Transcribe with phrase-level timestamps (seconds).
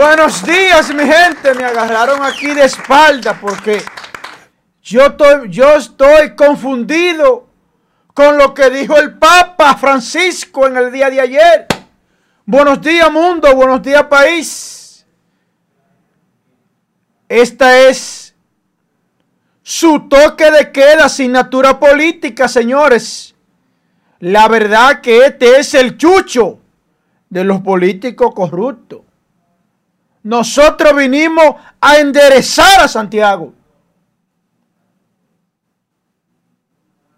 [0.00, 1.52] Buenos días, mi gente.
[1.52, 3.82] Me agarraron aquí de espalda porque
[4.82, 7.46] yo estoy, yo estoy confundido
[8.14, 11.66] con lo que dijo el Papa Francisco en el día de ayer.
[12.46, 13.54] Buenos días, mundo.
[13.54, 15.04] Buenos días, país.
[17.28, 18.34] Esta es
[19.62, 23.34] su toque de queda, asignatura política, señores.
[24.18, 26.58] La verdad que este es el chucho
[27.28, 28.99] de los políticos corruptos.
[30.22, 33.52] Nosotros vinimos a enderezar a Santiago.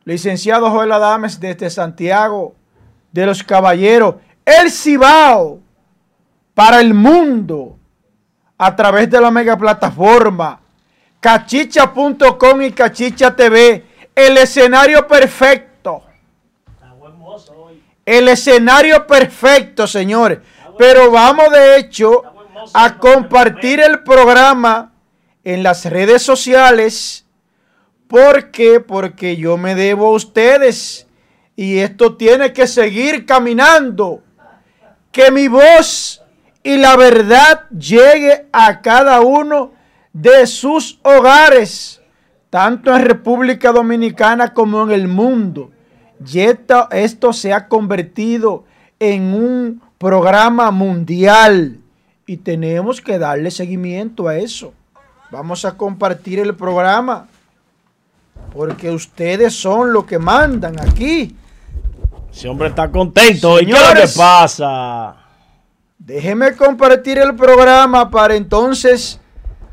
[0.04, 2.54] Licenciado Joel Adames desde Santiago
[3.12, 5.60] de los Caballeros, el Cibao
[6.54, 7.78] para el mundo
[8.58, 10.62] a través de la mega plataforma
[11.22, 16.02] cachicha.com y cachicha TV, el escenario perfecto.
[18.04, 20.40] El escenario perfecto, señores.
[20.76, 22.24] Pero vamos de hecho
[22.74, 24.92] a compartir el programa
[25.44, 27.26] en las redes sociales.
[28.06, 28.80] ¿Por qué?
[28.80, 31.06] Porque yo me debo a ustedes
[31.56, 34.22] y esto tiene que seguir caminando.
[35.10, 36.22] Que mi voz
[36.62, 39.72] y la verdad llegue a cada uno
[40.12, 42.00] de sus hogares,
[42.50, 45.70] tanto en República Dominicana como en el mundo.
[46.24, 48.64] Y esto, esto se ha convertido
[49.00, 51.81] en un programa mundial
[52.26, 54.72] y tenemos que darle seguimiento a eso.
[55.30, 57.26] Vamos a compartir el programa
[58.52, 61.34] porque ustedes son los que mandan aquí.
[62.30, 63.60] Ese hombre está contento.
[63.60, 65.16] ¿Y qué es lo que pasa?
[65.98, 69.20] Déjeme compartir el programa para entonces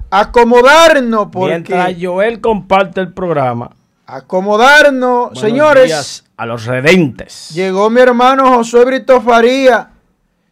[0.09, 1.27] acomodarnos.
[1.31, 3.72] Porque Mientras Joel comparte el programa.
[4.05, 5.86] Acomodarnos, Buenos señores.
[5.86, 7.50] días a los redentes.
[7.53, 9.92] Llegó mi hermano Josué Brito Faría.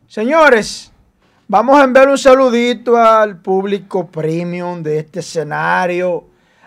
[0.07, 0.91] Señores,
[1.47, 6.25] vamos a enviar un saludito al público premium de este escenario.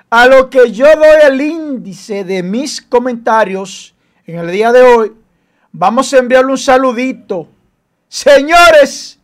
[0.09, 3.95] A lo que yo doy el índice de mis comentarios
[4.27, 5.13] en el día de hoy,
[5.71, 7.47] vamos a enviarle un saludito.
[8.09, 9.19] Señores,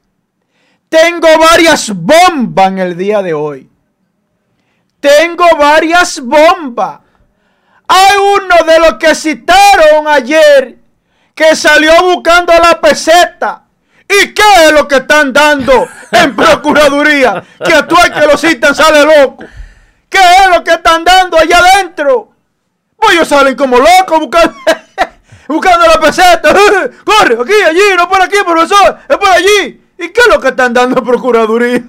[0.89, 3.69] tengo varias bombas en el día de hoy.
[5.00, 7.00] Tengo varias bombas.
[7.88, 10.78] Hay uno de los que citaron ayer
[11.34, 13.66] que salió buscando la peseta.
[14.09, 17.43] ¿Y qué es lo que están dando en Procuraduría?
[17.65, 19.44] Que tú hay que lo citan sale loco.
[20.09, 22.31] ¿Qué es lo que están dando allá adentro?
[22.97, 24.55] Pues ellos salen como locos buscando,
[25.49, 26.50] buscando la peseta.
[27.05, 29.83] Corre, aquí, allí, no por aquí, profesor, es por allí.
[29.99, 31.83] ¿Y qué es lo que están dando en Procuraduría?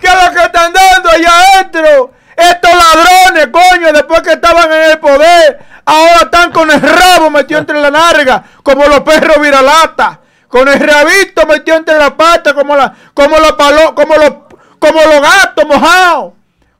[0.00, 2.12] ¿Qué es lo que están dando allá adentro?
[2.36, 7.60] Estos ladrones, coño, después que estaban en el poder, ahora están con el rabo metido
[7.60, 10.20] entre la narga, como los perros viralata.
[10.48, 14.30] Con el rabito metido entre la pata, como la, como la palo, como los,
[14.78, 16.32] como los gatos mojados.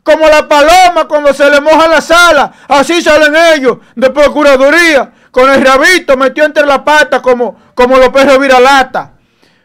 [0.04, 2.52] Como la paloma cuando se le moja la sala.
[2.68, 5.10] Así salen ellos de procuraduría.
[5.30, 9.14] Con el rabito metido entre la pata como, como los perros viralata.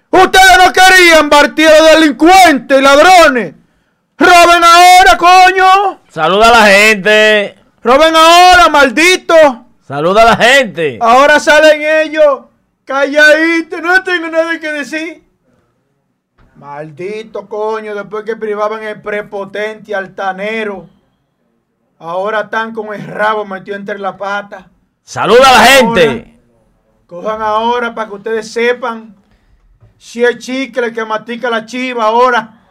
[0.10, 3.54] Ustedes no querían partir delincuentes y ladrones.
[4.18, 6.00] Roben ahora, coño.
[6.10, 7.59] Saluda a la gente.
[7.82, 9.34] Roben ahora, maldito.
[9.82, 11.00] Saluda a la gente.
[11.02, 12.42] Ahora salen ellos
[12.86, 13.82] calladitos.
[13.82, 15.24] No tengo nada que decir.
[16.56, 20.90] Maldito coño, después que privaban el prepotente altanero.
[21.98, 24.70] Ahora están con el rabo metido entre la pata.
[25.02, 26.40] Saluda a la gente.
[27.08, 29.16] Cojan ahora para que ustedes sepan
[29.98, 32.68] si es chicle que mastica la chiva ahora.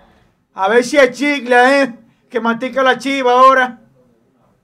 [0.55, 1.95] A ver si es chicle, ¿eh?
[2.31, 3.81] Que mastica la chiva ahora.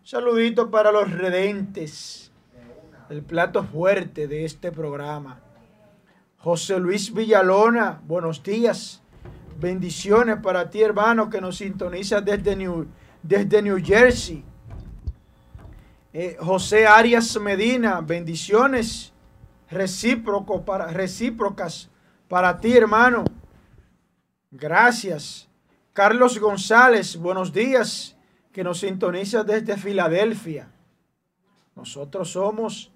[0.04, 2.30] Saludito para los redentes.
[3.08, 5.40] El plato fuerte de este programa.
[6.36, 9.00] José Luis Villalona, buenos días.
[9.58, 12.86] Bendiciones para ti, hermano, que nos sintoniza desde New,
[13.22, 14.44] desde New Jersey.
[16.12, 19.10] Eh, José Arias Medina, bendiciones
[19.70, 21.88] recíproco para, recíprocas
[22.28, 23.24] para ti, hermano.
[24.50, 25.48] Gracias.
[25.94, 28.13] Carlos González, buenos días,
[28.54, 30.70] que nos sintoniza desde Filadelfia.
[31.74, 32.92] Nosotros somos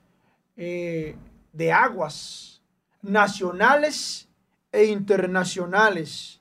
[0.56, 1.16] eh,
[1.52, 2.62] de aguas
[3.02, 4.28] nacionales
[4.70, 6.40] e internacionales.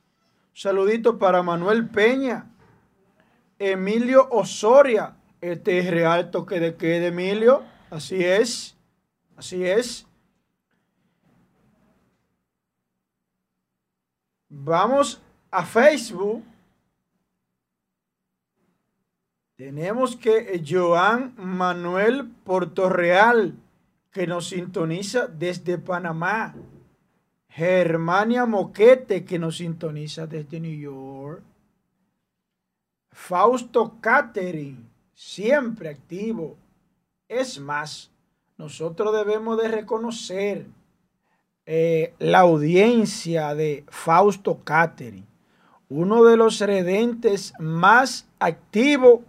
[0.53, 2.45] Saludito para Manuel Peña,
[3.57, 5.17] Emilio Osoria.
[5.41, 7.63] Este es real toque de queda, Emilio.
[7.89, 8.77] Así es.
[9.35, 10.05] Así es.
[14.47, 15.19] Vamos
[15.49, 16.43] a Facebook.
[19.57, 23.55] Tenemos que Joan Manuel Portorreal,
[24.11, 26.53] que nos sintoniza desde Panamá.
[27.49, 31.41] Germania Moquete, que nos sintoniza desde New York.
[33.11, 36.55] Fausto Catering, siempre activo.
[37.27, 38.11] Es más,
[38.59, 40.67] nosotros debemos de reconocer
[41.65, 45.25] eh, la audiencia de Fausto Catering,
[45.89, 49.21] uno de los redentes más activos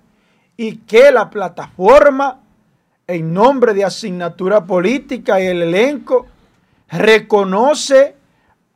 [0.61, 2.41] y que la plataforma
[3.07, 6.27] en nombre de asignatura política y el elenco
[6.89, 8.17] reconoce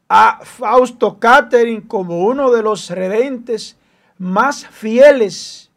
[0.08, 3.76] a Fausto Catering como uno de los redentes
[4.16, 5.72] más fieles.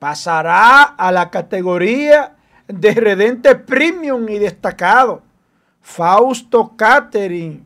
[0.00, 2.34] Pasará a la categoría
[2.66, 5.22] de redente premium y destacado.
[5.80, 7.64] Fausto Catering,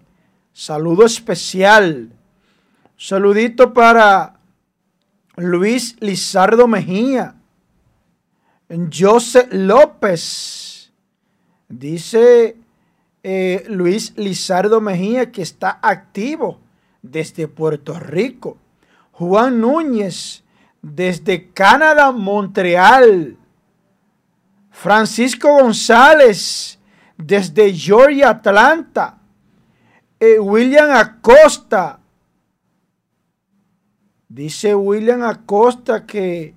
[0.53, 2.11] saludo especial.
[2.99, 4.35] Saludito para
[5.37, 7.36] Luis Lizardo Mejía,
[8.69, 10.93] José López.
[11.69, 12.57] Dice
[13.23, 16.61] eh, Luis Lizardo Mejía que está activo
[17.03, 18.57] desde Puerto Rico.
[19.13, 20.45] Juan Núñez
[20.83, 23.37] desde Canadá, Montreal.
[24.71, 26.79] Francisco González
[27.17, 29.19] desde Georgia, Atlanta.
[30.21, 32.01] Eh, William Acosta.
[34.29, 36.56] Dice William Acosta que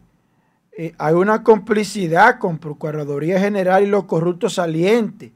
[0.82, 5.30] eh, hay una complicidad con Procuraduría General y los corruptos salientes.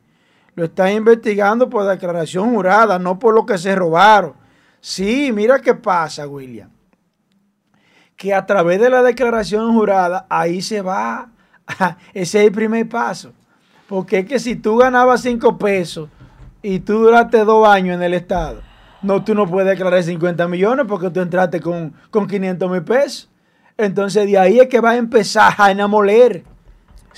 [0.55, 4.35] Lo están investigando por declaración jurada, no por lo que se robaron.
[4.79, 6.69] Sí, mira qué pasa, William.
[8.15, 11.29] Que a través de la declaración jurada, ahí se va.
[12.13, 13.33] Ese es el primer paso.
[13.89, 16.07] Porque es que si tú ganabas 5 pesos
[16.61, 18.61] y tú duraste dos años en el Estado,
[19.01, 23.29] no, tú no puedes declarar 50 millones porque tú entraste con, con 500 mil pesos.
[23.77, 26.43] Entonces de ahí es que va a empezar a enamoler.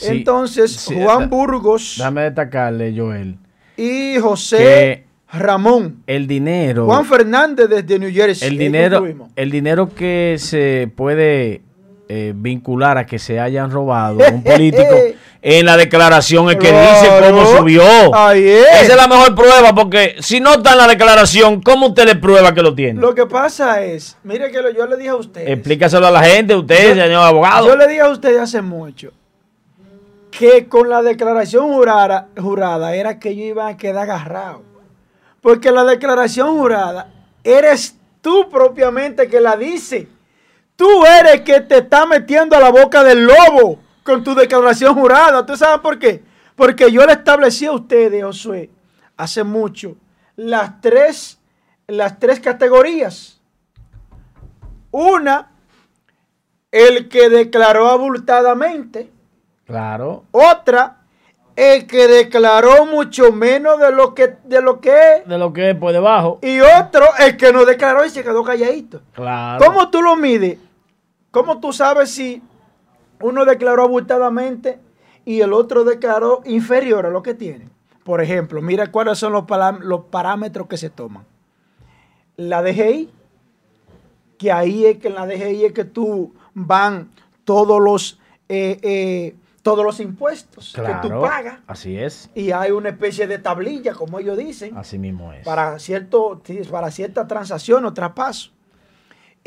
[0.02, 1.96] Entonces, Juan Burgos.
[1.98, 3.38] Dame destacarle, Joel.
[3.78, 6.04] Y José Ramón.
[6.07, 6.86] El dinero.
[6.86, 8.48] Juan Fernández desde New Jersey.
[8.48, 9.06] El dinero,
[9.36, 11.62] el dinero que se puede
[12.07, 14.96] eh, vincular a que se hayan robado un político
[15.48, 17.84] en la declaración es que dice cómo subió.
[17.84, 22.16] Esa es la mejor prueba porque si no está en la declaración, ¿cómo usted le
[22.16, 23.00] prueba que lo tiene?
[23.00, 25.48] Lo que pasa es, mire que yo le dije a usted.
[25.48, 27.68] Explícaselo a la gente, usted, señor abogado.
[27.68, 29.12] Yo le dije a usted hace mucho
[30.32, 34.64] que con la declaración jurada, jurada era que yo iba a quedar agarrado.
[35.42, 37.12] Porque la declaración jurada
[37.44, 40.08] eres tú propiamente que la dice.
[40.76, 45.46] Tú eres que te está metiendo a la boca del lobo con tu declaración jurada.
[45.46, 46.24] ¿Tú sabes por qué?
[46.56, 48.69] Porque yo le establecí a ustedes, Josué,
[49.18, 49.98] hace mucho,
[50.36, 51.40] las tres,
[51.88, 53.42] las tres categorías.
[54.92, 55.52] Una,
[56.72, 59.10] el que declaró abultadamente.
[59.66, 60.25] Claro.
[60.31, 61.01] Otra,
[61.56, 65.28] el que declaró mucho menos de lo que de lo que es.
[65.28, 66.38] De lo que es por debajo.
[66.44, 69.01] Y otro, el que no declaró y se quedó calladito.
[69.13, 69.66] Claro.
[69.66, 70.60] ¿Cómo tú lo mides?
[71.31, 72.42] ¿Cómo tú sabes si
[73.25, 74.80] uno declaró abultadamente
[75.25, 77.69] y el otro declaró inferior a lo que tiene?
[78.04, 79.45] Por ejemplo, mira cuáles son los,
[79.81, 81.25] los parámetros que se toman.
[82.38, 83.10] La DGI,
[84.38, 87.10] que ahí es que en la DGI es que tú van
[87.44, 91.60] todos los eh, eh, todos los impuestos que tú pagas.
[91.65, 92.29] Así es.
[92.36, 94.77] Y hay una especie de tablilla, como ellos dicen.
[94.77, 95.44] Así mismo es.
[95.44, 98.51] Para, cierto, para cierta transacción o traspaso.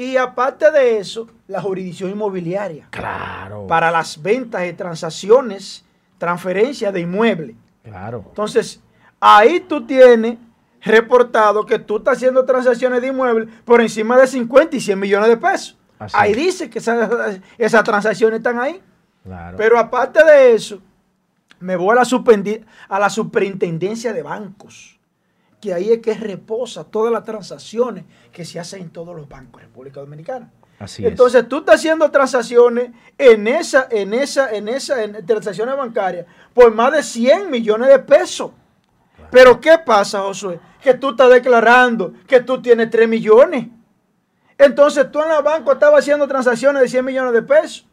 [0.01, 2.87] Y aparte de eso, la jurisdicción inmobiliaria.
[2.91, 3.67] Claro.
[3.67, 5.85] Para las ventas y transacciones,
[6.19, 7.57] transferencias de inmueble.
[7.83, 8.23] Claro.
[8.29, 8.81] Entonces,
[9.19, 10.39] ahí tú tienes
[10.83, 15.31] reportado que tú estás haciendo transacciones de inmueble por encima de 50 y 100 millones
[15.31, 15.77] de pesos.
[16.13, 18.81] Ahí dice que esas, esas, transacciones están ahí.
[19.25, 19.57] Claro.
[19.57, 20.81] Pero aparte de eso,
[21.59, 22.07] me voy a la,
[22.89, 24.98] a la superintendencia de bancos
[25.61, 29.61] que ahí es que reposa todas las transacciones que se hacen en todos los bancos
[29.61, 30.51] de República Dominicana.
[30.79, 36.27] Así Entonces tú estás haciendo transacciones en esa, en esa, en esa, en transacciones bancarias
[36.55, 38.53] por más de 100 millones de pesos.
[39.31, 40.61] Pero ¿qué pasa, Josué?
[40.81, 43.67] Que tú estás declarando que tú tienes 3 millones.
[44.57, 47.87] Entonces tú en la banco estabas haciendo transacciones de 100 millones de pesos.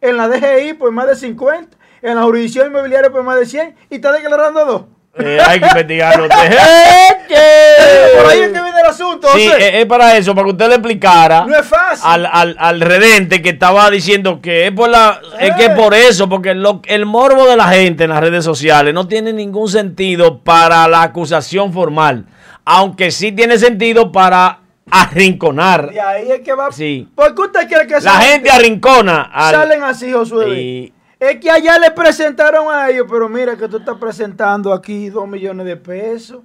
[0.00, 1.76] En la DGI por más de 50.
[2.02, 3.76] En la jurisdicción inmobiliaria por más de 100.
[3.90, 4.82] Y estás declarando dos.
[5.18, 6.28] Eh, hay que investigarlo.
[6.28, 9.28] Por ahí es que viene el asunto.
[9.34, 11.44] Sí, es, para eso, para que usted le explicara.
[11.44, 12.04] No es fácil.
[12.04, 16.50] Al, al, redente que estaba diciendo que es por la, es que por eso, porque
[16.50, 21.02] el morbo de la gente en las redes sociales no tiene ningún sentido para la
[21.02, 22.26] acusación formal,
[22.64, 25.90] aunque sí tiene sentido para arrinconar.
[25.92, 26.72] Y ahí es que va.
[26.72, 27.08] Sí.
[27.14, 29.30] ¿Por qué usted quiere que la gente arrincona?
[29.34, 30.92] Salen así, Josué.
[31.22, 35.28] Es que allá le presentaron a ellos, pero mira que tú estás presentando aquí dos
[35.28, 36.40] millones de pesos.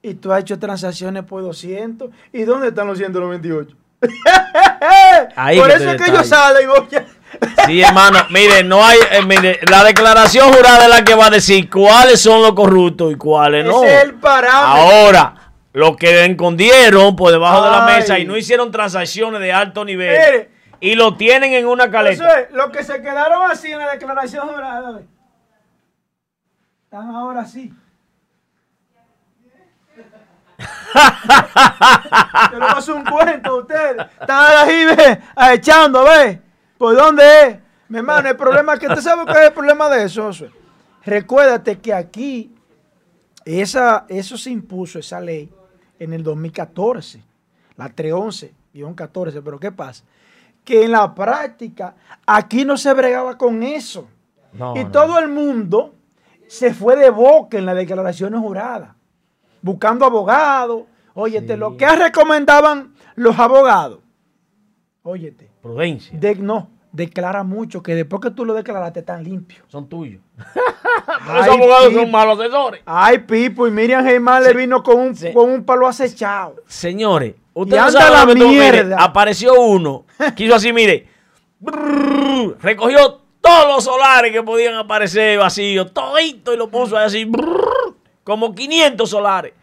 [0.00, 2.10] y tú has hecho transacciones por 200.
[2.32, 3.76] ¿Y dónde están los 198?
[4.00, 6.68] por eso es que ellos salen.
[7.66, 11.30] Sí, hermano, mire, no hay, eh, mire, la declaración jurada es la que va a
[11.30, 13.82] decir cuáles son los corruptos y cuáles no.
[13.82, 14.60] es el parámetro.
[14.60, 15.34] Ahora,
[15.72, 20.48] los que escondieron por debajo de la mesa y no hicieron transacciones de alto nivel
[20.80, 22.24] y lo tienen en una caleta.
[22.24, 25.02] Eso es, los que se quedaron así en la declaración jurada,
[26.84, 27.72] están ahora así.
[32.52, 34.06] Yo le paso un cuento a ustedes.
[34.20, 35.20] Están ahí, ve,
[35.52, 36.40] echando, ve.
[36.76, 37.58] ¿Por dónde es?
[37.88, 40.30] Mi hermano, el problema es que usted sabe cuál es el problema de eso.
[41.04, 42.54] Recuérdate que aquí
[43.44, 45.50] esa, eso se impuso, esa ley,
[45.98, 47.22] en el 2014,
[47.76, 49.42] la 311-14.
[49.44, 50.04] Pero ¿qué pasa?
[50.70, 54.06] Que en la práctica aquí no se bregaba con eso.
[54.76, 55.96] y todo el mundo
[56.46, 58.94] se fue de boca en las declaraciones juradas,
[59.60, 60.84] buscando abogados.
[61.14, 63.98] Óyete, lo que recomendaban los abogados.
[65.02, 65.50] Óyete.
[65.60, 66.16] Prudencia.
[66.16, 69.64] De, no, declara mucho que después que tú lo declaraste están limpios.
[69.66, 70.22] Son tuyos.
[71.26, 72.82] Los abogados son malos asesores.
[72.86, 76.62] Ay, Pipo, y Miriam Germán le vino con un, con un palo acechado.
[76.68, 78.96] Señores, ustedes la mierda.
[78.98, 80.04] apareció uno,
[80.36, 81.08] quiso así, mire,
[82.60, 87.30] recogió todos los solares que podían aparecer vacíos, todito y lo puso así,
[88.24, 89.54] como 500 solares.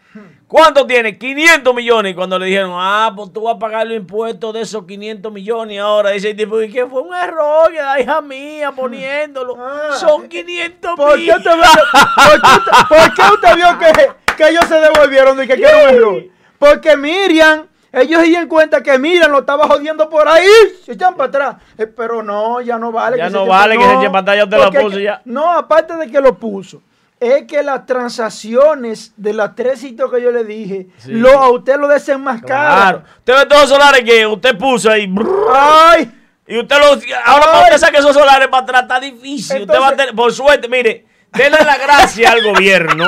[0.48, 1.17] ¿Cuánto tiene?
[1.17, 2.13] 500 millones.
[2.13, 5.32] Y cuando le dijeron, ah, pues tú vas a pagar los impuestos de esos 500
[5.32, 5.75] millones.
[5.75, 9.58] Y ahora dice el tipo, ¿y qué fue un error que la hija mía poniéndolo?
[9.60, 9.94] Ah.
[10.00, 15.48] Son 500 ¿Por qué usted, ¿por, qué usted, vio que, que, ellos se devolvieron y
[15.48, 16.24] que era un error?
[16.58, 17.67] Porque Miriam,
[18.01, 20.48] ellos se dieron cuenta que Miriam lo estaba jodiendo por ahí.
[20.86, 21.56] Se echan para atrás.
[21.77, 23.18] Eh, pero no, ya no vale.
[23.18, 25.22] Ya no vale que se echen para atrás, ya te lo puso ya.
[25.25, 26.82] No, aparte de que lo puso
[27.20, 31.77] es que las transacciones de las tres sitios que yo le dije, lo, a usted
[31.77, 32.75] lo desenmascara.
[32.75, 33.04] Claro.
[33.20, 35.12] Usted ve todos los solares que usted puso ahí.
[35.51, 36.12] ¡Ay!
[36.48, 37.04] Y usted los.
[37.25, 39.62] Ahora para usted saque esos solares para atrás está difícil.
[39.63, 43.06] usted va a tener, por suerte, mire, denle la gracia al gobierno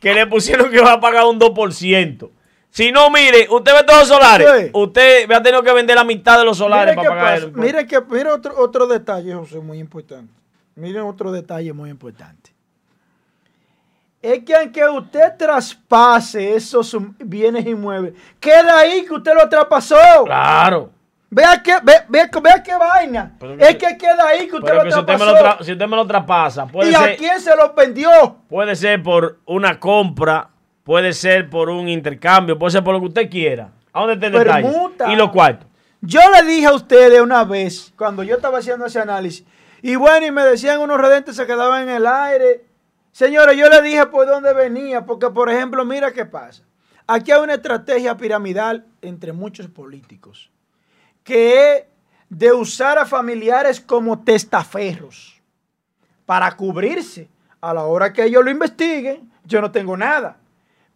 [0.00, 2.30] que le pusieron que va a pagar un 2%.
[2.76, 4.70] Si no, mire, usted ve todos los solares.
[4.74, 7.86] Usted va a tener que vender la mitad de los solares para pagar el Mire,
[7.86, 10.30] que, mire otro, otro detalle, José, muy importante.
[10.74, 12.54] Miren otro detalle muy importante
[14.20, 19.96] es que aunque usted traspase esos bienes inmuebles, queda ahí que usted lo traspasó.
[20.24, 20.90] Claro.
[21.30, 22.30] Vea qué, ve,
[22.64, 23.36] qué vaina.
[23.58, 25.64] es que queda ahí que usted lo traspasó.
[25.64, 28.10] Si usted, me lo traspasa, puede ¿Y a quién se lo vendió?
[28.48, 30.50] Puede ser por una compra,
[30.86, 33.72] puede ser por un intercambio, puede ser por lo que usted quiera.
[33.92, 34.72] ¿A dónde está el detalle?
[35.12, 35.68] Y los cuartos.
[36.00, 39.44] Yo le dije a ustedes una vez, cuando yo estaba haciendo ese análisis,
[39.82, 42.64] y bueno, y me decían unos redentes se quedaban en el aire
[43.16, 46.62] Señores, yo le dije por dónde venía, porque por ejemplo, mira qué pasa.
[47.06, 50.50] Aquí hay una estrategia piramidal entre muchos políticos,
[51.24, 51.84] que es
[52.28, 55.40] de usar a familiares como testaferros
[56.26, 57.30] para cubrirse.
[57.62, 60.36] A la hora que ellos lo investiguen, yo no tengo nada.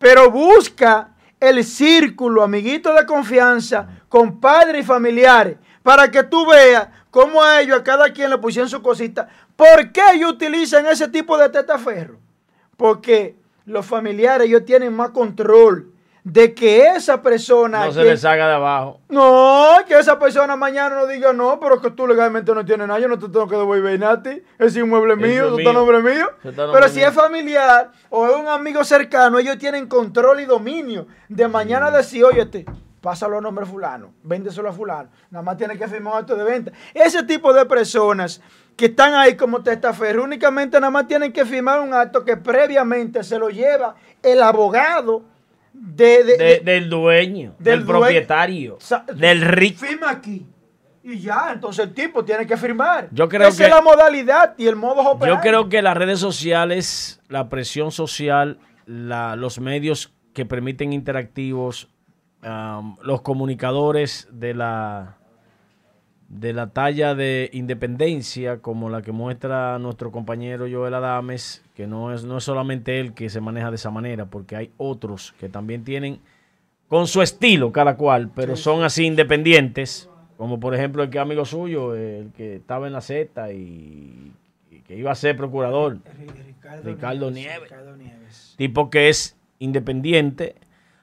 [0.01, 7.43] Pero busca el círculo, amiguito de confianza, compadres y familiares, para que tú veas cómo
[7.43, 9.29] a ellos, a cada quien le pusieron su cosita.
[9.57, 12.19] ¿Por qué ellos utilizan ese tipo de testaferro?
[12.79, 15.93] Porque los familiares ellos tienen más control
[16.25, 17.87] de que esa persona...
[17.87, 19.01] No se les haga de abajo.
[19.09, 23.01] No, que esa persona mañana no diga, no, pero que tú legalmente no tienes nada,
[23.01, 26.31] yo no te tengo que devolver a ti, es inmueble mío, es nombre mío.
[26.43, 31.49] pero si es familiar o es un amigo cercano, ellos tienen control y dominio de
[31.49, 32.49] mañana decir, oye,
[33.01, 36.45] pásalo a nombre fulano, véndeselo a fulano, nada más tiene que firmar un acto de
[36.45, 36.73] venta.
[36.93, 38.41] Ese tipo de personas
[38.77, 43.23] que están ahí como testaferro, únicamente nada más tienen que firmar un acto que previamente
[43.25, 45.25] se lo lleva el abogado
[45.73, 48.79] de, del dueño, del, propietario,
[49.15, 49.87] del rico.
[49.87, 50.47] Firma aquí.
[51.03, 53.09] Y ya, entonces el tipo tiene que firmar.
[53.11, 55.37] Yo creo Esa es la modalidad y el modo operandi.
[55.37, 61.89] Yo creo que las redes sociales, la presión social, los medios que permiten interactivos,
[63.03, 65.20] los comunicadores de la
[66.31, 72.15] de la talla de independencia como la que muestra nuestro compañero Joel Adames, que no
[72.15, 75.49] es, no es solamente él que se maneja de esa manera, porque hay otros que
[75.49, 76.21] también tienen
[76.87, 81.45] con su estilo cada cual, pero son así independientes, como por ejemplo el que amigo
[81.45, 84.33] suyo, el que estaba en la Z y,
[84.87, 85.99] que iba a ser procurador,
[86.85, 90.55] Ricardo, Nieves, tipo que es independiente.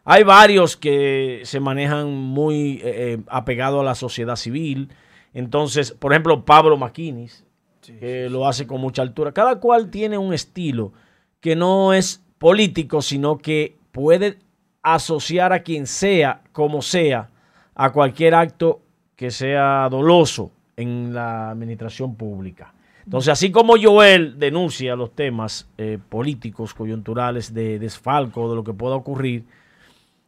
[0.04, 4.90] Hay varios que se manejan muy eh, eh, apegados a la sociedad civil,
[5.38, 7.46] entonces, por ejemplo, Pablo Maquinis,
[7.80, 9.32] que lo hace con mucha altura.
[9.32, 10.94] Cada cual tiene un estilo
[11.40, 14.40] que no es político, sino que puede
[14.82, 17.30] asociar a quien sea, como sea,
[17.76, 18.82] a cualquier acto
[19.16, 22.74] que sea doloso en la administración pública.
[23.06, 28.74] Entonces, así como Joel denuncia los temas eh, políticos, coyunturales de desfalco, de lo que
[28.74, 29.46] pueda ocurrir,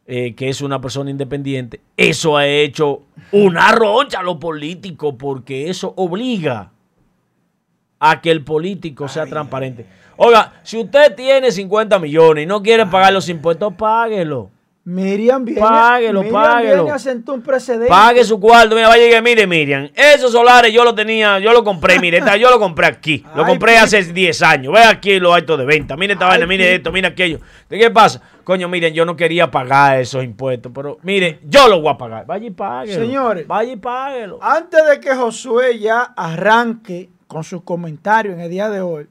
[0.06, 3.02] eh, que es una persona independiente, eso ha hecho
[3.32, 6.72] una roncha a lo político, porque eso obliga
[7.98, 9.86] a que el político sea transparente.
[10.16, 14.50] Oiga, si usted tiene 50 millones y no quiere pagar los impuestos, páguelo.
[14.82, 16.84] Miriam viene, páguelo, Miriam páguelo.
[16.84, 17.88] Viene un precedente.
[17.88, 18.74] Pague su cuarto.
[18.74, 22.50] Mira, vaya y mire, Miriam, esos solares yo los tenía, yo lo compré, mire, yo
[22.50, 23.24] lo compré aquí.
[23.36, 24.72] Lo compré hace 10 años.
[24.72, 25.96] Ve aquí los actos de venta.
[25.96, 27.40] Mire esta vaina, mire esto, mire aquello.
[27.68, 28.20] ¿De qué pasa?
[28.42, 32.26] Coño, miren, yo no quería pagar esos impuestos, pero mire, yo los voy a pagar.
[32.26, 33.00] Vaya y páguelo.
[33.00, 34.38] Señores, vaya y páguelo.
[34.42, 39.06] Antes de que Josué ya arranque con sus comentarios en el día de hoy,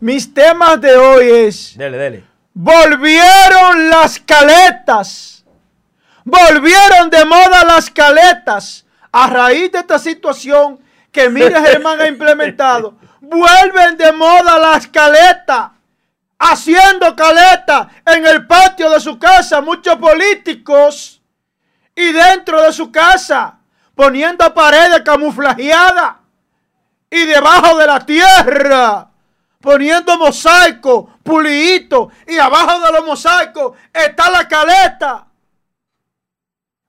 [0.00, 1.76] mis temas de hoy es.
[1.76, 2.31] Dele, dele.
[2.54, 5.44] Volvieron las caletas.
[6.24, 8.84] Volvieron de moda las caletas.
[9.10, 10.80] A raíz de esta situación
[11.10, 12.96] que Mira Germán ha implementado.
[13.20, 15.70] Vuelven de moda las caletas.
[16.38, 19.60] Haciendo caleta en el patio de su casa.
[19.60, 21.22] Muchos políticos.
[21.94, 23.58] Y dentro de su casa.
[23.94, 26.16] Poniendo paredes camuflajeadas.
[27.10, 29.11] Y debajo de la tierra
[29.62, 35.26] poniendo mosaico, pulito, y abajo de los mosaicos está la caleta.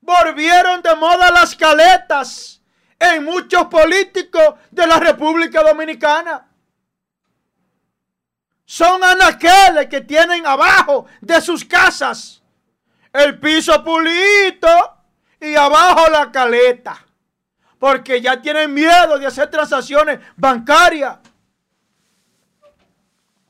[0.02, 2.62] Volvieron de moda las caletas
[3.00, 6.50] en muchos políticos de la República Dominicana.
[8.66, 12.42] Son anaqueles que tienen abajo de sus casas
[13.14, 14.98] el piso pulito
[15.40, 17.06] y abajo la caleta.
[17.78, 21.18] Porque ya tienen miedo de hacer transacciones bancarias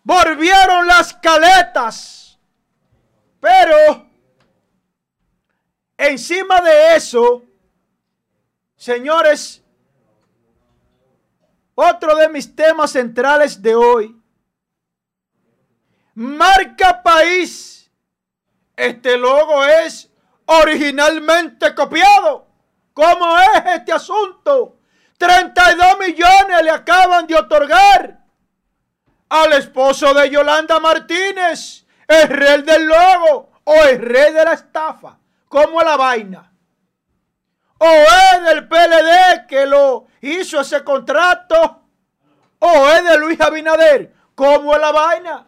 [0.03, 2.37] volvieron las caletas.
[3.39, 4.07] Pero
[5.97, 7.43] encima de eso,
[8.75, 9.61] señores,
[11.75, 14.15] otro de mis temas centrales de hoy,
[16.13, 17.91] marca país.
[18.75, 20.09] Este logo es
[20.45, 22.47] originalmente copiado.
[22.93, 24.77] ¿Cómo es este asunto?
[25.17, 28.22] 32 millones le acaban de otorgar
[29.33, 35.17] al esposo de Yolanda Martínez, el rey del logo o el rey de la estafa.
[35.47, 36.51] como la vaina?
[37.79, 41.81] O es del PLD que lo hizo ese contrato,
[42.59, 44.13] o es de Luis Abinader.
[44.35, 45.47] como la vaina?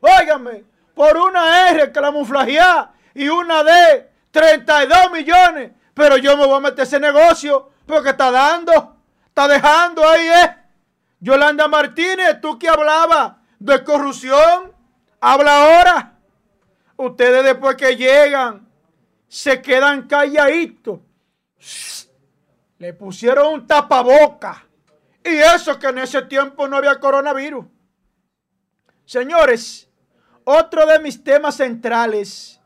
[0.00, 5.72] Óigame, por una R que la muflagía y una D, 32 millones.
[5.92, 8.96] Pero yo me voy a meter ese negocio porque está dando,
[9.26, 10.61] está dejando ahí, ¿eh?
[11.22, 14.72] Yolanda Martínez, tú que hablabas de corrupción,
[15.20, 16.18] habla ahora.
[16.96, 18.68] Ustedes después que llegan,
[19.28, 20.98] se quedan calladitos.
[22.78, 24.66] Le pusieron un tapaboca.
[25.24, 27.66] Y eso que en ese tiempo no había coronavirus.
[29.04, 29.88] Señores,
[30.42, 32.60] otro de mis temas centrales.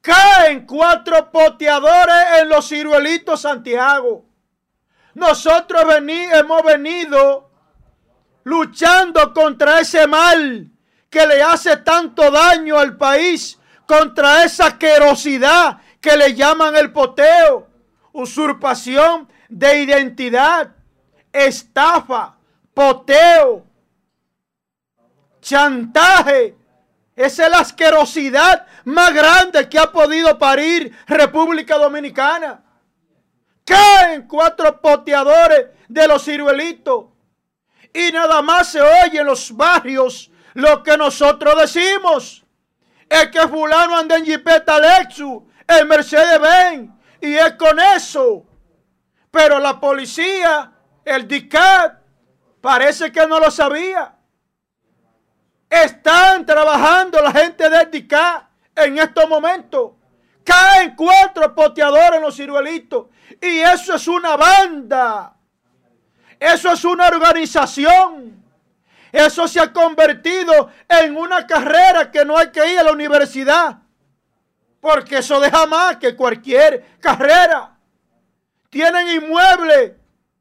[0.00, 4.24] Caen cuatro poteadores en los ciruelitos Santiago.
[5.14, 7.49] Nosotros hemos venido
[8.44, 10.70] luchando contra ese mal
[11.08, 17.68] que le hace tanto daño al país, contra esa asquerosidad que le llaman el poteo,
[18.12, 20.70] usurpación de identidad,
[21.32, 22.36] estafa,
[22.72, 23.66] poteo,
[25.40, 26.56] chantaje.
[27.16, 32.62] Esa es la asquerosidad más grande que ha podido parir República Dominicana.
[33.64, 37.09] Caen cuatro poteadores de los ciruelitos
[37.92, 42.44] y nada más se oye en los barrios lo que nosotros decimos.
[43.08, 48.44] Es que fulano anda en Jipeta Lexus, en Mercedes Benz, y es con eso.
[49.30, 50.72] Pero la policía,
[51.04, 51.98] el DICAT,
[52.60, 54.14] parece que no lo sabía.
[55.68, 58.44] Están trabajando la gente del DICAT
[58.76, 59.92] en estos momentos.
[60.44, 63.06] Caen cuatro poteadores en los ciruelitos.
[63.40, 65.36] Y eso es una banda
[66.40, 68.42] eso es una organización.
[69.12, 73.78] Eso se ha convertido en una carrera que no hay que ir a la universidad.
[74.80, 77.76] Porque eso deja más que cualquier carrera.
[78.70, 79.92] Tienen inmuebles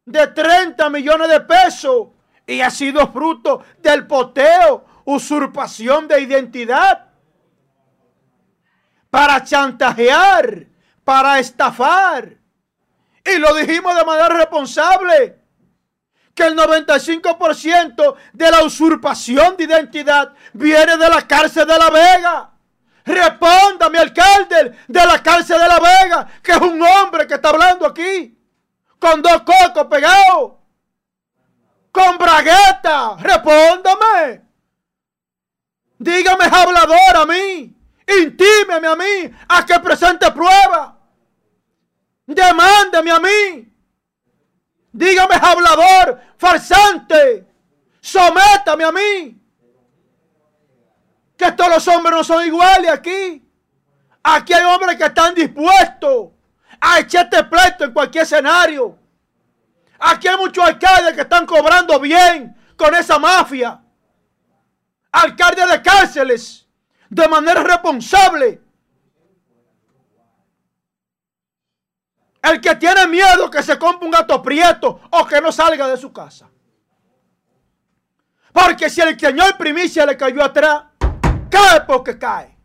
[0.05, 2.07] de 30 millones de pesos
[2.47, 7.07] y ha sido fruto del poteo, usurpación de identidad.
[9.09, 10.65] Para chantajear,
[11.03, 12.37] para estafar.
[13.25, 15.38] Y lo dijimos de manera responsable
[16.39, 22.51] que el 95% de la usurpación de identidad viene de la cárcel de La Vega.
[23.03, 27.49] Responda, mi alcalde de la cárcel de La Vega, que es un hombre que está
[27.49, 28.39] hablando aquí,
[28.97, 30.53] con dos cocos pegados,
[31.91, 33.17] con bragueta.
[33.19, 34.41] Respóndame.
[35.97, 37.75] Dígame hablador a mí.
[38.07, 40.97] Intímeme a mí a que presente prueba.
[42.25, 43.68] Demándeme a mí.
[44.91, 47.47] Dígame hablador, farsante.
[48.01, 49.41] Sométame a mí.
[51.37, 53.45] Que todos los hombres no son iguales aquí.
[54.23, 56.29] Aquí hay hombres que están dispuestos
[56.81, 58.97] a echarte pleito en cualquier escenario.
[59.99, 63.81] Aquí hay muchos alcaldes que están cobrando bien con esa mafia.
[65.11, 66.67] Alcaldes de cárceles
[67.09, 68.61] de manera responsable.
[72.49, 75.97] El que tiene miedo que se compre un gato prieto o que no salga de
[75.97, 76.49] su casa.
[78.51, 80.85] Porque si el Señor primicia le cayó atrás,
[81.51, 82.57] cae porque cae.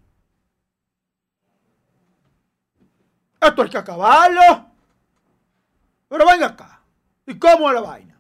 [3.39, 4.71] Esto hay que acabarlo.
[6.09, 6.81] Pero venga acá.
[7.27, 8.19] ¿Y cómo es la vaina?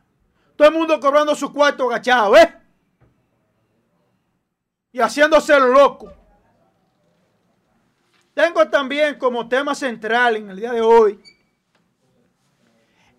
[0.56, 2.60] Todo el mundo cobrando su cuarto agachado, ¿eh?
[4.92, 6.12] Y haciéndose loco.
[8.34, 11.33] Tengo también como tema central en el día de hoy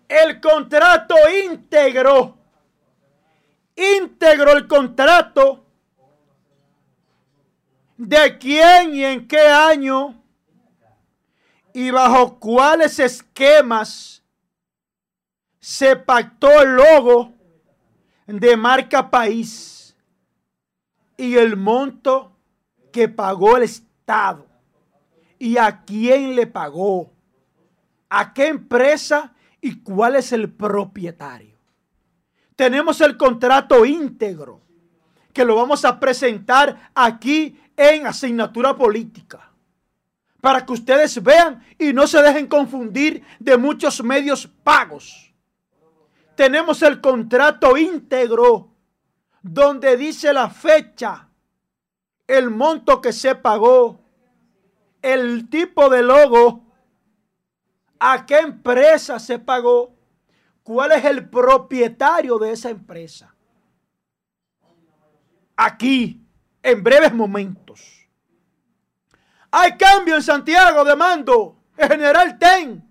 [0.08, 1.14] el contrato
[1.44, 2.36] íntegro.
[3.74, 5.64] Íntegro el contrato.
[7.96, 10.22] De quién y en qué año
[11.76, 14.22] y bajo cuáles esquemas
[15.60, 17.34] se pactó el logo
[18.26, 19.94] de marca país
[21.18, 22.32] y el monto
[22.90, 24.46] que pagó el Estado.
[25.38, 27.12] Y a quién le pagó,
[28.08, 29.34] a qué empresa
[29.66, 31.58] y cuál es el propietario.
[32.54, 34.60] Tenemos el contrato íntegro
[35.32, 39.50] que lo vamos a presentar aquí en asignatura política.
[40.40, 45.34] Para que ustedes vean y no se dejen confundir de muchos medios pagos.
[46.36, 48.72] Tenemos el contrato íntegro
[49.42, 51.28] donde dice la fecha,
[52.28, 54.00] el monto que se pagó,
[55.02, 56.65] el tipo de logo
[57.98, 59.94] a qué empresa se pagó,
[60.62, 63.34] cuál es el propietario de esa empresa.
[65.56, 66.26] Aquí,
[66.62, 68.08] en breves momentos.
[69.50, 71.56] Hay cambio en Santiago de mando.
[71.76, 72.86] El general Ten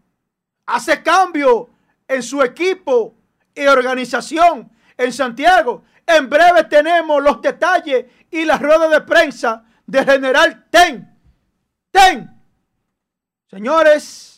[0.66, 1.70] hace cambio
[2.08, 3.16] en su equipo
[3.54, 5.84] y organización en Santiago.
[6.06, 11.20] En breve tenemos los detalles y las ruedas de prensa del general Ten.
[11.92, 12.32] Ten.
[13.50, 14.35] Señores,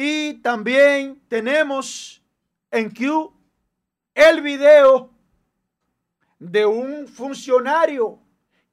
[0.00, 2.22] y también tenemos
[2.70, 3.34] en Q
[4.14, 5.10] el video
[6.38, 8.20] de un funcionario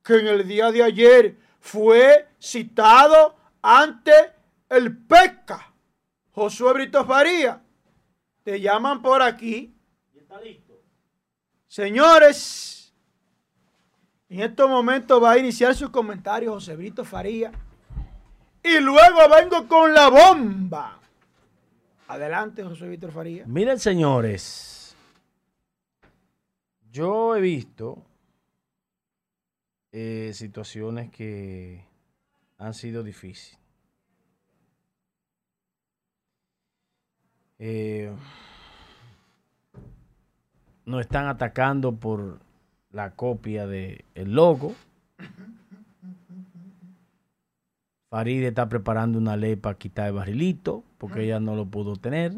[0.03, 4.11] que en el día de ayer fue citado ante
[4.69, 5.73] el PECA.
[6.29, 7.59] Josué Brito Faría.
[8.43, 9.75] Te llaman por aquí.
[10.15, 10.79] está listo.
[11.67, 12.93] Señores,
[14.29, 17.51] en estos momentos va a iniciar su comentario José Brito Faría.
[18.61, 20.99] Y luego vengo con la bomba.
[22.08, 23.46] Adelante, José Víctor Faría.
[23.48, 24.96] Miren, señores,
[26.91, 28.06] yo he visto
[29.91, 31.84] eh, situaciones que
[32.58, 33.60] han sido difíciles.
[37.58, 38.12] Eh,
[40.86, 42.39] nos están atacando por
[42.91, 44.76] la copia del el logo.
[48.15, 52.32] Faride está preparando una ley para quitar el barrilito, porque ella no lo pudo tener.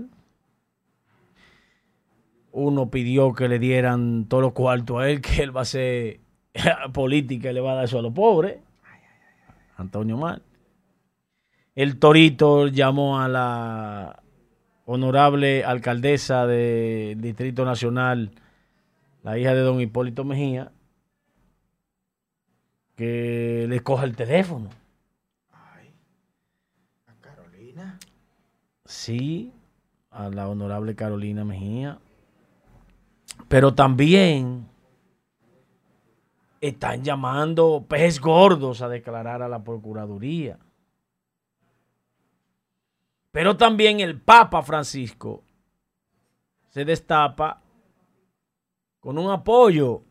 [2.51, 6.19] Uno pidió que le dieran todos los cuartos a él, que él va a ser
[6.93, 8.57] política y le va a dar eso a los pobres.
[9.75, 10.41] Antonio Mar.
[11.75, 14.23] El Torito llamó a la
[14.85, 18.31] honorable alcaldesa del Distrito Nacional,
[19.21, 20.71] la hija de don Hipólito Mejía,
[22.95, 24.69] que le coja el teléfono
[28.87, 29.53] Sí,
[30.11, 31.99] a la honorable Carolina Mejía.
[33.49, 34.65] Pero también
[36.61, 40.57] están llamando peces gordos a declarar a la Procuraduría.
[43.31, 45.43] Pero también el Papa Francisco
[46.69, 47.61] se destapa
[49.01, 50.01] con un apoyo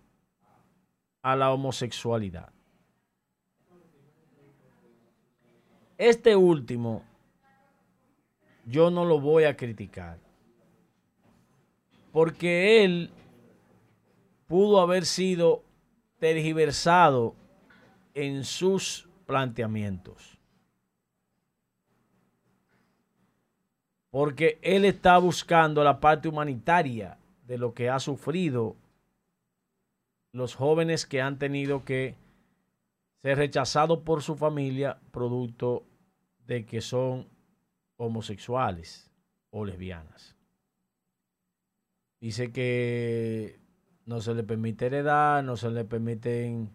[1.22, 2.52] a la homosexualidad.
[5.96, 7.15] Este último
[8.66, 10.18] yo no lo voy a criticar.
[12.12, 13.10] Porque él
[14.46, 15.62] pudo haber sido
[16.18, 17.34] tergiversado
[18.14, 20.38] en sus planteamientos.
[24.10, 28.76] Porque él está buscando la parte humanitaria de lo que ha sufrido
[30.32, 32.14] los jóvenes que han tenido que
[33.22, 35.84] ser rechazados por su familia producto
[36.46, 37.26] de que son
[37.96, 39.10] homosexuales
[39.50, 40.36] o lesbianas.
[42.20, 43.60] Dice que
[44.04, 46.70] no se le permite heredar, no se le permiten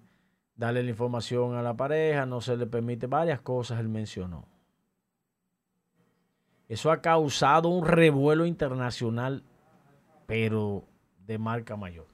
[0.56, 4.48] darle la información a la pareja, no se le permite varias cosas, él mencionó.
[6.70, 9.44] Eso ha causado un revuelo internacional,
[10.26, 10.86] pero
[11.26, 12.08] de marca mayor.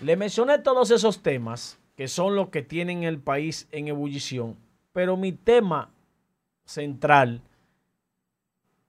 [0.00, 4.56] Le mencioné todos esos temas que son los que tienen el país en ebullición,
[4.92, 5.90] pero mi tema
[6.64, 7.42] central,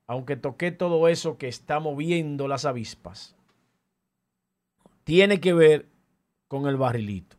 [0.09, 3.35] aunque toqué todo eso que está moviendo las avispas,
[5.03, 5.85] tiene que ver
[6.47, 7.37] con el barrilito.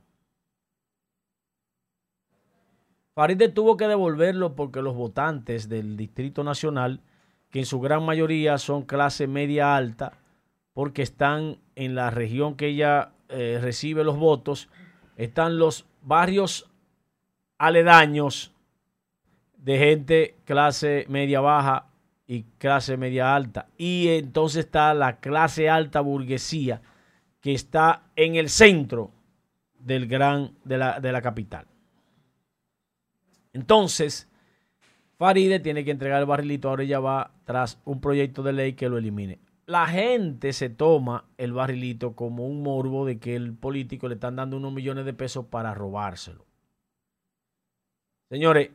[3.13, 7.01] Faride tuvo que devolverlo porque los votantes del Distrito Nacional,
[7.51, 10.13] que en su gran mayoría son clase media alta,
[10.73, 14.69] porque están en la región que ella eh, recibe los votos,
[15.17, 16.71] están los barrios
[17.59, 18.53] aledaños
[19.57, 21.90] de gente clase media baja
[22.31, 23.67] y clase media alta.
[23.77, 26.81] Y entonces está la clase alta burguesía
[27.41, 29.11] que está en el centro
[29.81, 31.67] del gran, de la, de la capital.
[33.53, 34.29] Entonces,
[35.19, 38.89] Faride tiene que entregar el barrilito, ahora ella va tras un proyecto de ley que
[38.89, 39.41] lo elimine.
[39.67, 44.37] La gente se toma el barrilito como un morbo de que el político le están
[44.37, 46.47] dando unos millones de pesos para robárselo.
[48.29, 48.71] Señores,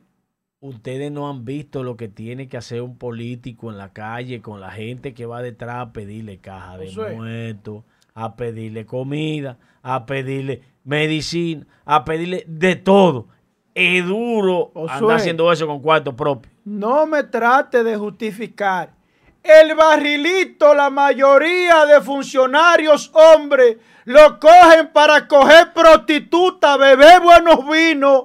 [0.68, 4.62] ustedes no han visto lo que tiene que hacer un político en la calle con
[4.62, 10.62] la gente que va detrás a pedirle caja de muertos, a pedirle comida, a pedirle
[10.84, 13.28] medicina, a pedirle de todo
[13.76, 16.50] es duro andar haciendo eso con cuarto propio.
[16.64, 18.92] No me trate de justificar.
[19.44, 28.24] El barrilito, la mayoría de funcionarios hombres lo cogen para coger prostituta, beber buenos vinos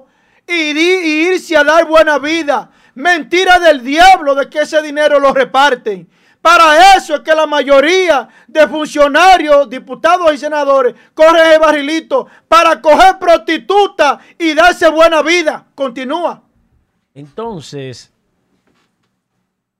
[0.51, 2.71] y, y irse a dar buena vida.
[2.95, 6.09] Mentira del diablo de que ese dinero lo reparten.
[6.41, 12.81] Para eso es que la mayoría de funcionarios, diputados y senadores corren el barrilito para
[12.81, 15.67] coger prostituta y darse buena vida.
[15.75, 16.43] Continúa.
[17.13, 18.11] Entonces,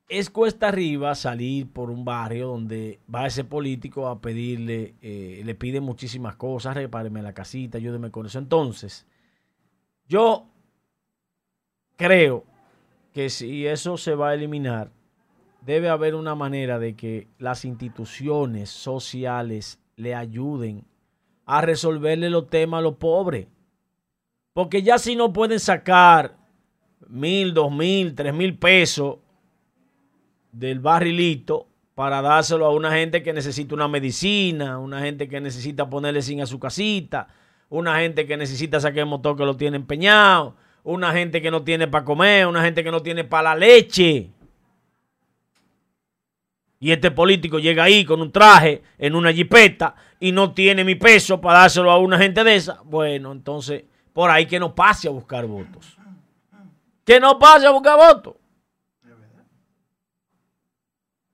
[0.07, 5.55] es cuesta arriba salir por un barrio donde va ese político a pedirle, eh, le
[5.55, 8.38] pide muchísimas cosas, repáreme la casita, ayúdeme con eso.
[8.38, 9.07] Entonces,
[10.07, 10.51] yo
[12.02, 12.46] creo
[13.14, 14.92] que si eso se va a eliminar,
[15.62, 20.84] debe haber una manera de que las instituciones sociales le ayuden
[21.46, 23.48] a resolverle los temas a los pobres.
[24.54, 26.38] Porque ya si no pueden sacar
[27.08, 29.18] mil, dos mil, tres mil pesos
[30.52, 35.88] del barrilito para dárselo a una gente que necesita una medicina, una gente que necesita
[35.88, 37.28] ponerle sin a su casita,
[37.70, 41.63] una gente que necesita sacar el motor que lo tiene empeñado, una gente que no
[41.63, 44.32] tiene para comer, una gente que no tiene para la leche
[46.82, 50.96] y este político llega ahí con un traje en una jipeta y no tiene mi
[50.96, 55.08] peso para dárselo a una gente de esa, bueno, entonces por ahí que no pase
[55.08, 55.96] a buscar votos.
[57.06, 58.34] Que no pase a buscar votos.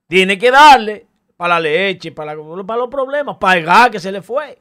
[0.06, 4.12] Tiene que darle para la leche, para, para los problemas, para el gas que se
[4.12, 4.58] le fue.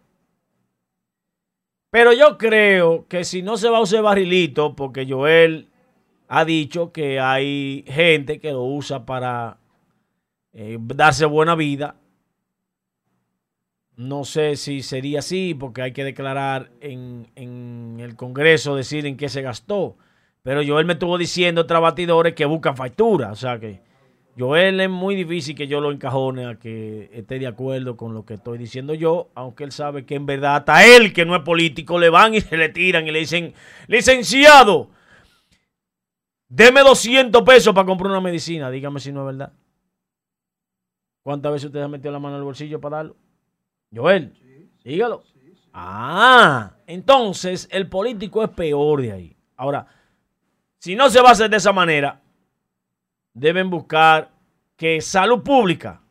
[1.97, 5.67] Pero yo creo que si no se va a usar barrilito, porque Joel
[6.27, 9.57] ha dicho que hay gente que lo usa para
[10.53, 11.95] eh, darse buena vida.
[13.95, 19.27] No sé si sería así, porque hay que declarar en, el Congreso, decir en qué
[19.27, 19.97] se gastó.
[20.43, 23.31] Pero Joel me estuvo diciendo otros batidores que buscan factura.
[23.31, 23.81] O sea que
[24.37, 28.23] Joel es muy difícil que yo lo encajone a que esté de acuerdo con lo
[28.23, 31.41] que estoy diciendo yo, aunque él sabe que en verdad hasta él, que no es
[31.41, 33.53] político, le van y se le tiran y le dicen,
[33.87, 34.91] licenciado,
[36.47, 38.69] deme 200 pesos para comprar una medicina.
[38.69, 39.53] Dígame si no es verdad.
[41.23, 43.17] ¿Cuántas veces usted ha metido la mano en el bolsillo para darlo?
[43.93, 44.33] Joel,
[44.83, 45.23] dígalo.
[45.73, 49.37] ah, entonces el político es peor de ahí.
[49.55, 49.87] Ahora,
[50.77, 52.21] si no se va a hacer de esa manera,
[53.37, 54.31] deben buscar
[54.75, 56.01] que salud pública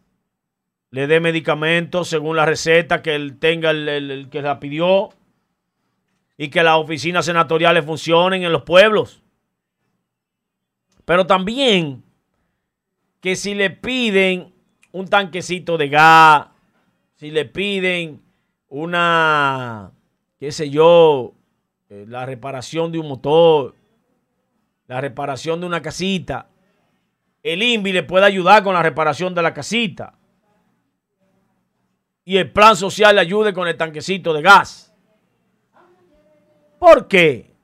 [0.90, 5.10] le dé medicamentos según la receta que él tenga el, que la pidió
[6.38, 9.22] y que las oficinas senatoriales funcionen en los pueblos.
[11.04, 12.04] Pero también
[13.20, 14.54] que si le piden
[14.92, 16.46] un tanquecito de gas,
[17.16, 18.22] si le piden
[18.68, 19.90] una,
[20.38, 21.34] qué sé yo,
[21.88, 23.74] eh, la reparación de un motor,
[24.86, 26.48] la reparación de una casita.
[27.46, 30.14] El INVI le puede ayudar con la reparación de la casita.
[32.24, 34.92] Y el plan social le ayude con el tanquecito de gas.
[36.80, 37.54] ¿Por qué?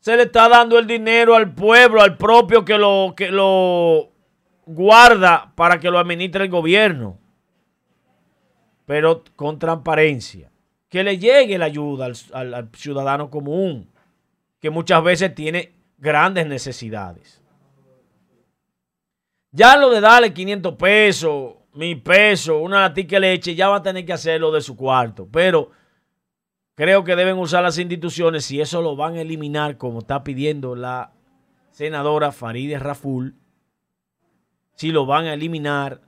[0.00, 4.12] Se le está dando el dinero al pueblo, al propio que lo, que lo
[4.64, 7.18] guarda para que lo administre el gobierno.
[8.86, 10.50] Pero con transparencia.
[10.88, 13.90] Que le llegue la ayuda al, al ciudadano común,
[14.58, 17.41] que muchas veces tiene grandes necesidades.
[19.52, 23.82] Ya lo de darle 500 pesos, mil pesos, una latica de leche, ya va a
[23.82, 25.28] tener que hacerlo de su cuarto.
[25.30, 25.70] Pero
[26.74, 30.74] creo que deben usar las instituciones, si eso lo van a eliminar, como está pidiendo
[30.74, 31.12] la
[31.70, 33.36] senadora Farideh Raful,
[34.74, 36.00] si lo van a eliminar,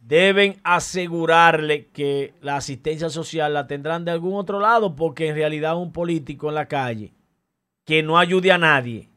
[0.00, 5.76] deben asegurarle que la asistencia social la tendrán de algún otro lado, porque en realidad
[5.76, 7.12] un político en la calle
[7.84, 9.10] que no ayude a nadie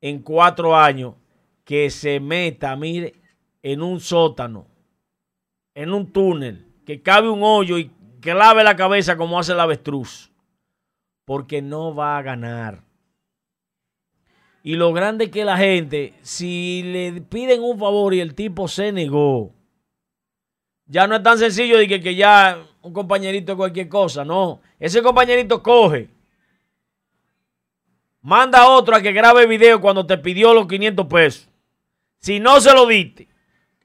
[0.00, 1.14] en cuatro años,
[1.64, 3.14] que se meta, mire,
[3.62, 4.66] en un sótano,
[5.74, 10.30] en un túnel, que cabe un hoyo y clave la cabeza como hace el avestruz,
[11.24, 12.82] porque no va a ganar.
[14.62, 18.92] Y lo grande que la gente, si le piden un favor y el tipo se
[18.92, 19.52] negó,
[20.86, 24.60] ya no es tan sencillo de que, que ya un compañerito cualquier cosa, no.
[24.78, 26.10] Ese compañerito coge,
[28.20, 31.53] manda a otro a que grabe video cuando te pidió los 500 pesos.
[32.24, 33.28] Si no se lo diste,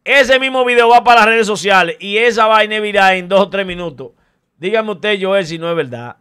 [0.02, 3.50] ese mismo video va para las redes sociales y esa vaina viral en dos o
[3.50, 4.14] tres minutos.
[4.58, 6.16] Dígame usted, Joel, si no es verdad.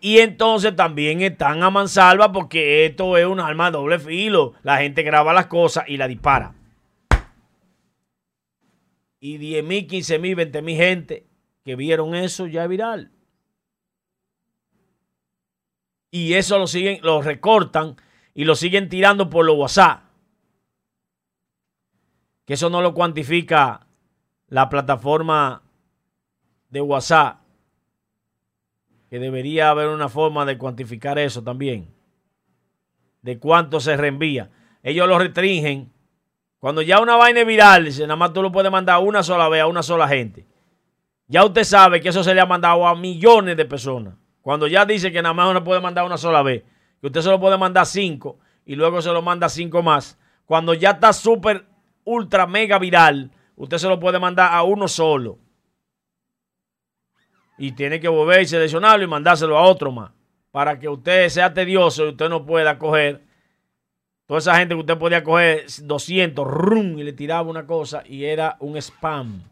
[0.00, 4.54] Y entonces también están a mansalva porque esto es un arma de doble filo.
[4.64, 6.52] La gente graba las cosas y la dispara.
[9.20, 11.28] Y 10 mil, 15 mil, 20 mil gente
[11.64, 13.12] que vieron eso ya es viral.
[16.10, 17.94] Y eso lo siguen, lo recortan
[18.34, 20.04] y lo siguen tirando por los WhatsApp.
[22.44, 23.86] Que eso no lo cuantifica
[24.48, 25.62] la plataforma
[26.70, 27.38] de WhatsApp.
[29.10, 31.94] Que debería haber una forma de cuantificar eso también.
[33.20, 34.50] De cuánto se reenvía.
[34.82, 35.92] Ellos lo restringen.
[36.58, 39.48] Cuando ya una vaina es viral, dice, nada más tú lo puedes mandar una sola
[39.48, 40.46] vez a una sola gente.
[41.26, 44.14] Ya usted sabe que eso se le ha mandado a millones de personas.
[44.40, 46.64] Cuando ya dice que nada más uno puede mandar una sola vez
[47.02, 50.16] que usted se lo puede mandar cinco y luego se lo manda cinco más.
[50.46, 51.66] Cuando ya está súper,
[52.04, 55.40] ultra, mega viral, usted se lo puede mandar a uno solo.
[57.58, 60.12] Y tiene que volver y seleccionarlo y mandárselo a otro más.
[60.52, 63.24] Para que usted sea tedioso y usted no pueda coger.
[64.26, 68.26] Toda esa gente que usted podía coger 200, rum, y le tiraba una cosa y
[68.26, 69.42] era un spam.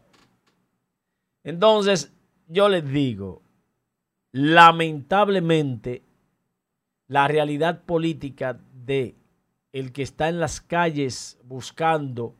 [1.43, 2.13] Entonces,
[2.47, 3.41] yo les digo,
[4.31, 6.05] lamentablemente,
[7.11, 9.17] la realidad política de
[9.73, 12.37] el que está en las calles buscando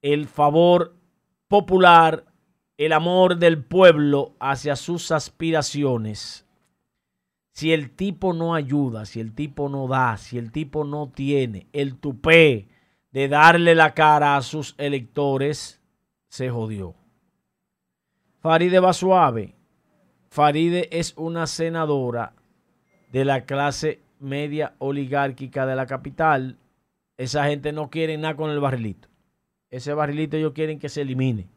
[0.00, 0.96] el favor
[1.48, 2.24] popular,
[2.78, 6.46] el amor del pueblo hacia sus aspiraciones.
[7.52, 11.66] Si el tipo no ayuda, si el tipo no da, si el tipo no tiene
[11.74, 12.68] el tupé
[13.10, 15.78] de darle la cara a sus electores,
[16.28, 16.94] se jodió.
[18.40, 19.56] Faride va suave.
[20.30, 22.32] Faride es una senadora
[23.12, 26.56] de la clase media oligárquica de la capital,
[27.16, 29.08] esa gente no quiere nada con el barrilito.
[29.70, 31.48] Ese barrilito ellos quieren que se elimine.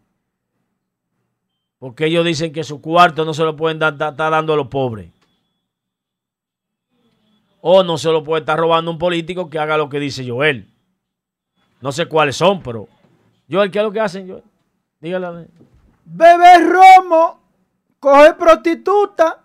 [1.79, 4.67] Porque ellos dicen que su cuarto no se lo pueden dar, estar dando a los
[4.67, 5.11] pobres.
[7.61, 10.67] O no se lo puede estar robando un político que haga lo que dice Joel.
[11.79, 12.87] No sé cuáles son, pero.
[13.49, 14.43] Joel, ¿qué es lo que hacen, Joel?
[14.99, 15.47] Dígale.
[16.05, 17.39] Bebe romo,
[17.99, 19.40] coge prostituta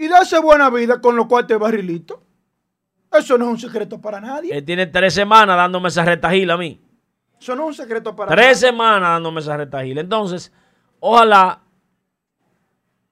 [0.00, 2.22] y darse buena vida con los cuartos de barrilito.
[3.12, 4.56] Eso no es un secreto para nadie.
[4.56, 6.80] Él tiene tres semanas dándome esa retajila a mí.
[7.38, 8.42] Eso no es un secreto para nadie.
[8.42, 10.00] Tres semanas dándome esa retajila.
[10.00, 10.54] Entonces,
[11.00, 11.60] ojalá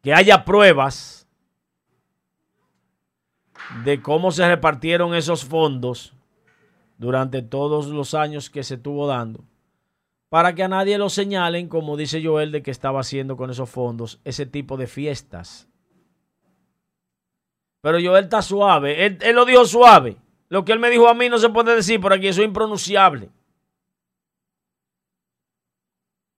[0.03, 1.29] que haya pruebas
[3.85, 6.15] de cómo se repartieron esos fondos
[6.97, 9.45] durante todos los años que se estuvo dando,
[10.31, 13.69] para que a nadie lo señalen, como dice Joel, de que estaba haciendo con esos
[13.69, 15.68] fondos ese tipo de fiestas
[17.81, 19.07] pero yo él está suave.
[19.07, 20.17] Él, lo dijo suave.
[20.49, 22.29] Lo que él me dijo a mí no se puede decir por aquí.
[22.29, 23.31] Eso es impronunciable.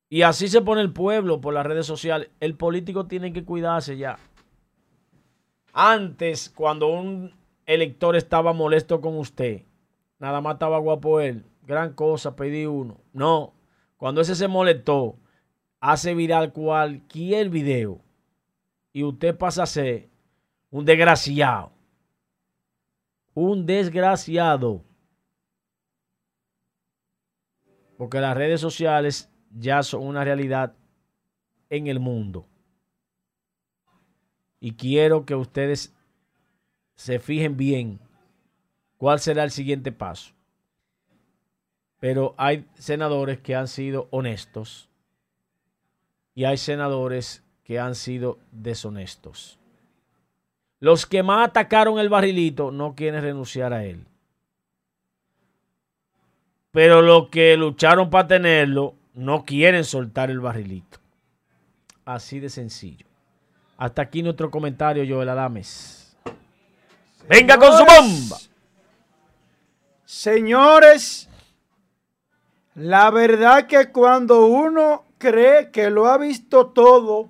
[0.08, 2.28] Y así se pone el pueblo por las redes sociales.
[2.40, 4.18] El político tiene que cuidarse ya.
[5.72, 7.32] Antes, cuando un
[7.64, 9.62] elector estaba molesto con usted,
[10.18, 11.44] nada más estaba guapo él.
[11.62, 13.00] Gran cosa, pedí uno.
[13.12, 13.54] No,
[13.96, 15.16] cuando ese se molestó,
[15.80, 18.00] hace viral cualquier video
[18.92, 20.09] y usted pasa a ser
[20.70, 21.72] un desgraciado.
[23.34, 24.84] Un desgraciado.
[27.96, 30.74] Porque las redes sociales ya son una realidad
[31.68, 32.46] en el mundo.
[34.58, 35.94] Y quiero que ustedes
[36.94, 38.00] se fijen bien
[38.96, 40.34] cuál será el siguiente paso.
[41.98, 44.88] Pero hay senadores que han sido honestos
[46.34, 49.59] y hay senadores que han sido deshonestos.
[50.80, 54.06] Los que más atacaron el barrilito no quieren renunciar a él.
[56.72, 60.98] Pero los que lucharon para tenerlo no quieren soltar el barrilito.
[62.04, 63.06] Así de sencillo.
[63.76, 66.16] Hasta aquí nuestro comentario, Joel Adames.
[67.28, 68.36] Venga con su bomba.
[70.04, 71.28] Señores,
[72.74, 77.28] la verdad que cuando uno cree que lo ha visto todo,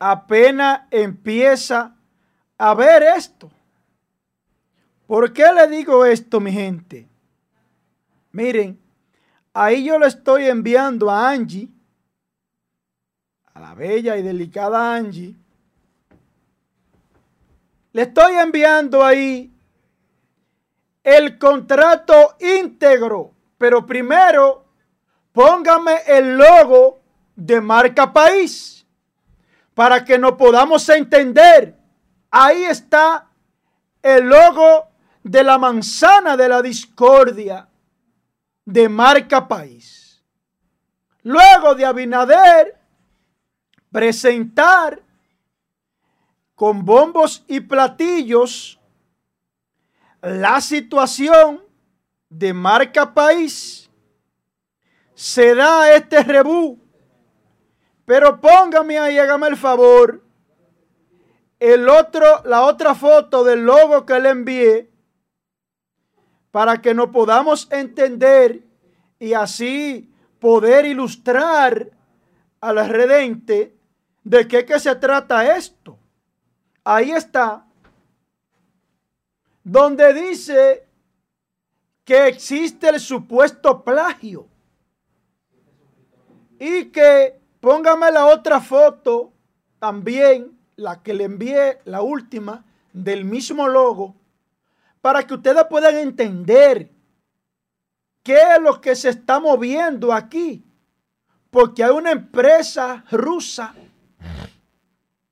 [0.00, 1.94] apenas empieza
[2.56, 3.50] a ver esto.
[5.06, 7.06] ¿Por qué le digo esto, mi gente?
[8.32, 8.80] Miren,
[9.52, 11.68] ahí yo le estoy enviando a Angie,
[13.52, 15.36] a la bella y delicada Angie,
[17.92, 19.52] le estoy enviando ahí
[21.02, 24.64] el contrato íntegro, pero primero
[25.32, 27.00] póngame el logo
[27.34, 28.79] de marca país
[29.80, 31.74] para que nos podamos entender.
[32.30, 33.30] Ahí está
[34.02, 34.90] el logo
[35.22, 37.66] de la manzana de la discordia
[38.62, 40.22] de marca país.
[41.22, 42.78] Luego de Abinader
[43.90, 45.00] presentar
[46.54, 48.78] con bombos y platillos
[50.20, 51.64] la situación
[52.28, 53.88] de marca país,
[55.14, 56.78] se da este rebú
[58.10, 60.20] pero póngame ahí, hágame el favor.
[61.60, 64.90] El otro, la otra foto del logo que le envié
[66.50, 68.64] para que nos podamos entender
[69.20, 71.92] y así poder ilustrar
[72.60, 73.76] a la redente
[74.24, 75.96] de qué que se trata esto.
[76.82, 77.64] Ahí está.
[79.62, 80.84] Donde dice
[82.02, 84.48] que existe el supuesto plagio
[86.58, 89.32] y que Póngame la otra foto
[89.78, 94.16] también, la que le envié, la última, del mismo logo,
[95.02, 96.90] para que ustedes puedan entender
[98.22, 100.64] qué es lo que se está moviendo aquí.
[101.50, 103.74] Porque hay una empresa rusa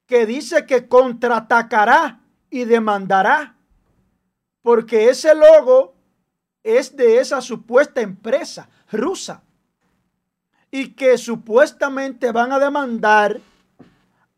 [0.07, 2.21] que dice que contraatacará
[2.51, 3.55] y demandará.
[4.63, 5.95] Porque ese logo
[6.63, 9.43] es de esa supuesta empresa rusa
[10.71, 13.41] y que supuestamente van a demandar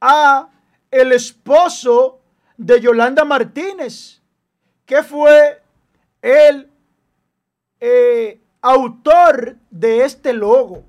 [0.01, 0.49] a
[0.91, 2.21] el esposo
[2.57, 4.21] de Yolanda Martínez,
[4.85, 5.63] que fue
[6.23, 6.71] el
[7.81, 10.85] eh, autor de este logo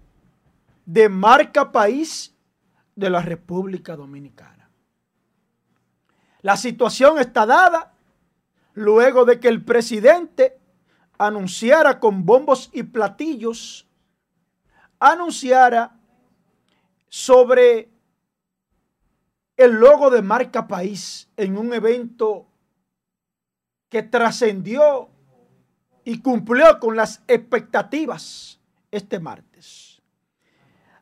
[0.86, 2.36] de marca país
[2.96, 4.70] de la República Dominicana.
[6.42, 7.94] La situación está dada
[8.74, 10.60] luego de que el presidente
[11.18, 13.88] anunciara con bombos y platillos
[15.02, 15.98] anunciara
[17.10, 17.90] sobre
[19.58, 22.48] el logo de marca país en un evento
[23.90, 25.10] que trascendió
[26.06, 28.60] y cumplió con las expectativas
[28.92, 30.02] este martes.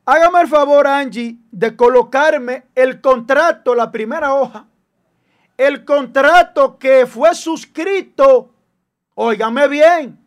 [0.06, 4.66] Hágame el favor, Angie, de colocarme el contrato, la primera hoja,
[5.58, 8.54] el contrato que fue suscrito,
[9.14, 10.19] óigame bien,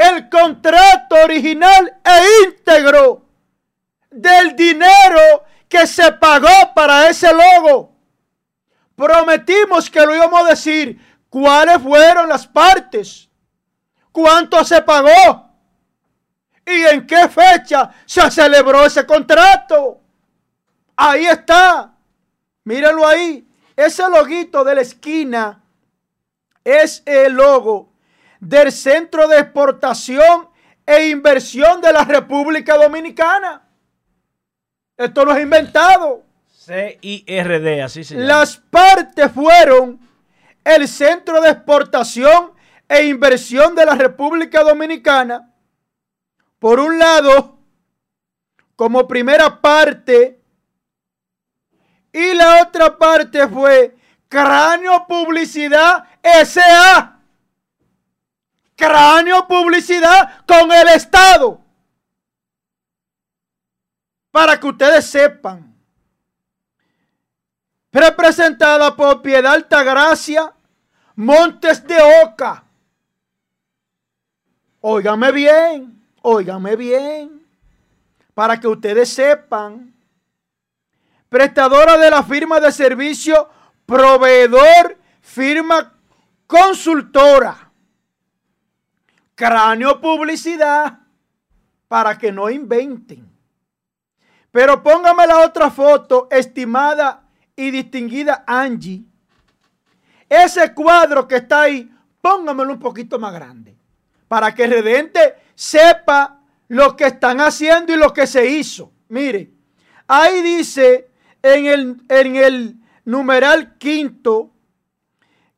[0.00, 3.22] el contrato original e íntegro
[4.10, 7.94] del dinero que se pagó para ese logo.
[8.96, 10.98] Prometimos que lo íbamos a decir
[11.28, 13.28] cuáles fueron las partes,
[14.10, 15.50] cuánto se pagó
[16.64, 20.00] y en qué fecha se celebró ese contrato.
[20.96, 21.92] Ahí está.
[22.64, 23.46] Mírenlo ahí.
[23.76, 25.62] Ese loguito de la esquina
[26.64, 27.89] es el logo
[28.40, 30.48] del Centro de Exportación
[30.86, 33.62] e Inversión de la República Dominicana.
[34.96, 36.24] Esto no es inventado.
[36.48, 38.26] CIRD, así se llama.
[38.26, 40.00] Las partes fueron
[40.64, 42.52] el Centro de Exportación
[42.88, 45.54] e Inversión de la República Dominicana.
[46.58, 47.58] Por un lado,
[48.76, 50.40] como primera parte,
[52.12, 53.96] y la otra parte fue
[54.28, 57.19] Cráneo Publicidad SA
[58.80, 61.60] cráneo publicidad con el Estado.
[64.32, 65.70] Para que ustedes sepan
[67.92, 70.52] representada por Piedad Altagracia,
[71.16, 72.64] Montes de Oca.
[74.80, 77.46] Óigame bien, óigame bien,
[78.32, 79.92] para que ustedes sepan.
[81.28, 83.48] Prestadora de la firma de servicio,
[83.84, 85.92] proveedor, firma
[86.46, 87.69] consultora.
[89.40, 90.98] Cráneo publicidad,
[91.88, 93.26] para que no inventen.
[94.50, 97.22] Pero póngame la otra foto, estimada
[97.56, 99.02] y distinguida Angie.
[100.28, 103.74] Ese cuadro que está ahí, póngamelo un poquito más grande.
[104.28, 108.92] Para que Redente sepa lo que están haciendo y lo que se hizo.
[109.08, 109.52] Mire,
[110.06, 111.08] ahí dice
[111.42, 112.76] en el, en el
[113.06, 114.52] numeral quinto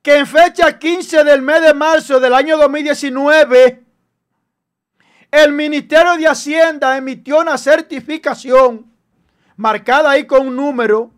[0.03, 3.85] que en fecha 15 del mes de marzo del año 2019,
[5.31, 8.93] el Ministerio de Hacienda emitió una certificación
[9.57, 11.13] marcada ahí con un número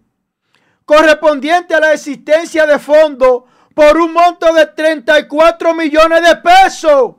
[0.84, 7.14] correspondiente a la existencia de fondos por un monto de 34 millones de pesos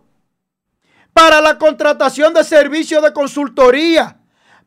[1.12, 4.18] para la contratación de servicios de consultoría,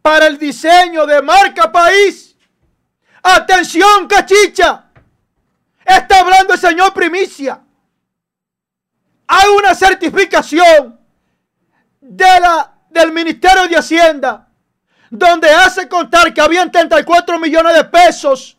[0.03, 2.37] para el diseño de marca país.
[3.23, 4.88] Atención, cachicha.
[5.89, 7.63] Está hablando el señor Primicia.
[9.27, 11.01] Hay una certificación
[11.99, 14.49] de la, del Ministerio de Hacienda
[15.09, 18.59] donde hace contar que habían 34 millones de pesos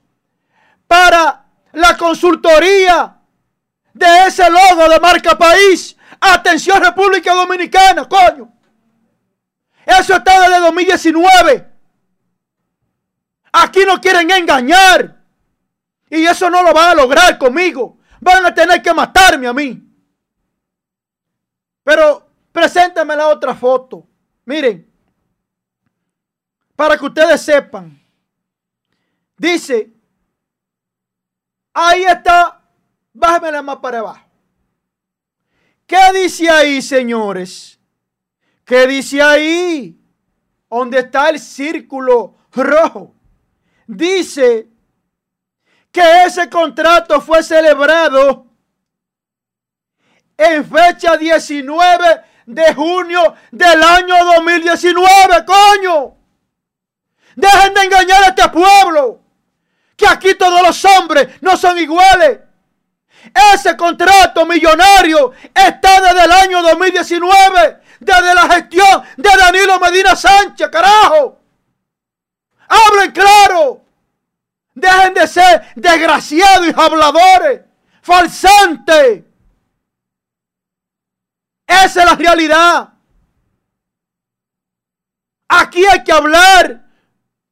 [0.87, 3.15] para la consultoría
[3.93, 5.95] de ese logo de marca país.
[6.19, 8.51] Atención República Dominicana, coño.
[9.85, 11.67] Eso está desde 2019.
[13.51, 15.18] Aquí no quieren engañar.
[16.09, 17.97] Y eso no lo van a lograr conmigo.
[18.19, 19.81] Van a tener que matarme a mí.
[21.83, 24.07] Pero preséntame la otra foto.
[24.45, 24.87] Miren.
[26.75, 28.01] Para que ustedes sepan.
[29.37, 29.93] Dice
[31.73, 32.61] Ahí está.
[33.13, 34.25] Bájamela más para abajo.
[35.85, 37.79] ¿Qué dice ahí, señores?
[38.63, 39.99] ¿Qué dice ahí?
[40.69, 43.15] Donde está el círculo rojo.
[43.87, 44.68] Dice
[45.91, 48.45] que ese contrato fue celebrado
[50.37, 56.15] en fecha 19 de junio del año 2019, coño.
[57.35, 59.21] Dejen de engañar a este pueblo
[59.95, 62.39] que aquí todos los hombres no son iguales.
[63.53, 70.69] Ese contrato millonario está desde el año 2019, desde la gestión de Danilo Medina Sánchez,
[70.69, 71.39] carajo.
[72.67, 73.88] Hablen claro.
[74.79, 77.61] Dejen de ser desgraciados y habladores,
[78.01, 79.23] falsantes.
[81.67, 82.93] Esa es la realidad.
[85.47, 86.85] Aquí hay que hablar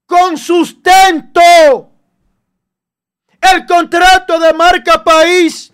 [0.06, 1.92] con sustento.
[3.40, 5.72] El contrato de marca país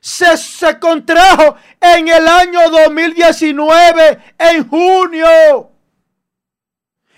[0.00, 5.70] se, contrajo en el año 2019, en junio,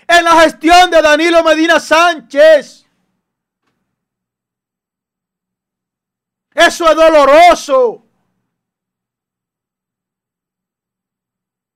[0.07, 2.86] en la gestión de Danilo Medina Sánchez.
[6.57, 8.03] Eso es doloroso.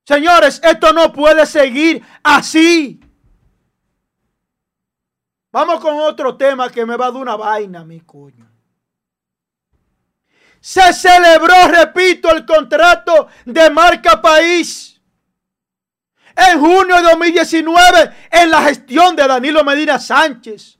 [0.03, 2.99] Señores, esto no puede seguir así.
[5.51, 8.49] Vamos con otro tema que me va a dar una vaina, mi coño.
[10.59, 14.99] Se celebró, repito, el contrato de marca país.
[16.35, 20.79] En junio de 2019, en la gestión de Danilo Medina Sánchez.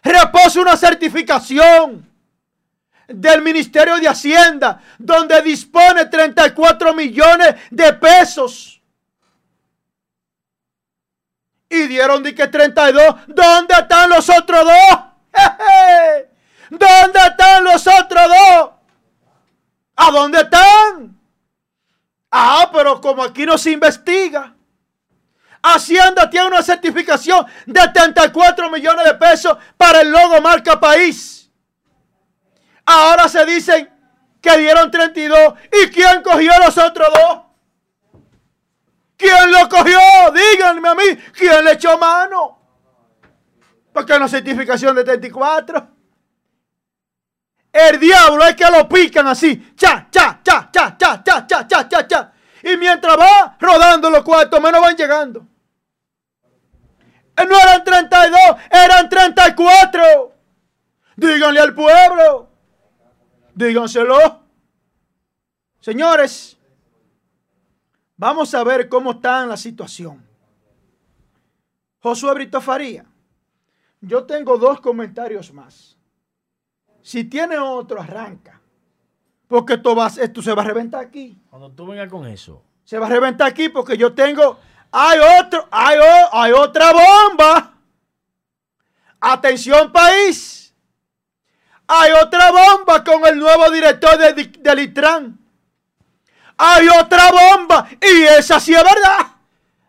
[0.00, 2.09] Reposa una certificación
[3.12, 8.80] del Ministerio de Hacienda, donde dispone 34 millones de pesos
[11.68, 13.14] y dieron de que 32.
[13.28, 15.00] ¿Dónde están los otros dos?
[16.70, 18.70] ¿Dónde están los otros dos?
[19.96, 21.18] ¿A dónde están?
[22.30, 24.54] Ah, pero como aquí no se investiga.
[25.62, 31.39] Hacienda tiene una certificación de 34 millones de pesos para el logo marca país.
[32.90, 33.88] Ahora se dicen
[34.40, 35.54] que dieron 32.
[35.80, 37.42] ¿Y quién cogió los otros dos?
[39.16, 40.00] ¿Quién lo cogió?
[40.32, 41.04] Díganme a mí,
[41.36, 42.58] ¿quién le echó mano?
[43.92, 45.88] Porque una certificación de 34.
[47.72, 49.72] El diablo es que lo pican así.
[49.76, 52.32] Cha, cha, cha, cha, cha, cha, cha, cha, cha, cha.
[52.64, 55.46] Y mientras va rodando los cuartos, menos van llegando.
[57.36, 60.34] No eran 32, eran 34.
[61.16, 62.49] Díganle al pueblo.
[63.54, 64.40] Díganselo.
[65.80, 66.60] Señores,
[68.20, 70.22] Vamos a ver cómo está la situación.
[72.02, 73.06] Josué Brito Faría.
[74.02, 75.96] Yo tengo dos comentarios más.
[77.00, 78.60] Si tiene otro, arranca.
[79.48, 81.40] Porque esto, va, esto se va a reventar aquí.
[81.48, 82.62] Cuando tú vengas con eso.
[82.84, 84.58] Se va a reventar aquí porque yo tengo.
[84.92, 85.98] Hay otro, hay,
[86.30, 87.72] hay otra bomba.
[89.18, 90.69] Atención, país.
[91.92, 95.36] Hay otra bomba con el nuevo director de, del ITRAN.
[96.56, 97.88] Hay otra bomba.
[98.00, 99.32] Y esa sí es verdad.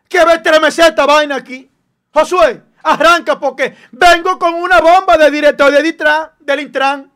[0.08, 1.70] Que ve estremecer esta vaina aquí.
[2.12, 7.12] Josué, arranca porque vengo con una bomba de director de ITRAN, del ITRAN.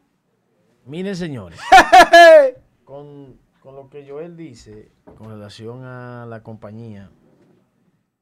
[0.84, 1.58] Miren, señores,
[2.84, 7.10] con, lo que Joel dice con relación a la compañía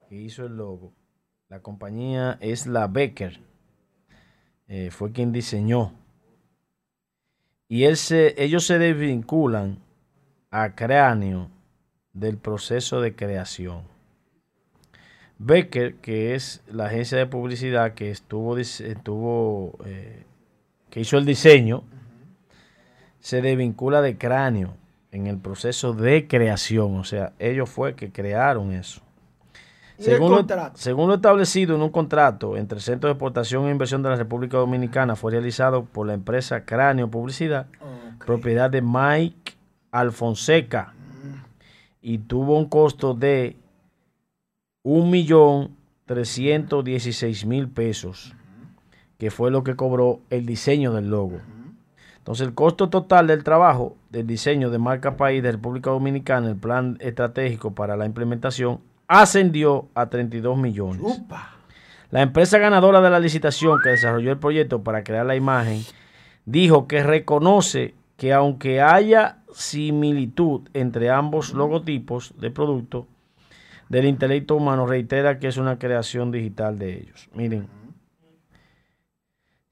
[0.08, 0.94] que hizo el logo,
[1.50, 3.42] la compañía es la Becker,
[4.66, 5.92] eh, fue quien diseñó.
[7.68, 7.96] Y él
[8.36, 9.78] ellos se desvinculan
[10.50, 11.50] a Cráneo
[12.12, 13.82] del proceso de creación.
[15.38, 20.24] Becker, que es la agencia de publicidad que estuvo, estuvo eh,
[20.90, 21.82] que hizo el diseño,
[23.18, 24.76] se desvincula de cráneo
[25.10, 26.96] en el proceso de creación.
[26.96, 29.03] O sea, ellos fue que crearon eso.
[29.98, 34.02] Según lo, según lo, establecido en un contrato entre el Centro de Exportación e Inversión
[34.02, 37.66] de la República Dominicana, fue realizado por la empresa Cráneo Publicidad,
[38.26, 39.52] propiedad de Mike
[39.92, 40.94] Alfonseca,
[42.02, 43.56] y tuvo un costo de
[44.84, 48.34] 1.316.000 pesos,
[49.16, 51.40] que fue lo que cobró el diseño del logo.
[52.18, 56.56] Entonces, el costo total del trabajo del diseño de marca país de República Dominicana, el
[56.56, 61.22] plan estratégico para la implementación, ascendió a 32 millones.
[62.10, 65.82] La empresa ganadora de la licitación que desarrolló el proyecto para crear la imagen
[66.44, 73.06] dijo que reconoce que aunque haya similitud entre ambos logotipos de producto,
[73.88, 77.28] del intelecto humano reitera que es una creación digital de ellos.
[77.34, 77.68] Miren,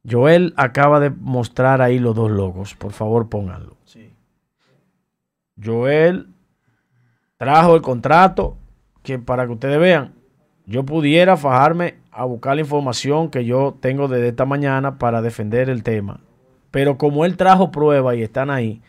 [0.09, 2.75] Joel acaba de mostrar ahí los dos logos.
[2.75, 3.77] Por favor, pónganlo.
[5.63, 6.29] Joel
[7.37, 8.57] trajo el contrato
[9.03, 10.15] que para que ustedes vean,
[10.67, 15.69] yo pudiera fajarme a buscar la información que yo tengo desde esta mañana para defender
[15.71, 16.21] el tema.
[16.71, 18.81] Pero como él trajo pruebas y están ahí,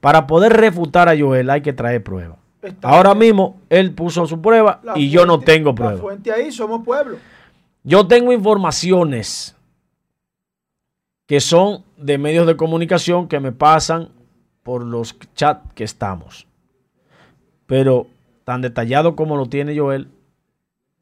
[0.00, 2.38] para poder refutar a Joel hay que traer pruebas.
[2.82, 5.98] Ahora mismo él puso su prueba y yo no tengo prueba.
[5.98, 7.18] fuente ahí, somos pueblo.
[7.82, 9.54] Yo tengo informaciones
[11.26, 14.10] que son de medios de comunicación que me pasan
[14.62, 16.46] por los chats que estamos.
[17.66, 18.06] Pero
[18.44, 20.08] tan detallado como lo tiene Joel,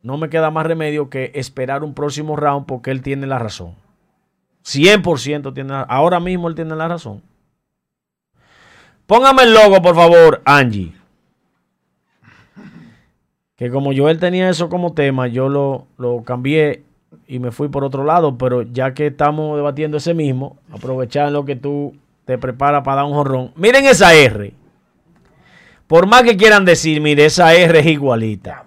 [0.03, 3.74] no me queda más remedio que esperar un próximo round porque él tiene la razón.
[4.64, 7.22] 100% tiene la, Ahora mismo él tiene la razón.
[9.07, 10.93] Póngame el logo, por favor, Angie.
[13.57, 16.82] Que como Joel tenía eso como tema, yo lo, lo cambié
[17.26, 21.45] y me fui por otro lado, pero ya que estamos debatiendo ese mismo, aprovechar lo
[21.45, 23.53] que tú te preparas para dar un jorrón.
[23.57, 24.53] Miren esa R.
[25.93, 28.64] Por más que quieran decir, mire, esa R es igualita.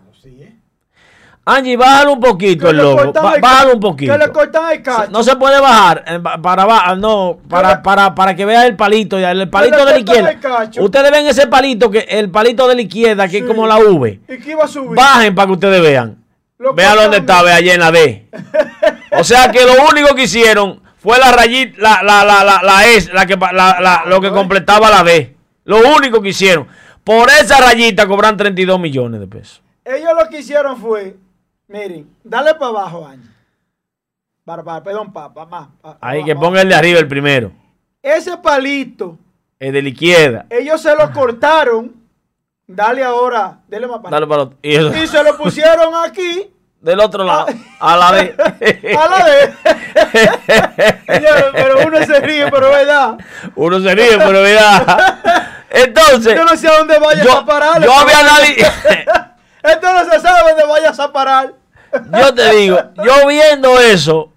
[1.43, 3.11] Angie, bájalo un poquito el logo.
[3.41, 4.13] Bájalo un poquito.
[4.13, 5.09] Que le cortan el cacho.
[5.09, 9.49] No se puede bajar eh, para no, para, para, para que vea el palito, el
[9.49, 10.69] palito de la izquierda.
[10.77, 14.19] Ustedes ven ese palito que el palito de la izquierda que es como la V.
[14.29, 14.95] ¿Y qué iba a subir?
[14.95, 16.23] Bajen para que ustedes vean.
[16.75, 18.29] Vea dónde está, vea allá en la D.
[19.13, 22.85] O sea que lo único que hicieron fue la rayita, la, la, la, la, la
[22.85, 25.35] S, la que, la, lo que completaba la D.
[25.63, 26.67] Lo único que hicieron.
[27.05, 29.61] Por esa rayita cobran 32 millones de pesos.
[29.85, 31.15] Ellos lo que hicieron fue,
[31.69, 33.29] miren, dale para abajo, Ángel.
[34.43, 35.69] Para, perdón, para, más.
[36.01, 37.51] Ahí que ponga el de arriba el primero.
[38.01, 39.17] Ese palito.
[39.57, 40.45] Es de la izquierda.
[40.49, 42.05] Ellos se lo cortaron
[42.67, 46.49] Dale ahora, dale más para, para y, se lo pusieron aquí.
[46.85, 47.47] Del otro lado,
[47.79, 48.35] a la D.
[48.95, 49.53] a la D.
[51.51, 53.17] pero uno se ríe, pero verdad.
[53.55, 55.17] Uno se ríe, pero verdad.
[55.71, 56.35] Entonces.
[56.35, 57.83] Yo no sé a dónde vayas a parar.
[57.83, 58.57] Yo había nadie.
[59.63, 61.53] Esto no se sabe dónde vayas a parar.
[62.19, 64.31] Yo te digo, yo viendo eso,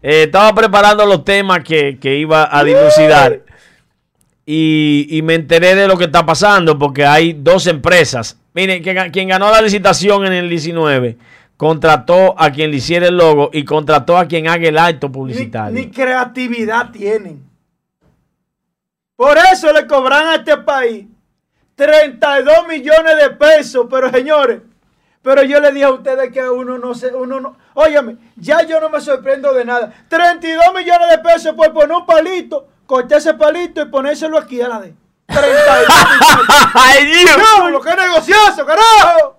[0.00, 3.40] eh, estaba preparando los temas que, que iba a dilucidar.
[4.46, 8.38] Y, me enteré de lo que está pasando porque hay dos empresas.
[8.52, 11.16] Miren, quien ganó la licitación en el 19
[11.56, 15.78] contrató a quien le hiciera el logo y contrató a quien haga el acto publicitario.
[15.78, 17.42] Ni, creatividad tienen.
[19.16, 21.06] Por eso le cobran a este país
[21.76, 23.86] 32 millones de pesos.
[23.88, 24.60] Pero señores,
[25.22, 28.80] pero yo le dije a ustedes que uno no se, uno no, óyeme, ya yo
[28.80, 29.92] no me sorprendo de nada.
[30.08, 34.68] 32 millones de pesos por poner un palito corté ese palito y ponérselo aquí a
[34.68, 34.94] la de
[35.26, 35.44] 32
[36.74, 37.36] ¡Ay, Dios!
[37.70, 39.34] ¡No, que negocioso, carajo!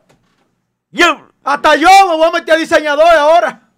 [1.45, 3.69] Hasta yo me voy a meter a diseñador ahora.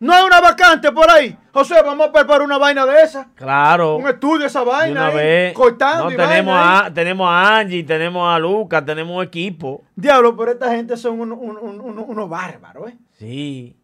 [0.00, 1.36] No hay una vacante por ahí.
[1.52, 3.28] José, vamos a preparar una vaina de esa.
[3.34, 3.96] Claro.
[3.96, 5.08] Un estudio de esa vaina.
[5.08, 5.54] una vez.
[5.54, 6.10] Cortando.
[6.10, 9.82] No, tenemos, a, tenemos a Angie, tenemos a Lucas, tenemos un equipo.
[9.96, 12.98] Diablo, pero esta gente son unos bárbaros, ¿eh?
[13.18, 13.76] Sí.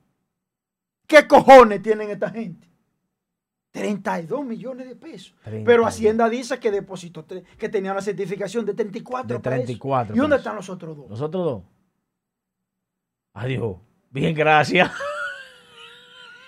[1.06, 2.68] ¿Qué cojones tienen esta gente?
[3.76, 5.34] 32 millones de pesos.
[5.44, 7.26] Pero Hacienda dice que depositó,
[7.58, 11.10] que tenía una certificación de 34 de 34 ¿Y dónde están los otros dos?
[11.10, 11.62] ¿Los otros dos?
[13.34, 13.76] Adiós.
[14.08, 14.90] Bien, gracias.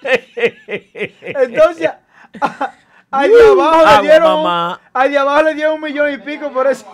[0.02, 1.90] Entonces,
[3.10, 6.66] ahí de abajo le dieron, ahí de abajo le dieron un millón y pico por
[6.66, 6.86] eso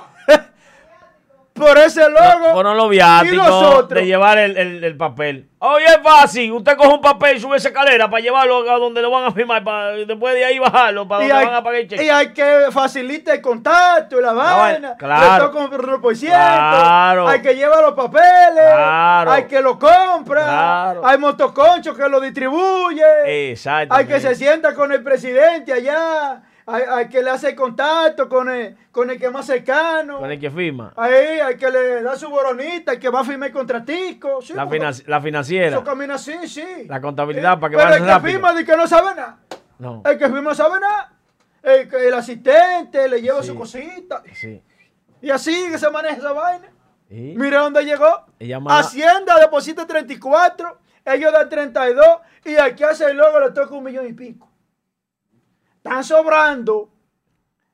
[1.54, 2.52] por ese logo.
[2.52, 5.48] Fueron los viáticos de llevar el, el, papel.
[5.60, 6.50] Oye, es fácil.
[6.50, 9.62] Usted coge un papel, sube esa escalera para llevarlo a donde lo van a firmar,
[9.62, 12.04] para después de ahí bajarlo, para donde van a pagar el cheque.
[12.04, 14.96] Y hay que facilitar el contacto y la vaina.
[14.96, 15.52] Claro.
[16.02, 16.36] por ciento.
[16.36, 17.28] Claro.
[17.28, 18.72] Hay que llevar los papeles.
[18.72, 19.30] Claro.
[19.30, 20.42] Hay que lo compra.
[20.42, 21.06] Claro.
[21.06, 23.50] Hay motoconchos que lo distribuye.
[23.50, 23.94] Exacto.
[23.94, 28.76] Hay que se sienta con el presidente allá hay, que le hace contacto con el,
[28.90, 30.18] con el que más cercano.
[30.18, 30.92] Con el que firma.
[30.96, 34.40] Ahí hay que le da su boronita, el que va a firmar el contratico.
[34.54, 34.64] la,
[35.06, 35.68] la, financiera.
[35.68, 36.86] Eso camina así, sí.
[36.86, 39.38] La contabilidad para que vaya Pero el que firma dice que no sabe nada.
[39.78, 40.02] No.
[40.04, 41.12] El que firma no sabe nada.
[41.62, 44.22] El, el asistente le lleva su cosita.
[44.32, 44.62] Sí.
[45.20, 46.68] Y así que se maneja esa vaina.
[47.08, 48.26] Mira dónde llegó.
[48.68, 52.06] Hacienda deposita 34, ellos dan 32
[52.44, 54.43] y aquí hace el logo le toca un millón y pico.
[55.84, 56.88] Están sobrando.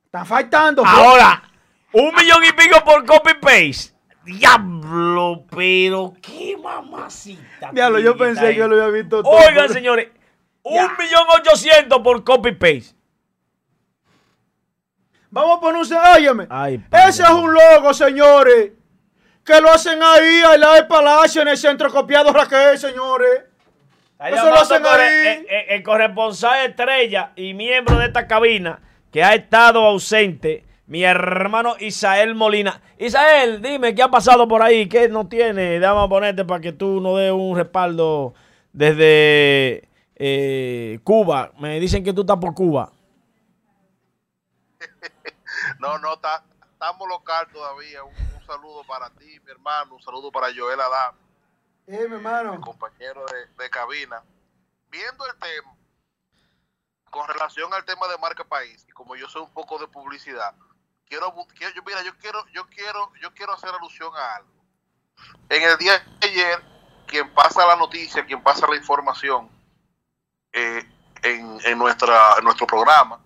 [0.07, 0.85] Están faltando.
[0.85, 1.45] Ahora,
[1.93, 3.95] un millón y pico por copy paste.
[4.25, 7.71] Diablo, pero qué mamacita.
[7.73, 9.33] Diablo, yo pensé que lo había visto todo.
[9.33, 10.09] Oigan, señores,
[10.65, 12.97] un millón ochocientos por copy paste.
[15.31, 16.17] Vamos a poner un.
[16.17, 16.49] Óyeme.
[17.07, 18.73] Ese es un logo, señores.
[19.45, 23.45] Que lo hacen ahí, al lado del palacio, en el centro copiado Raquel, señores.
[24.29, 25.47] Eso lo hacen ahí.
[25.69, 32.35] El, corresponsal estrella y miembro de esta cabina que ha estado ausente, mi hermano Isael
[32.35, 32.83] Molina.
[32.99, 34.89] Isael, dime, ¿qué ha pasado por ahí?
[34.89, 35.85] ¿Qué no tiene?
[35.85, 38.35] A ponerte para que tú nos des un respaldo
[38.75, 41.53] desde eh, Cuba.
[41.59, 42.93] Me dicen que tú estás por Cuba.
[45.79, 48.05] no, no, estamos local todavía.
[48.05, 49.95] Un, saludo para ti, mi hermano.
[49.95, 51.30] Un saludo para Joel Adam
[52.61, 53.25] compañero
[53.59, 54.23] de, cabina.
[54.89, 55.75] Viendo el tema,
[57.11, 60.55] con relación al tema de marca país, y como yo soy un poco de publicidad,
[61.07, 64.51] quiero, yo, mira, yo quiero, yo quiero, yo quiero hacer alusión a algo.
[65.49, 66.63] En el día de ayer,
[67.07, 69.51] quien pasa la noticia, quien pasa la información
[70.53, 70.85] eh,
[71.23, 73.21] en, nuestra, en nuestro programa,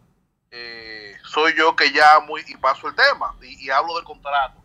[0.50, 4.63] eh, soy yo que llamo y, paso el tema y hablo del contrato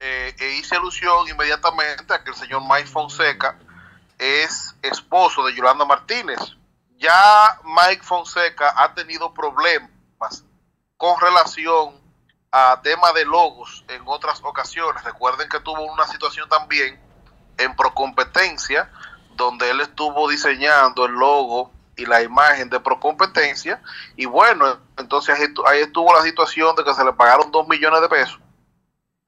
[0.00, 3.58] eh, e hice alusión inmediatamente a que el señor Mike Fonseca
[4.18, 6.38] es esposo de Yolanda Martínez.
[6.96, 9.90] Ya Mike Fonseca ha tenido problemas
[10.96, 12.00] con relación
[12.50, 15.02] a tema de logos en otras ocasiones.
[15.04, 17.00] Recuerden que tuvo una situación también
[17.58, 18.90] en Procompetencia,
[19.36, 23.82] donde él estuvo diseñando el logo y la imagen de Procompetencia.
[24.16, 25.36] Y bueno, entonces
[25.66, 28.43] ahí estuvo la situación de que se le pagaron dos millones de pesos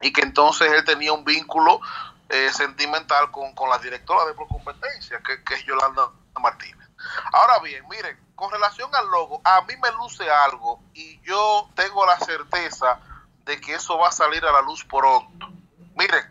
[0.00, 1.80] y que entonces él tenía un vínculo
[2.28, 6.88] eh, sentimental con, la directora de Procompetencia, que, que es Yolanda Martínez.
[7.32, 12.04] Ahora bien, miren, con relación al logo, a mí me luce algo y yo tengo
[12.04, 13.00] la certeza
[13.44, 15.48] de que eso va a salir a la luz pronto.
[15.94, 16.24] Miren,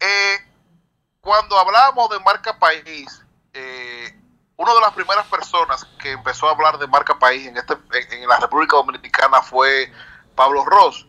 [0.00, 0.38] eh,
[1.20, 4.14] cuando hablamos de marca país, eh,
[4.56, 7.74] una de las primeras personas que empezó a hablar de marca país en, este,
[8.10, 9.92] en la República Dominicana fue
[10.34, 11.06] Pablo Ross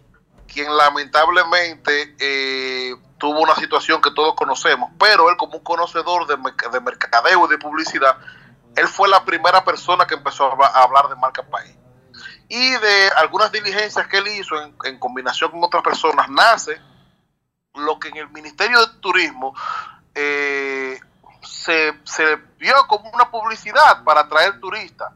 [0.48, 6.38] quien lamentablemente eh, tuvo una situación que todos conocemos, pero él como un conocedor de,
[6.72, 8.18] de, mercadeo y de publicidad,
[8.76, 11.76] él fue la primera persona que empezó a, hablar de marca país.
[12.50, 16.80] Y de algunas diligencias que él hizo en, combinación con otras personas, nace
[17.76, 19.54] lo que en el Ministerio de Turismo
[20.16, 21.00] eh,
[21.44, 25.12] se, se vio como una publicidad para atraer turistas,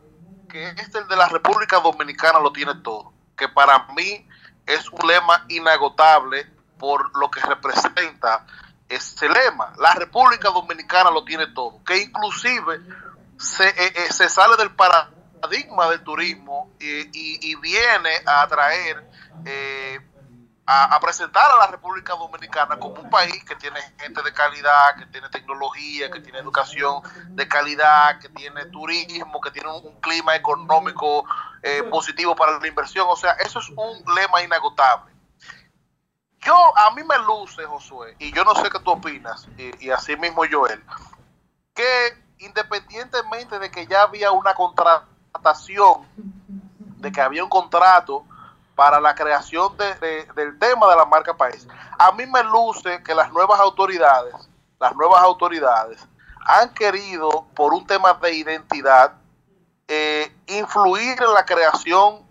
[0.50, 4.28] que es el de la República Dominicana lo tiene todo, que para mí
[4.66, 6.46] es un lema inagotable
[6.78, 8.46] por lo que representa
[8.90, 9.74] ese lema.
[9.80, 12.82] La República Dominicana lo tiene todo, que inclusive
[13.38, 19.08] se, eh, eh, se sale del paradigma del turismo y, viene a atraer,
[19.46, 20.00] eh,
[20.66, 25.06] a, presentar a la República Dominicana como un país que tiene gente de calidad, que
[25.08, 31.26] tiene tecnología, que tiene educación de calidad, que tiene turismo, que tiene un clima económico
[31.62, 33.08] eh, positivo para la inversión.
[33.10, 35.12] O sea, eso es un lema inagotable.
[36.40, 40.16] Yo, a mí me luce, Josué, y yo no sé qué tú opinas, y, así
[40.16, 40.84] mismo Joel,
[41.76, 46.08] que independientemente de que ya había una contratación,
[46.98, 48.26] de que había un contrato
[48.82, 51.68] para la creación del tema de la marca país,
[52.00, 54.34] a mí me luce que las nuevas autoridades,
[54.80, 56.04] las nuevas autoridades
[56.48, 59.14] han querido, por un tema de identidad,
[59.88, 62.26] eh, influir en la creación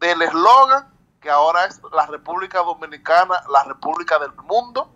[0.00, 4.92] del eslogan que ahora es la República Dominicana, la República del Mundo,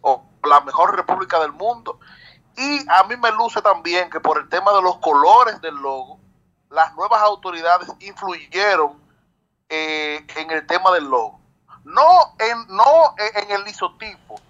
[0.00, 2.00] o la mejor República del Mundo.
[2.56, 6.18] Y a mí me luce también que por el tema de los colores del logo,
[6.70, 9.07] las nuevas autoridades influyeron
[9.68, 11.40] eh, en el tema del logo.
[11.84, 14.40] No en, no en el isotipo,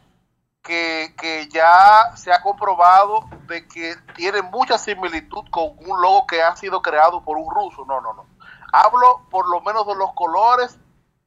[0.62, 6.42] que, que, ya se ha comprobado de que tiene mucha similitud con un logo que
[6.42, 7.84] ha sido creado por un ruso.
[7.86, 8.26] No, no, no.
[8.72, 10.78] Hablo por lo menos de los colores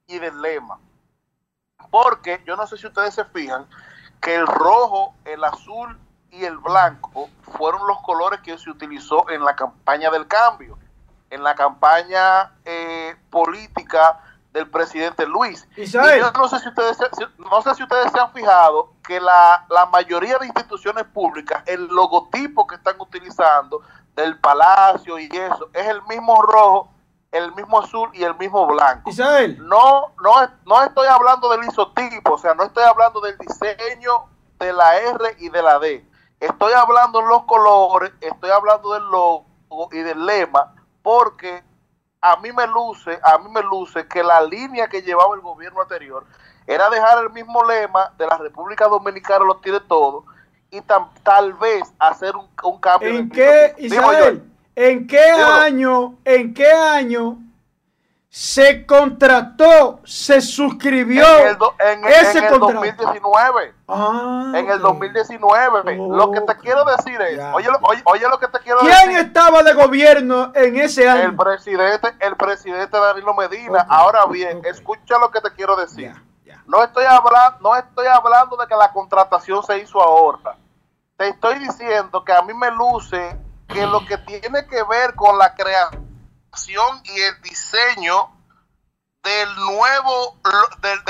[0.08, 0.80] y del lema.
[1.89, 3.68] Porque yo no sé si ustedes se fijan
[4.22, 9.44] que el rojo, el azul y el blanco fueron los colores que se utilizó en
[9.44, 10.78] la campaña del cambio,
[11.32, 14.20] en la campaña eh, política
[14.54, 15.68] del presidente Luis.
[15.76, 16.02] Y yo
[16.34, 16.98] no sé si ustedes
[17.38, 21.88] no sé si ustedes se han fijado que la, la mayoría de instituciones públicas, el
[21.88, 23.82] logotipo que están utilizando
[24.16, 26.92] del palacio y eso, es el mismo rojo
[27.32, 29.10] el mismo azul y el mismo blanco.
[29.10, 29.58] Isabel.
[29.68, 30.34] No, no,
[30.66, 34.26] no estoy hablando del isotipo, o sea, no estoy hablando del diseño
[34.60, 36.06] de la R y de la D.
[36.40, 39.46] Estoy hablando de los colores, estoy hablando del logo
[39.92, 41.64] y del lema, porque
[42.22, 45.82] a mí me luce, a mí me luce que la línea que llevaba el gobierno
[45.82, 46.26] anterior
[46.68, 50.26] era dejar el mismo lema de la República Dominicana, lo tiene todo,
[50.70, 50.82] y
[51.24, 52.47] tal vez hacer un,
[52.80, 53.10] cambio.
[53.10, 54.43] ¿En qué, Isabel?
[54.76, 57.38] ¿En qué año, en qué año
[58.34, 63.76] se contrató, se suscribió en el, en, ese en el 2019?
[63.90, 65.98] Ah, en el 2019.
[65.98, 67.68] lo que te quiero decir es, oye,
[68.06, 68.96] oye, lo que te quiero decir.
[69.04, 71.24] ¿Quién estaba de gobierno en ese año?
[71.24, 73.86] El presidente, el presidente Danilo Medina.
[73.90, 76.16] Ahora bien, escucha lo que te quiero decir.
[76.68, 80.56] No estoy hablando, no estoy hablando de que la contratación se hizo ahora.
[81.18, 85.38] Te estoy diciendo que a mí me luce que lo que tiene que ver con
[85.38, 86.11] la creación
[87.04, 88.30] y el diseño
[89.24, 90.38] del nuevo
[90.82, 91.04] del,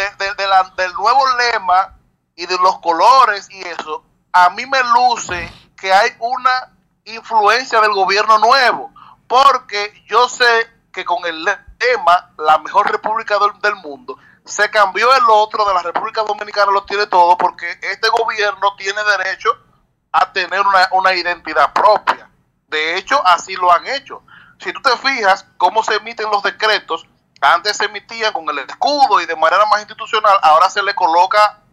[0.76, 1.98] del nuevo lema
[2.36, 6.72] y de los colores y eso, a mí me luce que hay una
[7.06, 8.92] influencia del gobierno nuevo,
[9.28, 15.24] porque yo sé que con el lema la mejor república del, mundo se cambió el
[15.30, 19.50] otro de la República Dominicana lo tiene todo porque este gobierno tiene derecho
[20.12, 22.30] a tener una, una identidad propia.
[22.68, 24.24] De hecho, así lo han hecho.
[24.62, 27.08] Si tú te fijas cómo se emiten los decretos,
[27.42, 31.64] antes se emitían con el escudo y de manera más institucional, ahora se le coloca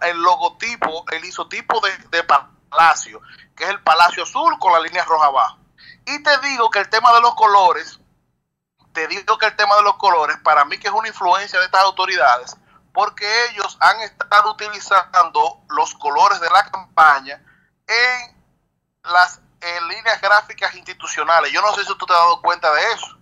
[0.00, 3.20] el logotipo, el isotipo de, de Palacio,
[3.54, 5.58] que es el Palacio Azul con la línea roja abajo.
[6.06, 8.00] Y te digo que el tema de los colores,
[8.94, 11.66] te digo que el tema de los colores, para mí que es una influencia de
[11.66, 12.56] estas autoridades,
[12.94, 17.42] porque ellos han estado utilizando los colores de la campaña
[17.86, 18.36] en
[19.02, 21.52] las en líneas gráficas institucionales.
[21.52, 23.18] Yo no sé si tú te has dado cuenta de eso.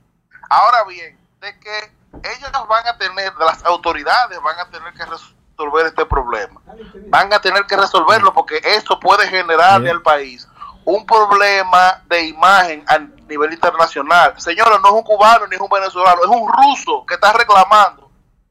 [0.51, 1.93] Ahora bien, de que
[2.25, 6.61] ellos van a tener, las autoridades van a tener que resolver este problema.
[7.09, 10.49] Van a tener que resolverlo porque esto puede generar en el país
[10.85, 14.35] un problema de imagen a nivel internacional.
[14.39, 18.02] Señores, no es un cubano ni es un venezolano, es un ruso que está reclamando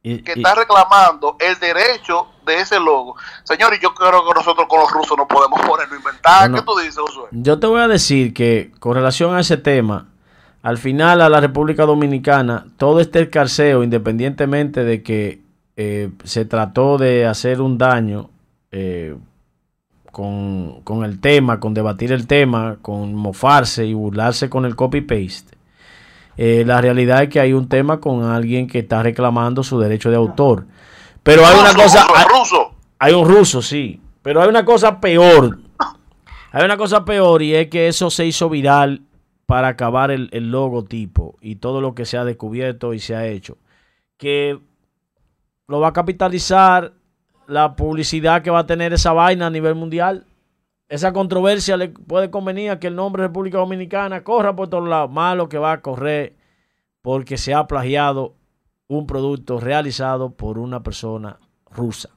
[0.02, 3.16] que está reclamando el derecho de ese logo.
[3.43, 6.52] Señor, y yo creo que nosotros con los rusos no podemos ponerlo inventar.
[6.52, 7.26] ¿Qué tú dices, Josué?
[7.32, 10.08] Yo te voy a decir que con relación a ese tema,
[10.64, 15.41] al final a la República Dominicana, todo este escarceo, independientemente de que
[15.78, 18.30] eh, se trató de hacer un daño
[18.72, 19.16] eh,
[20.12, 25.61] con, con el tema, con debatir el tema, con mofarse y burlarse con el copy-paste
[26.38, 30.09] eh, la realidad es que hay un tema con alguien que está reclamando su derecho
[30.09, 30.65] de autor.
[31.23, 32.07] Pero hay una cosa...
[32.15, 32.75] Hay, ruso.
[32.99, 34.01] hay un ruso, sí.
[34.21, 35.59] Pero hay una cosa peor.
[36.51, 39.03] Hay una cosa peor y es que eso se hizo viral
[39.45, 43.25] para acabar el, el, logotipo y todo lo que se ha descubierto y se ha
[43.27, 43.57] hecho.
[44.17, 44.59] Que
[45.67, 46.93] lo va a capitalizar
[47.47, 50.25] la publicidad que va a tener esa vaina a nivel mundial.
[50.91, 55.09] Esa controversia le puede convenir a que el nombre República Dominicana corra por todos lados.
[55.09, 56.35] Malo que va a correr
[57.01, 58.35] porque se ha plagiado
[58.89, 62.09] un producto realizado por una persona rusa.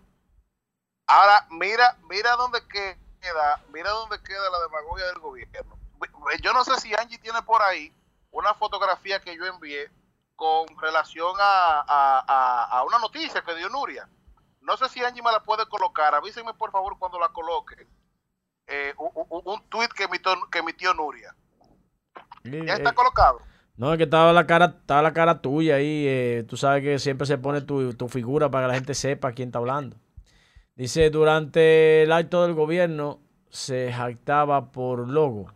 [1.06, 5.78] Ahora, mira, mira dónde queda, mira dónde queda la demagogia del gobierno.
[6.42, 7.94] Yo no sé si Angie tiene por ahí
[8.32, 9.88] una fotografía que yo envié
[10.34, 14.08] con relación a, a una noticia que dio Nuria.
[14.62, 16.12] No sé si Angie me la puede colocar.
[16.16, 17.86] Avísenme por favor cuando la coloque
[18.66, 21.34] eh, un, un, tweet que emitió, que emitió Nuria.
[22.44, 23.40] ¿Ya está colocado?
[23.76, 26.06] No, es que estaba la cara, estaba la cara tuya ahí.
[26.06, 29.32] Eh, tú sabes que siempre se pone tu, tu, figura para que la gente sepa
[29.32, 29.96] quién está hablando.
[30.76, 35.52] Dice, durante el acto del gobierno se jactaba por logo.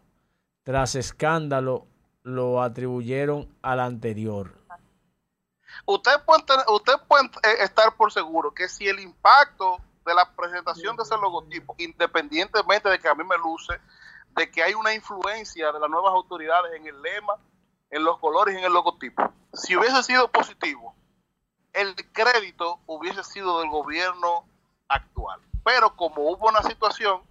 [0.65, 1.87] Tras escándalo,
[2.23, 4.53] lo atribuyeron al anterior.
[5.87, 9.79] Usted puede, usted puede eh, estar por seguro que si el impacto
[10.09, 13.79] de la presentación de ese logotipo, independientemente de que a mí me luce,
[14.31, 17.35] de que hay una influencia de las nuevas autoridades en el lema,
[17.91, 19.31] en los colores y en el logotipo.
[19.53, 20.95] Si hubiese sido positivo,
[21.75, 24.49] el crédito hubiese sido del gobierno
[24.89, 25.41] actual.
[25.63, 27.23] Pero como hubo una situación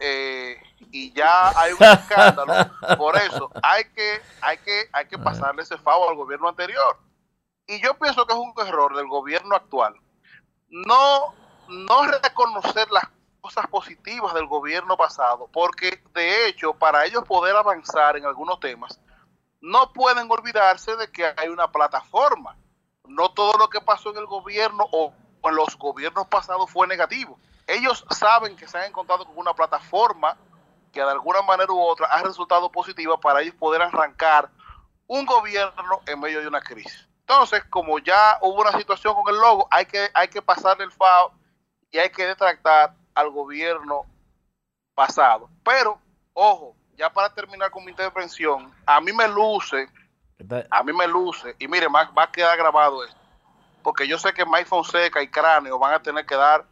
[0.00, 2.52] eh, y ya hay un escándalo,
[2.98, 6.98] por eso hay que, hay que, hay que pasarle ese favor al gobierno anterior.
[7.68, 9.94] Y yo pienso que es un error del gobierno actual
[10.70, 11.34] no
[11.70, 13.04] no reconocer las
[13.40, 19.00] cosas positivas del gobierno pasado, porque de hecho, para ellos poder avanzar en algunos temas,
[19.60, 22.56] no pueden olvidarse de que hay una plataforma.
[23.06, 25.12] No todo lo que pasó en el gobierno o
[25.44, 27.38] en los gobiernos pasados fue negativo.
[27.66, 30.36] Ellos saben que se han encontrado con una plataforma
[30.92, 34.50] que de alguna manera u otra ha resultado positiva para ellos poder arrancar
[35.06, 37.08] un gobierno en medio de una crisis.
[37.20, 40.90] Entonces, como ya hubo una situación con el logo, hay que, hay que pasarle el
[40.90, 41.32] FAO
[41.90, 44.06] y hay que detractar al gobierno
[44.94, 45.48] pasado.
[45.64, 45.98] Pero,
[46.32, 49.88] ojo, ya para terminar con mi intervención, a mí me luce,
[50.70, 53.20] a mí me luce, y mire, va, a quedar grabado esto,
[53.82, 56.66] porque yo sé que Mike Fonseca y Cráneo van a tener que dar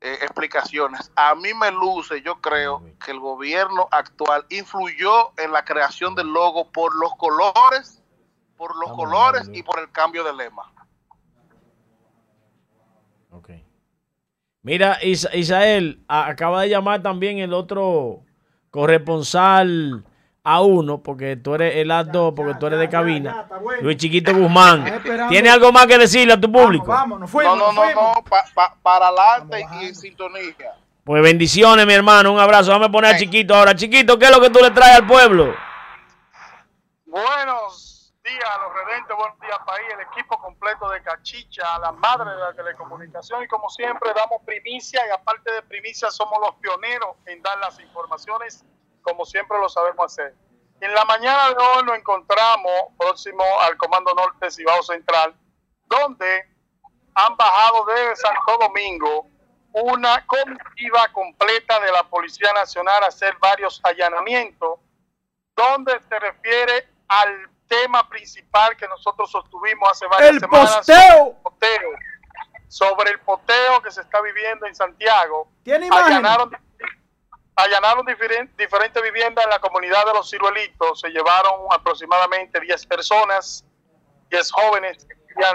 [0.00, 1.10] eh, explicaciones.
[1.16, 6.28] A mí me luce, yo creo que el gobierno actual influyó en la creación del
[6.28, 8.02] logo por los colores,
[8.56, 10.72] por los colores y por el cambio de lema.
[13.30, 13.65] Okay.
[14.66, 18.24] Mira, Isael, acaba de llamar también el otro
[18.72, 20.04] corresponsal
[20.42, 23.46] a uno, porque tú eres el A2, porque tú eres de cabina.
[23.80, 25.00] Luis Chiquito Guzmán.
[25.28, 26.86] ¿Tiene algo más que decirle a tu público?
[26.86, 28.24] Vamos, no, no, no, no,
[28.82, 30.56] para adelante y en sintonía.
[31.04, 32.32] Pues bendiciones, mi hermano.
[32.32, 32.72] Un abrazo.
[32.72, 33.72] Dame poner a Chiquito ahora.
[33.72, 35.54] Chiquito, ¿qué es lo que tú le traes al pueblo?
[37.06, 37.95] Buenos
[38.26, 42.28] días a los redentes, buenos días país, el equipo completo de Cachicha, a la madre
[42.32, 47.16] de la telecomunicación y como siempre damos primicia y aparte de primicia somos los pioneros
[47.26, 48.64] en dar las informaciones
[49.02, 50.34] como siempre lo sabemos hacer.
[50.80, 55.32] En la mañana de hoy nos encontramos próximo al Comando Norte Cibao Central,
[55.84, 56.48] donde
[57.14, 59.28] han bajado de Santo Domingo
[59.70, 64.80] una comitiva completa de la Policía Nacional a hacer varios allanamientos,
[65.54, 70.74] donde se refiere al tema principal que nosotros sostuvimos hace varias el semanas.
[70.76, 71.38] Posteo.
[72.68, 75.48] Sobre, el poteo que se está viviendo en Santiago.
[75.62, 76.50] ¿Tiene allanaron,
[77.54, 81.00] allanaron diferentes viviendas en la comunidad de los ciruelitos.
[81.00, 83.64] Se llevaron aproximadamente 10 personas,
[84.30, 85.06] 10 jóvenes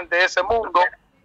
[0.08, 0.80] de ese mundo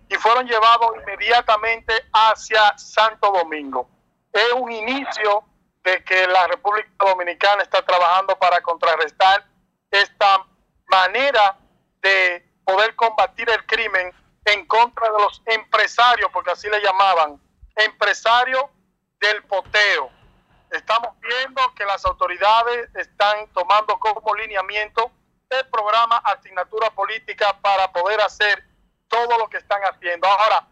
[0.10, 3.90] y fueron llevados inmediatamente hacia Santo Domingo.
[4.32, 5.44] Es un inicio
[5.84, 9.46] de que la República Dominicana está trabajando para contrarrestar
[9.92, 10.46] esta
[10.88, 11.58] manera
[12.02, 14.14] de poder combatir el crimen
[14.46, 17.42] en contra de los empresarios, porque así le llamaban,
[17.76, 18.64] empresarios
[19.20, 20.10] del poteo.
[20.72, 25.12] Estamos viendo que las autoridades están tomando como lineamiento
[25.50, 28.64] el programa Asignatura Política para poder hacer
[29.08, 30.28] todo lo que están haciendo.
[30.28, 30.68] Ahora,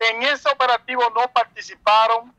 [0.00, 2.34] en ese operativo no participaron,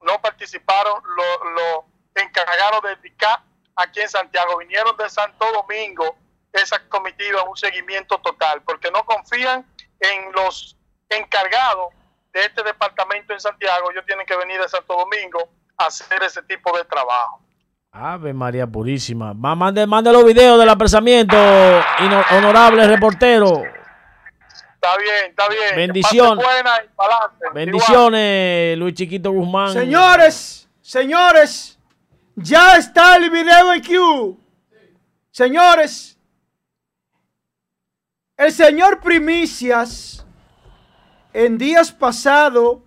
[0.00, 1.84] no participaron los,
[2.16, 3.42] encargados de DICA
[3.76, 6.16] aquí en Santiago, vinieron de Santo Domingo
[6.52, 9.66] esa comitiva un seguimiento total, porque no confían
[10.00, 10.76] en los
[11.08, 11.94] encargados
[12.32, 16.42] de este departamento en Santiago, ellos tienen que venir de Santo Domingo a hacer ese
[16.42, 17.40] tipo de trabajo.
[17.92, 19.34] Ave María Purísima.
[19.34, 21.36] Mande, mande los videos del apresamiento,
[22.30, 23.64] honorable reportero.
[24.74, 25.76] Está bien, está bien.
[25.76, 26.46] Bendiciones.
[27.52, 29.72] Bendiciones, Luis Chiquito Guzmán.
[29.72, 31.78] Señores, señores,
[32.36, 34.40] ya está el video en Q.
[35.32, 36.09] Señores,
[38.40, 40.24] el señor Primicias,
[41.34, 42.78] en días pasados,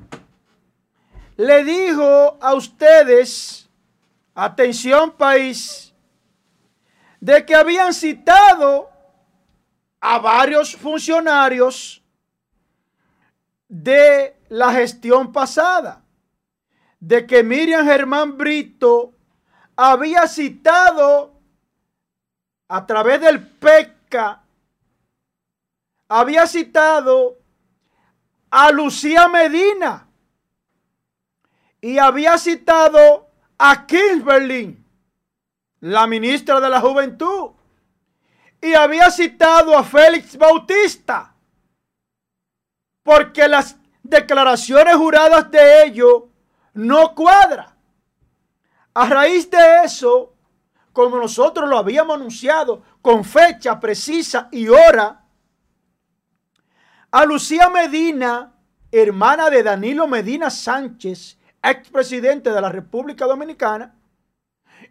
[1.38, 3.70] le dijo a ustedes,
[4.34, 5.94] atención país,
[7.20, 8.90] de que habían citado
[10.02, 12.04] a varios funcionarios
[13.68, 16.04] de la gestión pasada,
[17.00, 19.14] de que Miriam Germán Brito
[19.76, 21.40] había citado
[22.68, 24.43] a través del PECA
[26.16, 27.40] había citado
[28.52, 30.08] a Lucía Medina
[31.82, 34.78] y había citado a Kimberly,
[35.80, 37.54] la ministra de la Juventud,
[38.62, 41.34] y había citado a Félix Bautista,
[43.02, 46.26] porque las declaraciones juradas de ellos
[46.76, 47.74] no cuadran.
[48.94, 50.36] A raíz de eso,
[50.94, 55.23] como nosotros lo habíamos anunciado con fecha precisa y hora,
[57.14, 58.52] a Lucía Medina,
[58.92, 63.94] hermana de Danilo Medina Sánchez, expresidente de la República Dominicana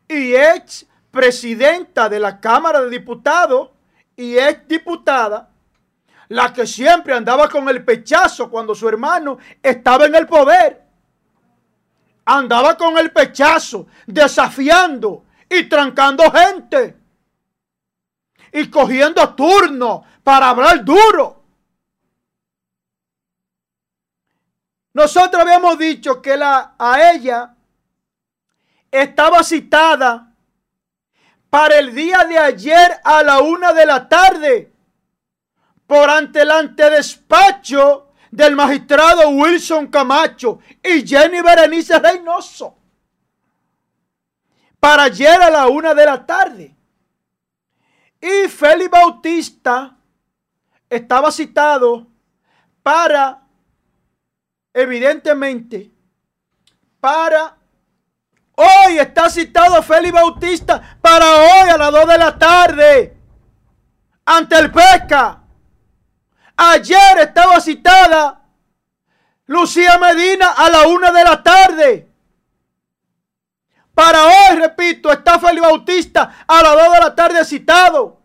[0.06, 3.70] y ex presidenta de la Cámara de Diputados
[4.14, 5.50] y ex diputada,
[6.28, 10.80] la que siempre andaba con el pechazo cuando su hermano estaba en el poder.
[12.24, 16.96] Andaba con el pechazo, desafiando y trancando gente.
[18.52, 21.41] Y cogiendo turno para hablar duro.
[25.02, 27.56] Nosotros habíamos dicho que la, a ella
[28.88, 30.32] estaba citada
[31.50, 34.72] para el día de ayer a la una de la tarde
[35.88, 42.78] por ante el antedespacho del magistrado Wilson Camacho y Jenny Berenice Reynoso.
[44.78, 46.76] Para ayer a la una de la tarde.
[48.20, 49.96] Y Félix Bautista
[50.88, 52.06] estaba citado
[52.84, 53.41] para
[54.72, 55.90] evidentemente,
[57.00, 57.56] para
[58.54, 63.16] hoy está citado Félix Bautista para hoy a las 2 de la tarde
[64.24, 65.42] ante el pesca.
[66.56, 68.42] Ayer estaba citada
[69.46, 72.08] Lucía Medina a la 1 de la tarde.
[73.94, 78.22] Para hoy, repito, está Félix Bautista a las 2 de la tarde citado.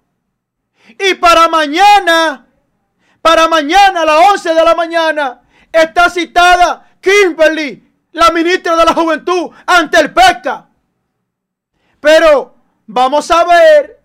[0.99, 2.47] Y para mañana,
[3.21, 5.41] para mañana a las 11 de la mañana,
[5.71, 10.67] está citada Kimberly, la ministra de la Juventud, ante el PECA.
[11.99, 12.55] Pero
[12.87, 13.99] vamos a ver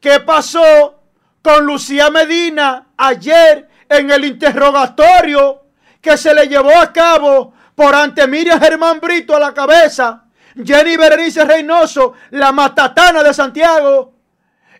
[0.00, 1.02] qué pasó
[1.42, 5.62] con Lucía Medina ayer en el interrogatorio
[6.00, 10.24] que se le llevó a cabo por ante Miriam Germán Brito a la cabeza,
[10.54, 14.14] Jenny Berenice Reynoso, la matatana de Santiago,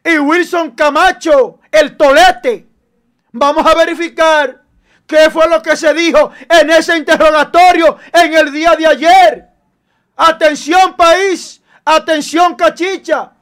[0.03, 2.67] y Wilson Camacho, el tolete.
[3.33, 4.63] Vamos a verificar
[5.07, 9.49] ¿Qué fue lo que se dijo en ese interrogatorio en el día de ayer?
[10.17, 13.33] Atención país, atención cachicha.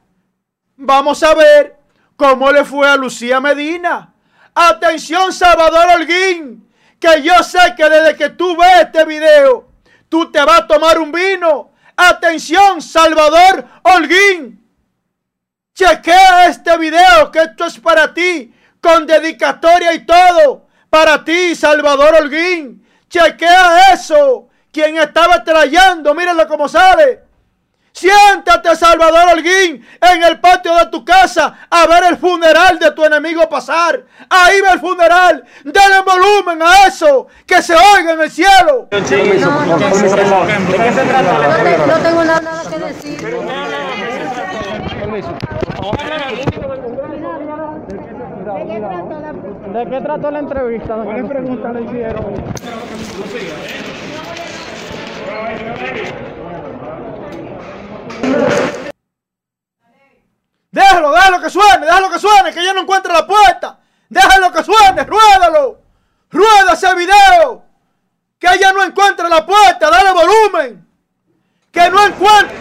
[0.77, 1.77] Vamos a ver
[2.15, 4.13] cómo le fue a Lucía Medina.
[4.53, 9.67] Atención Salvador Holguín, que yo sé que desde que tú ves este video,
[10.07, 11.71] tú te vas a tomar un vino.
[11.97, 14.61] Atención Salvador Holguín.
[15.73, 22.15] Chequea este video, que esto es para ti, con dedicatoria y todo para ti, Salvador
[22.15, 22.85] Holguín.
[23.09, 24.47] Chequea eso.
[24.71, 27.25] Quien estaba trayendo, mírenlo como sale.
[27.95, 33.05] Siéntate, Salvador Holguín, en el patio de tu casa a ver el funeral de tu
[33.05, 34.03] enemigo pasar.
[34.29, 35.45] Ahí ve el funeral.
[35.63, 38.89] Dale volumen a eso, que se oiga en el cielo.
[38.91, 39.05] No,
[42.03, 43.17] tengo nada que decir.
[49.75, 50.95] ¿De qué trató la entrevista?
[51.03, 52.33] ¿Qué pregunta le hicieron?
[60.71, 63.79] Déjalo, déjalo que suene, déjalo que suene, que ya no encuentre la puerta.
[64.07, 65.81] Déjalo que suene, ruédalo.
[66.31, 67.65] Rueda ese video.
[68.39, 70.87] Que ella no encuentre la puerta, dale volumen.
[71.69, 72.57] Que no encuentre.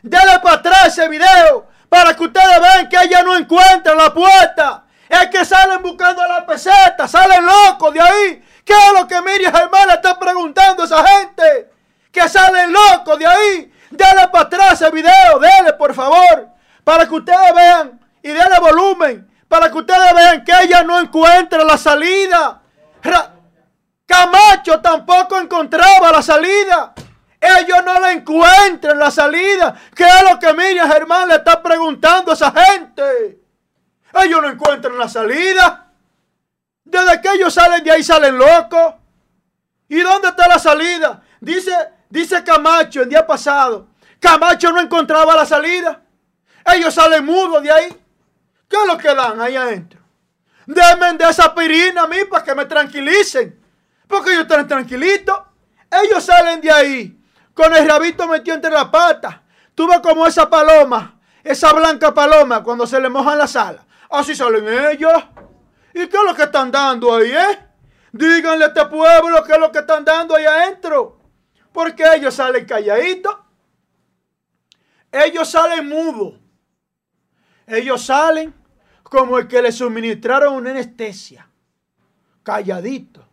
[0.00, 4.84] Dale para atrás ese video para que ustedes vean que ella no encuentra la puerta.
[5.08, 8.44] Es que salen buscando la peseta, salen locos de ahí.
[8.64, 11.70] ¿Qué es lo que Miriam Germán está preguntando a esa gente?
[12.10, 13.72] Que salen locos de ahí.
[13.90, 16.48] Dale para atrás el video, dele por favor,
[16.82, 21.62] para que ustedes vean y dele volumen, para que ustedes vean que ella no encuentra
[21.62, 22.60] la salida.
[24.06, 26.94] Camacho tampoco encontraba la salida.
[27.46, 29.74] Ellos no le encuentran la salida.
[29.94, 33.40] ¿Qué es lo que Miriam Germán le está preguntando a esa gente?
[34.14, 35.92] Ellos no encuentran la salida.
[36.84, 38.94] Desde que ellos salen de ahí salen locos.
[39.88, 41.22] ¿Y dónde está la salida?
[41.40, 41.72] Dice,
[42.08, 43.88] dice Camacho el día pasado.
[44.18, 46.00] Camacho no encontraba la salida.
[46.64, 47.88] Ellos salen mudos de ahí.
[48.68, 50.00] ¿Qué es lo que dan ahí adentro?
[50.66, 53.60] Denme de esa pirina a mí para que me tranquilicen.
[54.08, 55.38] Porque ellos están tranquilitos.
[55.88, 57.15] Ellos salen de ahí
[57.56, 59.40] con el rabito metido entre las patas.
[59.74, 63.82] Tú como esa paloma, esa blanca paloma, cuando se le mojan las alas.
[64.10, 65.24] Así salen ellos.
[65.94, 67.58] ¿Y qué es lo que están dando ahí, eh?
[68.12, 71.18] Díganle a este pueblo que es lo que están dando ahí adentro.
[71.72, 73.34] Porque ellos salen calladitos.
[75.10, 76.34] Ellos salen mudos.
[77.66, 78.54] Ellos salen
[79.02, 81.48] como el que le suministraron una anestesia.
[82.42, 83.26] Calladito.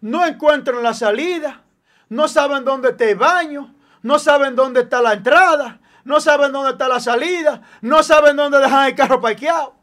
[0.00, 1.62] No encuentran la salida.
[2.10, 3.74] No saben dónde está el baño.
[4.02, 5.80] No saben dónde está la entrada.
[6.04, 7.62] No saben dónde está la salida.
[7.80, 9.76] No saben dónde dejan el carro parqueado.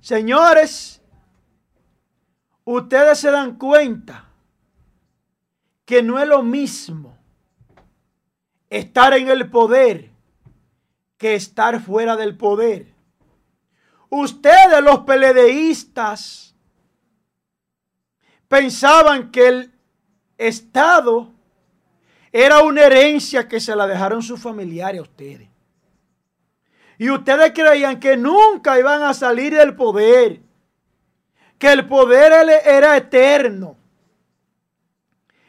[0.00, 1.00] Señores,
[2.64, 4.26] ustedes se dan cuenta
[5.84, 7.16] que no es lo mismo
[8.68, 10.10] estar en el poder
[11.16, 12.92] que estar fuera del poder.
[14.10, 16.54] Ustedes los peledeístas
[18.48, 19.73] pensaban que el
[20.38, 21.32] Estado
[22.32, 25.48] era una herencia que se la dejaron sus familiares a ustedes.
[26.98, 30.40] Y ustedes creían que nunca iban a salir del poder,
[31.58, 32.32] que el poder
[32.64, 33.76] era eterno.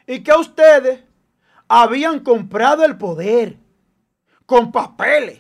[0.08, 1.04] Y que ustedes
[1.68, 3.58] habían comprado el poder
[4.46, 5.40] con papeles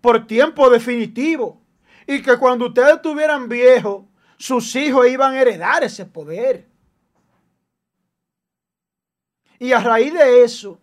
[0.00, 1.60] por tiempo definitivo.
[2.06, 4.04] Y que cuando ustedes estuvieran viejos,
[4.36, 6.69] sus hijos iban a heredar ese poder.
[9.60, 10.80] Y a raíz de eso,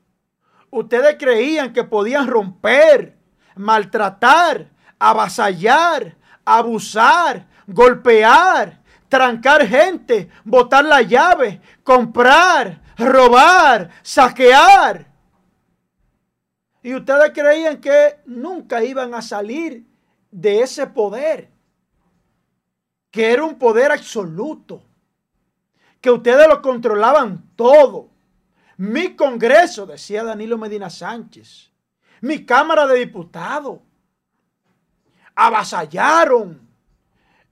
[0.70, 3.18] ustedes creían que podían romper,
[3.56, 15.08] maltratar, avasallar, abusar, golpear, trancar gente, botar la llave, comprar, robar, saquear.
[16.84, 19.88] Y ustedes creían que nunca iban a salir
[20.30, 21.50] de ese poder,
[23.10, 24.84] que era un poder absoluto,
[26.00, 28.12] que ustedes lo controlaban todo.
[28.78, 31.72] Mi Congreso, decía Danilo Medina Sánchez,
[32.22, 33.80] mi Cámara de Diputados,
[35.36, 36.60] avasallaron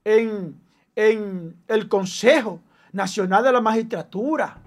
[0.04, 0.60] en,
[0.94, 2.60] en el Consejo
[2.92, 4.58] Nacional de la Magistratura,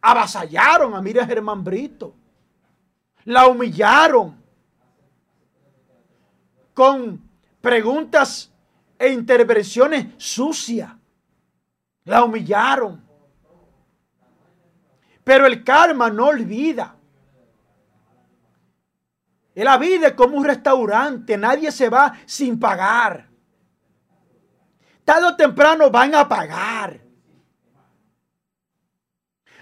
[0.00, 2.14] avasallaron a Miriam Germán Brito
[3.26, 4.40] la humillaron
[6.72, 7.20] con
[7.60, 8.52] preguntas
[8.98, 10.92] e intervenciones sucias.
[12.04, 13.04] La humillaron.
[15.26, 16.94] Pero el karma no olvida.
[19.56, 21.36] La vida es como un restaurante.
[21.36, 23.28] Nadie se va sin pagar.
[25.04, 27.00] Tarde o temprano van a pagar.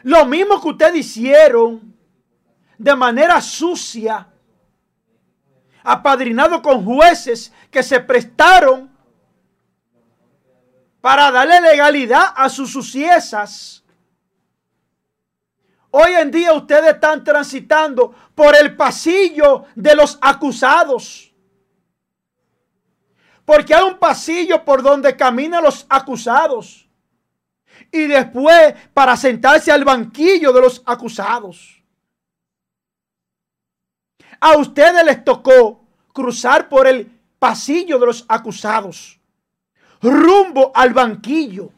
[0.02, 1.96] Lo mismo que ustedes hicieron
[2.76, 4.28] de manera sucia,
[5.82, 8.94] apadrinado con jueces que se prestaron
[11.00, 13.83] para darle legalidad a sus suciezas.
[15.96, 21.32] Hoy en día ustedes están transitando por el pasillo de los acusados.
[23.44, 26.88] Porque hay un pasillo por donde caminan los acusados.
[27.92, 31.80] Y después para sentarse al banquillo de los acusados.
[34.40, 37.06] A ustedes les tocó cruzar por el
[37.38, 39.20] pasillo de los acusados,
[40.02, 41.70] rumbo al banquillo.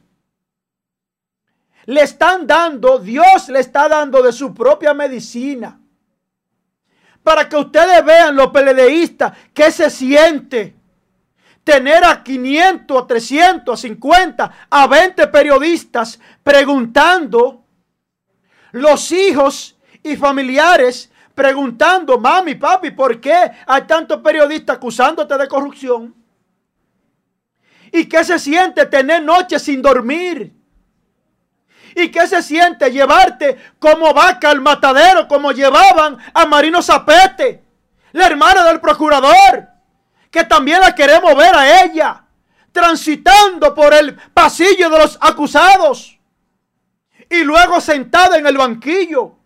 [1.87, 5.81] Le están dando, Dios le está dando de su propia medicina.
[7.23, 10.75] Para que ustedes vean los peledeístas qué se siente
[11.65, 17.65] tener a 500, a 300, a 50, a 20 periodistas preguntando
[18.71, 26.15] los hijos y familiares preguntando, mami, papi, ¿por qué hay tantos periodistas acusándote de corrupción?
[27.93, 30.56] ¿Y qué se siente tener noches sin dormir?
[31.97, 37.65] ¿Y qué se siente llevarte como vaca al matadero como llevaban a Marino Zapete,
[38.13, 39.67] la hermana del procurador,
[40.31, 42.23] que también la queremos ver a ella,
[42.71, 46.21] transitando por el pasillo de los acusados
[47.31, 49.37] y luego sentada en el banquillo?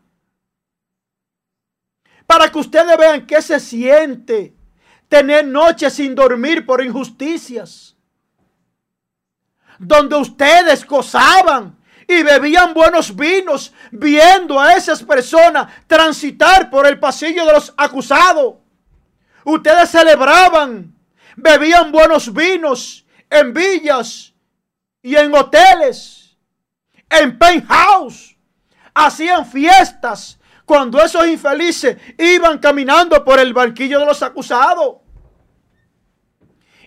[2.31, 4.55] para que ustedes vean qué se siente
[5.09, 7.97] tener noches sin dormir por injusticias.
[9.81, 11.77] Donde ustedes gozaban
[12.11, 18.57] y bebían buenos vinos viendo a esas personas transitar por el pasillo de los acusados.
[19.45, 20.93] Ustedes celebraban,
[21.37, 24.35] bebían buenos vinos en villas
[25.01, 26.37] y en hoteles,
[27.09, 28.37] en penthouse,
[28.93, 34.97] hacían fiestas cuando esos infelices iban caminando por el banquillo de los acusados.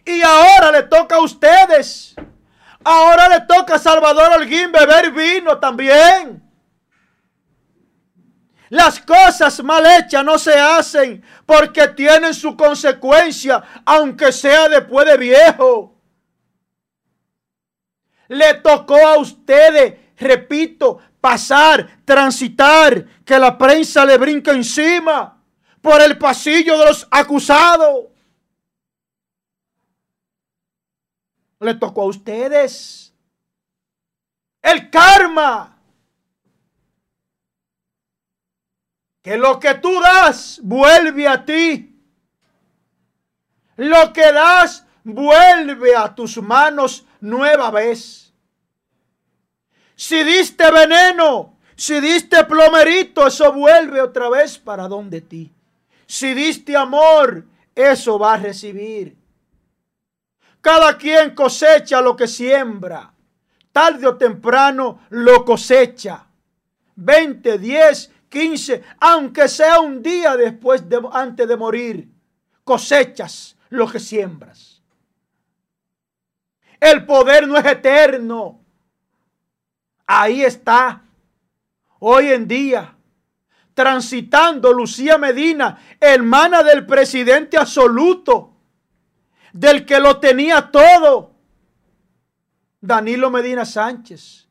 [0.05, 2.13] Y ahora le toca a ustedes.
[2.83, 6.41] Ahora le toca a Salvador Holguín beber vino también.
[8.69, 15.17] Las cosas mal hechas no se hacen porque tienen su consecuencia, aunque sea después de
[15.17, 15.95] viejo.
[18.29, 25.39] Le tocó a ustedes, repito, pasar, transitar, que la prensa le brinca encima
[25.79, 28.07] por el pasillo de los acusados.
[31.63, 33.13] Le tocó a ustedes.
[34.61, 35.77] El karma.
[39.21, 41.89] Que lo que tú das vuelve a ti.
[43.77, 48.33] Lo que das vuelve a tus manos nueva vez.
[49.95, 55.49] Si diste veneno, si diste plomerito, eso vuelve otra vez para donde ti.
[56.05, 59.22] Si diste amor, eso va a recibir.
[60.63, 63.13] Cada quien cosecha lo que siembra.
[63.73, 66.25] Tarde o temprano lo cosecha.
[66.95, 72.07] 20, 10, 15, aunque sea un día después de, antes de morir,
[72.63, 74.81] cosechas lo que siembras.
[76.79, 78.63] El poder no es eterno.
[80.07, 81.03] Ahí está.
[81.99, 82.95] Hoy en día,
[83.73, 88.52] transitando Lucía Medina, hermana del presidente absoluto,
[89.53, 91.31] del que lo tenía todo,
[92.81, 94.49] Danilo Medina Sánchez.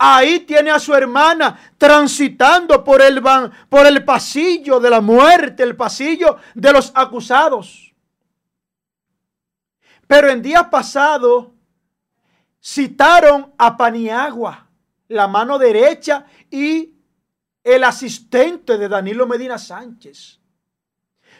[0.00, 3.20] Ahí tiene a su hermana transitando por el,
[3.68, 7.92] por el pasillo de la muerte, el pasillo de los acusados.
[10.06, 11.48] Pero en días pasados
[12.62, 14.68] citaron a Paniagua,
[15.08, 16.94] la mano derecha y
[17.64, 20.37] el asistente de Danilo Medina Sánchez.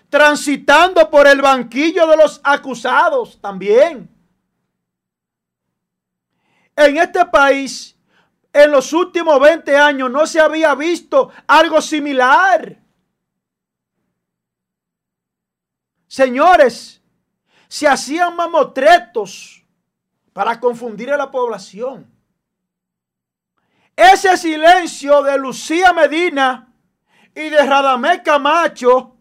[0.08, 4.08] Transitando por el banquillo de los acusados también.
[6.74, 7.96] En este país
[8.52, 12.78] en los últimos 20 años no se había visto algo similar.
[16.06, 17.02] Señores,
[17.68, 19.62] se hacían mamotretos
[20.32, 22.10] para confundir a la población.
[23.94, 26.72] Ese silencio de Lucía Medina
[27.34, 29.17] y de Radamé Camacho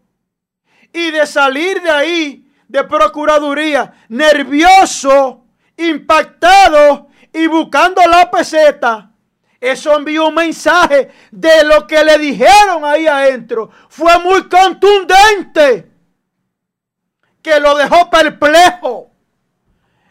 [0.92, 5.44] y de salir de ahí de Procuraduría nervioso,
[5.76, 9.08] impactado y buscando la peseta
[9.60, 13.70] eso envió un mensaje de lo que le dijeron ahí adentro.
[13.88, 15.90] Fue muy contundente.
[17.42, 19.10] Que lo dejó perplejo.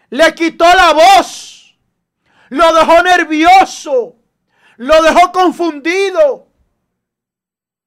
[0.10, 1.78] Le quitó la voz.
[2.50, 4.16] Lo dejó nervioso.
[4.78, 6.48] Lo dejó confundido.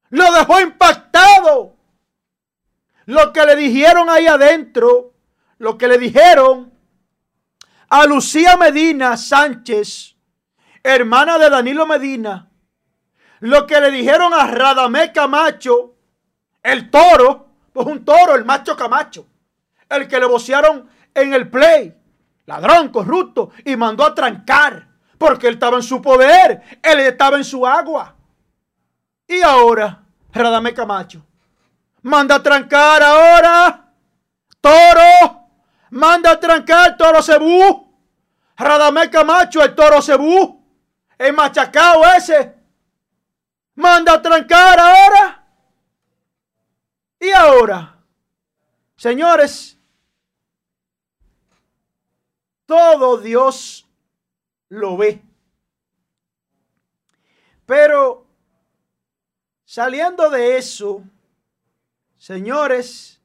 [0.08, 1.76] Lo dejó impactado.
[3.10, 5.14] Lo que le dijeron ahí adentro.
[5.58, 6.72] Lo que le dijeron
[7.88, 10.16] a Lucía Medina Sánchez
[10.82, 12.48] hermana de Danilo Medina,
[13.40, 15.96] lo que le dijeron a Radamé Camacho,
[16.62, 19.26] el toro, pues un toro, el macho Camacho,
[19.88, 21.94] el que le vocearon en el play,
[22.46, 24.88] ladrón, corrupto, y mandó a trancar,
[25.18, 28.14] porque él estaba en su poder, él estaba en su agua.
[29.26, 31.22] Y ahora, Radamé Camacho,
[32.02, 33.92] manda a trancar ahora,
[34.60, 35.48] toro,
[35.90, 37.92] manda a trancar, toro Cebú,
[38.56, 40.60] Radamé Camacho, el toro Cebú
[41.20, 42.54] el machacado ese,
[43.74, 45.46] manda a trancar ahora.
[47.20, 48.02] Y ahora,
[48.96, 49.78] señores,
[52.64, 53.86] todo Dios
[54.70, 55.22] lo ve.
[57.66, 58.26] Pero
[59.66, 61.04] saliendo de eso,
[62.20, 63.18] señores,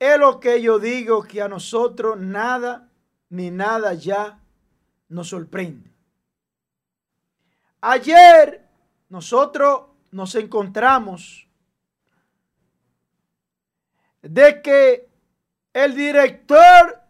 [0.00, 2.90] es lo que yo digo que a nosotros nada
[3.30, 4.40] ni nada ya
[5.08, 5.90] nos sorprende.
[7.80, 8.68] Ayer
[9.08, 11.46] nosotros nos encontramos
[14.22, 15.08] de que
[15.72, 17.00] el director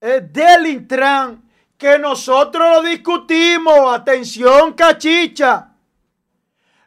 [0.00, 1.48] eh, del Intran,
[1.78, 5.76] que nosotros lo discutimos, atención cachicha,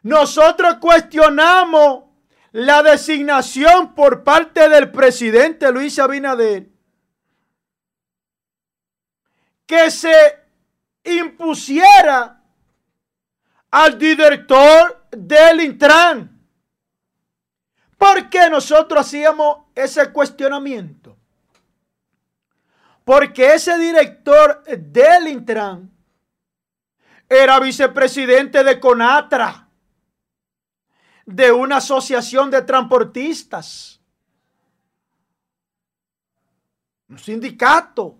[0.02, 2.07] nosotros cuestionamos
[2.58, 6.66] la designación por parte del presidente Luis Abinader
[9.64, 10.40] que se
[11.04, 12.42] impusiera
[13.70, 16.36] al director del Intran.
[17.96, 21.16] ¿Por qué nosotros hacíamos ese cuestionamiento?
[23.04, 25.92] Porque ese director del Intran
[27.28, 29.67] era vicepresidente de Conatra,
[31.28, 34.00] de una asociación de transportistas,
[37.06, 38.18] un sindicato,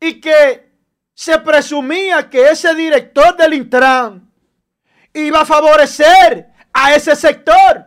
[0.00, 0.72] y que
[1.14, 4.28] se presumía que ese director del Intran
[5.14, 7.86] iba a favorecer a ese sector.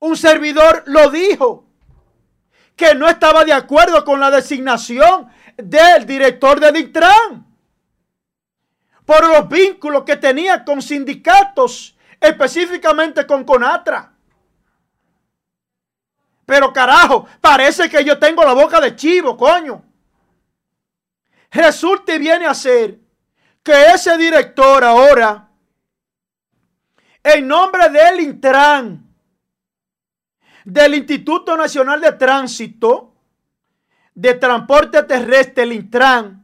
[0.00, 1.68] Un servidor lo dijo,
[2.74, 7.51] que no estaba de acuerdo con la designación del director de Dictran
[9.04, 14.12] por los vínculos que tenía con sindicatos, específicamente con Conatra.
[16.46, 19.82] Pero carajo, parece que yo tengo la boca de chivo, coño.
[21.50, 22.98] Resulta y viene a ser
[23.62, 25.48] que ese director ahora,
[27.22, 29.06] en nombre del Intran,
[30.64, 33.14] del Instituto Nacional de Tránsito,
[34.14, 36.41] de Transporte Terrestre, el Intran,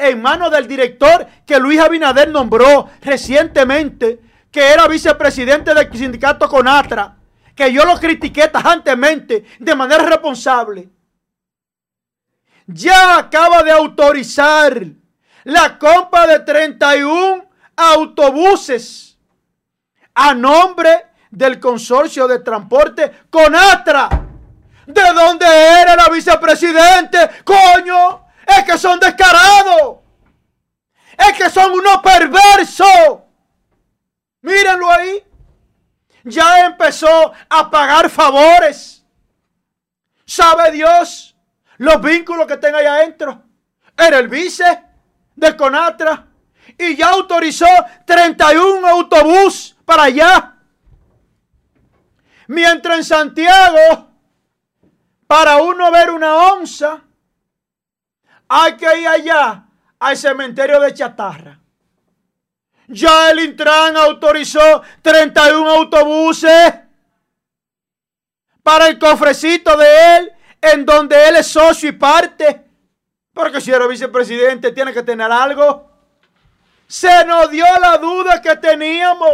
[0.00, 4.20] en manos del director que Luis Abinader nombró recientemente,
[4.50, 7.16] que era vicepresidente del sindicato Conatra,
[7.54, 10.88] que yo lo critiqué tajantemente de manera responsable,
[12.66, 14.80] ya acaba de autorizar
[15.44, 17.44] la compra de 31
[17.76, 19.18] autobuses
[20.14, 24.08] a nombre del consorcio de transporte Conatra.
[24.86, 27.18] ¿De dónde era la vicepresidente?
[27.44, 28.26] Coño,
[28.58, 29.98] es que son descarados.
[31.16, 33.20] Es que son unos perversos.
[34.42, 35.24] Mírenlo ahí.
[36.24, 39.04] Ya empezó a pagar favores.
[40.24, 41.36] ¿Sabe Dios
[41.78, 43.42] los vínculos que tenga ahí adentro?
[43.96, 44.82] Era el vice
[45.34, 46.26] de Conatra.
[46.78, 47.66] Y ya autorizó
[48.06, 50.54] 31 autobús para allá.
[52.46, 54.08] Mientras en Santiago,
[55.26, 57.02] para uno ver una onza,
[58.52, 59.64] hay que ir allá
[60.00, 61.56] al cementerio de Chatarra.
[62.88, 66.74] Ya el Intran autorizó 31 autobuses
[68.64, 72.64] para el cofrecito de él, en donde él es socio y parte.
[73.32, 75.88] Porque si era vicepresidente, tiene que tener algo.
[76.88, 79.30] Se nos dio la duda que teníamos.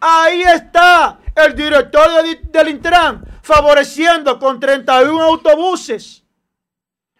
[0.00, 6.24] Ahí está el director del Intran favoreciendo con 31 autobuses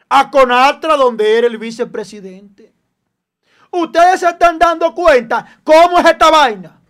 [0.08, 2.72] a Conatra, donde era el vicepresidente.
[3.70, 6.80] Ustedes se están dando cuenta cómo es esta vaina.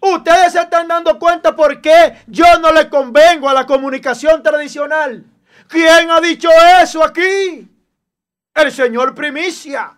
[0.00, 5.24] Ustedes se están dando cuenta por qué yo no le convengo a la comunicación tradicional.
[5.68, 6.48] ¿Quién ha dicho
[6.82, 7.68] eso aquí?
[8.54, 9.94] El señor Primicia.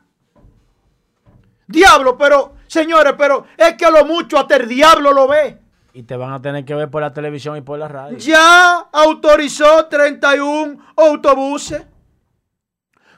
[1.66, 5.59] Diablo, pero, señores, pero es que lo mucho hasta el diablo lo ve.
[5.94, 8.19] Y te van a tener que ver por la televisión y por la radio.
[8.19, 11.86] Ya autorizó 31 autobuses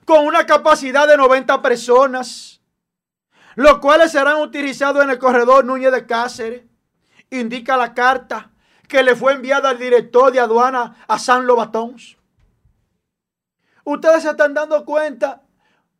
[0.05, 2.61] con una capacidad de 90 personas,
[3.55, 6.63] los cuales serán utilizados en el corredor Núñez de Cáceres.
[7.31, 8.51] Indica la carta
[8.89, 11.97] que le fue enviada al director de aduana a San Lobatón.
[13.85, 15.43] Ustedes se están dando cuenta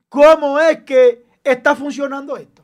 [0.09, 2.63] cómo es que está funcionando esto.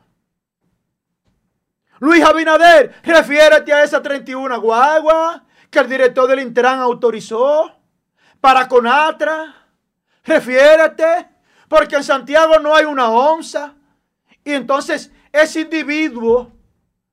[1.99, 7.71] Luis Abinader, refiérete a esa 31 guagua que el director del Intran autorizó
[8.41, 9.55] para Conatra.
[10.23, 11.29] Refiérete,
[11.71, 13.73] porque en Santiago no hay una onza.
[14.43, 16.51] Y entonces ese individuo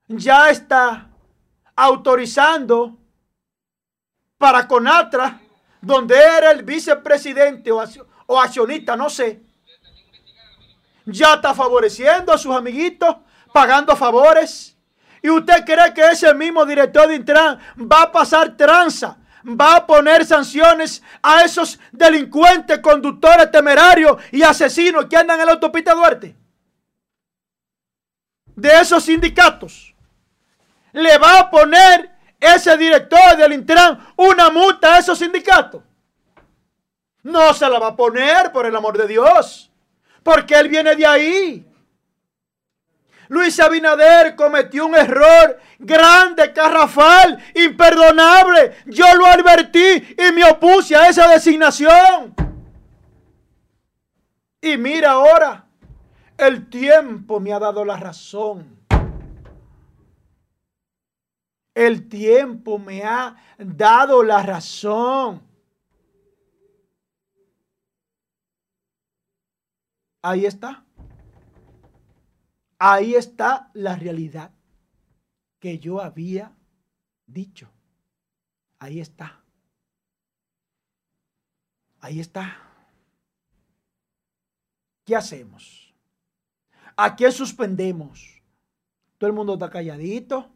[0.09, 1.09] ya está
[1.77, 2.99] autorizando
[4.37, 5.41] para Conatra,
[5.81, 9.41] donde era el vicepresidente o accionista, no sé.
[11.05, 13.15] Ya está favoreciendo a sus amiguitos,
[13.53, 14.77] pagando favores.
[15.23, 19.19] ¿Y usted cree que ese mismo director de Intran va a pasar tranza?
[19.49, 25.53] Va a poner sanciones a esos delincuentes, conductores temerarios y asesinos que andan en la
[25.53, 26.37] autopista Duarte.
[28.55, 29.95] De esos sindicatos.
[30.93, 32.11] Le va a poner
[32.41, 35.83] ese director del Intran una multa a esos sindicatos.
[37.23, 39.70] No se la va a poner, por el amor de Dios.
[40.23, 41.68] Porque él viene de ahí.
[43.29, 48.75] Luis Abinader cometió un error grande, carrafal, imperdonable.
[48.87, 52.35] Yo lo advertí y me opuse a esa designación.
[54.61, 55.67] Y mira ahora,
[56.37, 58.77] el tiempo me ha dado la razón.
[61.75, 65.43] El tiempo me ha dado la razón.
[70.23, 70.85] Ahí está.
[72.79, 74.53] Ahí está la realidad
[75.59, 76.57] que yo había
[77.27, 77.71] dicho.
[78.79, 79.43] Ahí está.
[82.01, 82.57] Ahí está.
[85.05, 85.93] ¿Qué hacemos?
[86.97, 88.43] ¿A quién suspendemos?
[89.19, 90.51] Todo el mundo está calladito.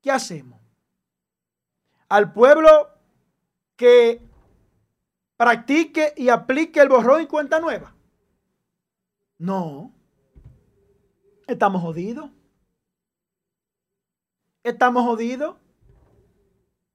[0.00, 0.60] ¿Qué hacemos?
[2.08, 2.88] Al pueblo
[3.76, 4.20] que
[5.36, 7.94] practique y aplique el borrón y cuenta nueva.
[9.38, 9.94] No.
[11.50, 12.30] Estamos jodidos.
[14.62, 15.56] Estamos jodidos.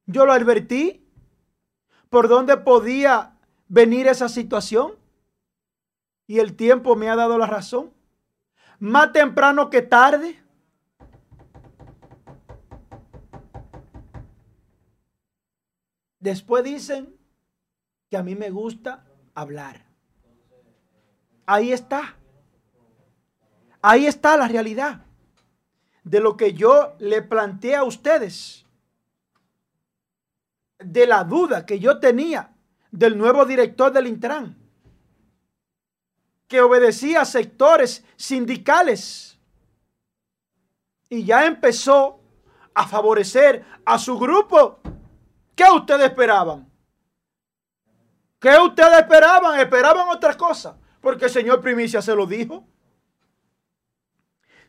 [0.05, 1.01] Yo lo advertí.
[2.09, 3.37] por dónde podía
[3.67, 4.93] venir esa situación.
[6.25, 7.91] Y el tiempo me ha dado la razón.
[8.79, 10.41] Más temprano que tarde.
[16.19, 17.13] Después dicen
[18.09, 19.85] que a mí me gusta hablar.
[21.45, 22.15] Ahí está.
[23.87, 25.01] Ahí está la realidad
[26.03, 28.65] de lo que yo le planteé a ustedes.
[30.79, 32.51] De la duda que yo tenía
[32.89, 34.57] del nuevo director del Intran,
[36.47, 39.37] que obedecía a sectores sindicales
[41.07, 42.19] y ya empezó
[42.73, 44.79] a favorecer a su grupo.
[45.55, 46.67] ¿Qué ustedes esperaban?
[48.39, 49.59] ¿Qué ustedes esperaban?
[49.59, 52.65] Esperaban otra cosa, porque el señor Primicia se lo dijo.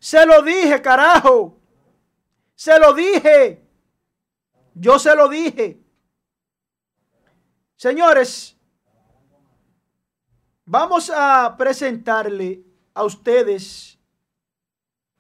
[0.07, 1.59] Se lo dije, carajo.
[2.55, 3.61] Se lo dije.
[4.73, 5.83] Yo se lo dije.
[7.75, 8.57] Señores,
[10.65, 12.63] vamos a presentarle
[12.95, 13.99] a ustedes,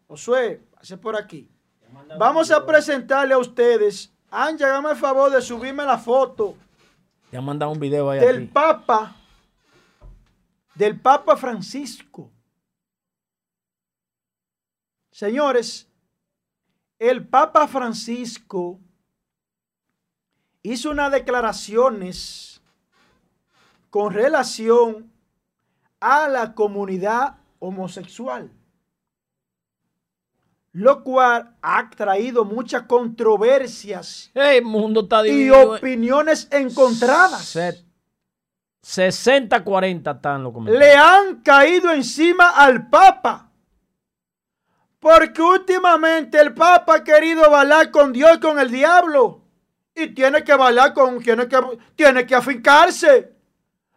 [0.06, 1.50] Josué, pase por aquí.
[2.16, 6.54] Vamos a presentarle a ustedes, Anja, hágame el favor de subirme la foto.
[7.32, 8.20] Ya mandado un video ahí.
[8.20, 9.16] Del Papa,
[10.76, 12.30] del Papa Francisco.
[15.16, 15.88] Señores,
[16.98, 18.78] el Papa Francisco
[20.62, 22.60] hizo unas declaraciones
[23.88, 25.10] con relación
[26.00, 28.50] a la comunidad homosexual,
[30.72, 34.30] lo cual ha traído muchas controversias
[34.62, 35.50] mundo y eh.
[35.50, 37.56] opiniones encontradas.
[38.84, 40.78] 60-40 están los comentarios.
[40.78, 43.45] Le han caído encima al Papa.
[44.98, 49.42] Porque últimamente el Papa ha querido bailar con Dios con el diablo.
[49.94, 51.58] Y tiene que bailar con, tiene que,
[51.94, 53.32] tiene que afincarse.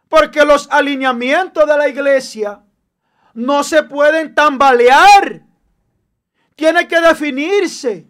[0.08, 2.62] Porque los alineamientos de la iglesia
[3.34, 5.42] no se pueden tambalear.
[6.54, 8.06] Tiene que definirse.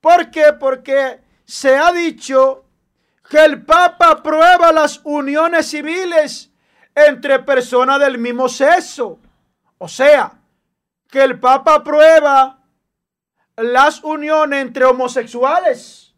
[0.00, 0.52] ¿Por qué?
[0.58, 2.66] Porque se ha dicho
[3.28, 6.52] que el Papa aprueba las uniones civiles
[6.94, 9.18] entre personas del mismo sexo.
[9.78, 10.40] O sea,
[11.14, 12.58] que el Papa aprueba
[13.56, 16.12] las uniones entre homosexuales.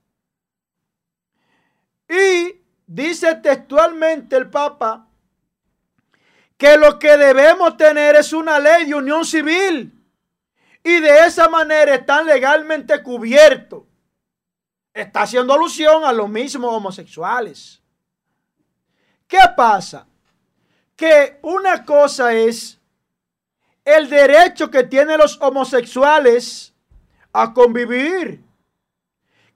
[2.09, 5.07] Y dice textualmente el Papa
[6.57, 10.03] que lo que debemos tener es una ley de unión civil.
[10.83, 13.83] Y de esa manera están legalmente cubiertos.
[14.95, 17.83] Está haciendo alusión a los mismos homosexuales.
[19.29, 20.07] ¿Qué pasa?
[20.97, 22.81] Que una cosa es
[23.87, 26.75] el derecho que tienen los homosexuales
[27.33, 28.43] a convivir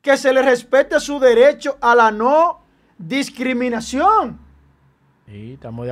[0.01, 2.63] que se le respete su derecho a la no
[2.97, 4.39] discriminación.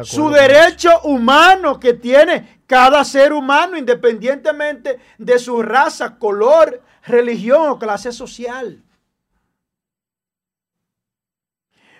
[0.04, 7.78] su derecho humano que tiene cada ser humano independientemente de su raza, color, religión o
[7.78, 8.82] clase social.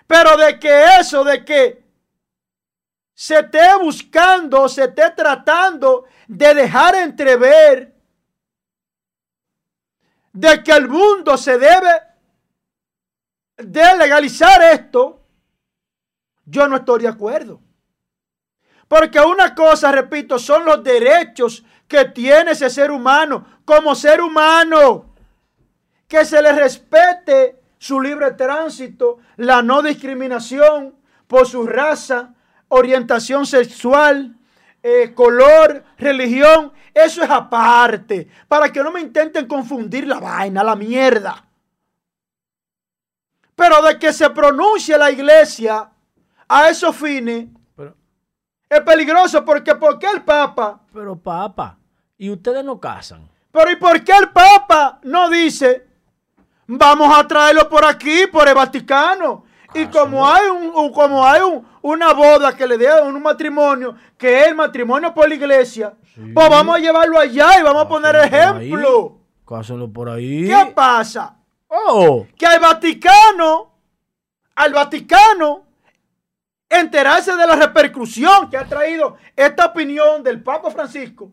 [0.07, 1.78] Pero de que eso, de que
[3.19, 7.93] se esté buscando, se esté tratando de dejar entrever
[10.31, 12.01] de que el mundo se debe
[13.57, 15.21] de legalizar esto,
[16.45, 17.59] yo no estoy de acuerdo.
[18.87, 25.13] Porque una cosa, repito, son los derechos que tiene ese ser humano como ser humano.
[26.07, 30.95] Que se le respete su libre tránsito, la no discriminación
[31.27, 32.33] por su raza,
[32.69, 34.35] orientación sexual,
[34.81, 38.27] eh, color, religión, eso es aparte.
[38.47, 41.45] Para que no me intenten confundir la vaina, la mierda.
[43.55, 45.89] Pero de que se pronuncie la iglesia
[46.47, 47.47] a esos fines
[48.69, 50.79] es peligroso porque ¿por qué el Papa?
[50.93, 51.77] Pero Papa,
[52.17, 53.27] y ustedes no casan.
[53.51, 55.87] Pero ¿y por qué el Papa no dice
[56.67, 59.45] vamos a traerlo por aquí, por el Vaticano?
[59.73, 61.41] Y como hay, un, como hay
[61.81, 65.93] una boda que le dé un matrimonio, que es el matrimonio por la iglesia,
[66.33, 69.17] pues vamos a llevarlo allá y vamos a poner ejemplo.
[69.47, 70.47] Cásenlo por ahí.
[70.47, 71.35] ¿Qué pasa?
[71.67, 72.25] Oh.
[72.35, 73.71] Que al Vaticano,
[74.55, 75.65] al Vaticano,
[76.67, 81.31] enterarse de la repercusión que ha traído esta opinión del Papa Francisco.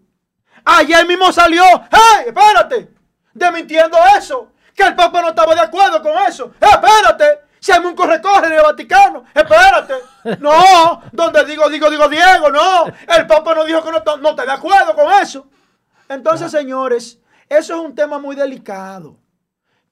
[0.64, 2.26] Ayer mismo salió, ¡hey!
[2.26, 2.90] Espérate,
[3.32, 6.52] desmintiendo eso, que el Papa no estaba de acuerdo con eso.
[6.60, 9.24] Espérate, se llama un corre-corre en el Vaticano.
[9.34, 9.94] Espérate.
[10.38, 12.86] No, donde digo, digo, digo Diego, no.
[12.86, 15.48] El Papa no dijo que no, no está de acuerdo con eso.
[16.08, 17.18] Entonces, señores,
[17.48, 19.16] eso es un tema muy delicado.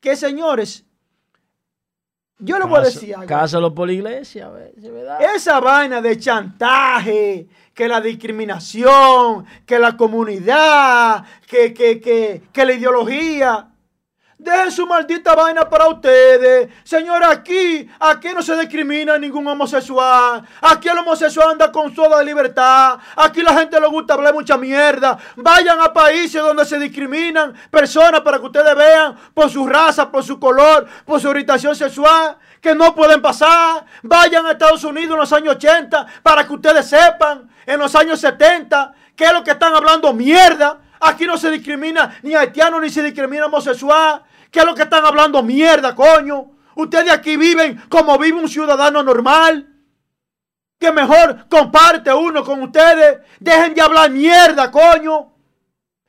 [0.00, 0.84] Que, señores,
[2.38, 3.26] Yo le voy a decir algo.
[3.26, 4.52] Cásalo por la iglesia,
[5.34, 12.72] Esa vaina de chantaje, que la discriminación, que la comunidad, que, que, que, que la
[12.72, 13.68] ideología.
[14.36, 16.68] Dejen su maldita vaina para ustedes.
[16.82, 20.42] Señor, aquí, aquí no se discrimina ningún homosexual.
[20.60, 22.98] Aquí el homosexual anda con toda libertad.
[23.16, 25.16] Aquí la gente le gusta hablar mucha mierda.
[25.36, 30.24] Vayan a países donde se discriminan personas para que ustedes vean por su raza, por
[30.24, 33.84] su color, por su orientación sexual, que no pueden pasar.
[34.02, 38.20] Vayan a Estados Unidos en los años 80 para que ustedes sepan en los años
[38.20, 40.80] 70 qué es lo que están hablando mierda.
[41.04, 44.22] Aquí no se discrimina ni haitiano ni se discrimina homosexual.
[44.50, 46.52] ¿Qué es lo que están hablando mierda, coño?
[46.76, 49.68] Ustedes aquí viven como vive un ciudadano normal.
[50.78, 53.18] Que mejor comparte uno con ustedes.
[53.38, 55.30] Dejen de hablar mierda, coño.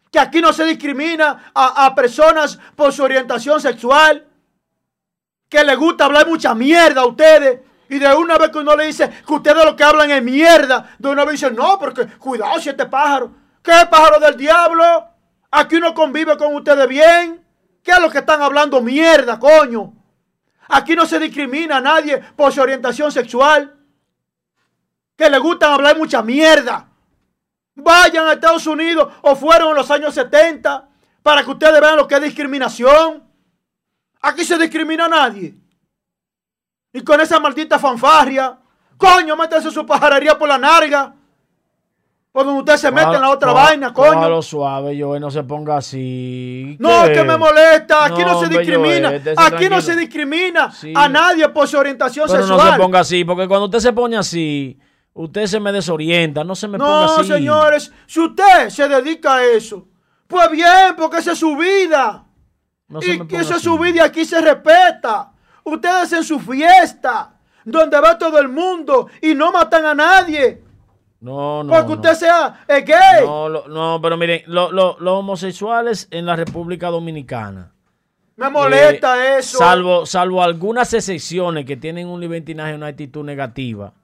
[0.09, 4.25] Que aquí no se discrimina a, a personas por su orientación sexual.
[5.49, 7.59] Que les gusta hablar mucha mierda a ustedes.
[7.89, 10.95] Y de una vez que uno le dice que ustedes lo que hablan es mierda,
[10.97, 13.44] de una vez dicen, no, porque cuidado si este pájaro.
[13.65, 15.09] ¿Qué pájaro del diablo?
[15.49, 17.43] Aquí uno convive con ustedes bien.
[17.81, 19.91] ¿Qué es lo que están hablando mierda, coño?
[20.67, 23.75] Aquí no se discrimina a nadie por su orientación sexual.
[25.17, 26.87] Que le gustan hablar mucha mierda.
[27.73, 30.87] Vayan a Estados Unidos o fueron en los años 70
[31.23, 33.27] para que ustedes vean lo que es discriminación.
[34.21, 35.55] Aquí se discrimina a nadie.
[36.93, 38.59] Y con esa maldita fanfarria,
[38.95, 41.15] coño, métanse su pajarería por la narga.
[42.35, 44.27] Cuando usted se mete en la otra vaina, coño.
[44.27, 46.75] lo suave, yo no se ponga así.
[46.81, 48.03] No, que me molesta.
[48.03, 49.13] Aquí no, se discrimina.
[49.37, 52.67] Aquí no se discrimina a nadie por su orientación Pero sexual.
[52.67, 54.77] No se ponga así, porque cuando usted se pone así,
[55.13, 56.43] usted se me desorienta.
[56.43, 57.29] No se me ponga así.
[57.29, 59.87] No, señores, si usted se dedica a eso,
[60.27, 62.25] pues bien, porque esa es su vida.
[63.01, 65.31] y que esa es su vida y aquí se respeta.
[65.63, 70.64] Ustedes en su fiesta, donde va todo el mundo y no matan a nadie.
[71.25, 71.73] No, no.
[71.73, 73.25] Porque usted sea gay.
[73.25, 77.73] No, no, pero miren, los homosexuales en la República Dominicana.
[78.35, 79.57] Me molesta eh, eso.
[79.57, 83.95] Salvo, salvo algunas excepciones que tienen un libertinaje, una actitud negativa,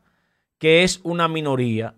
[0.58, 1.94] que es una minoría.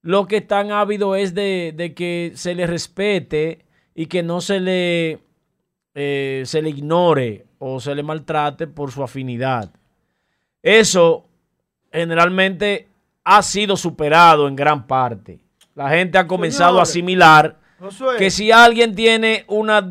[0.00, 5.18] Lo que están ávido es de, que se le respete y que no se le,
[5.94, 9.70] eh, se le ignore o se le maltrate por su afinidad.
[10.62, 11.26] Eso
[11.92, 12.89] generalmente
[13.24, 15.40] ha sido superado en gran parte.
[15.74, 17.58] La gente ha comenzado a asimilar
[18.18, 19.86] que si alguien tiene una,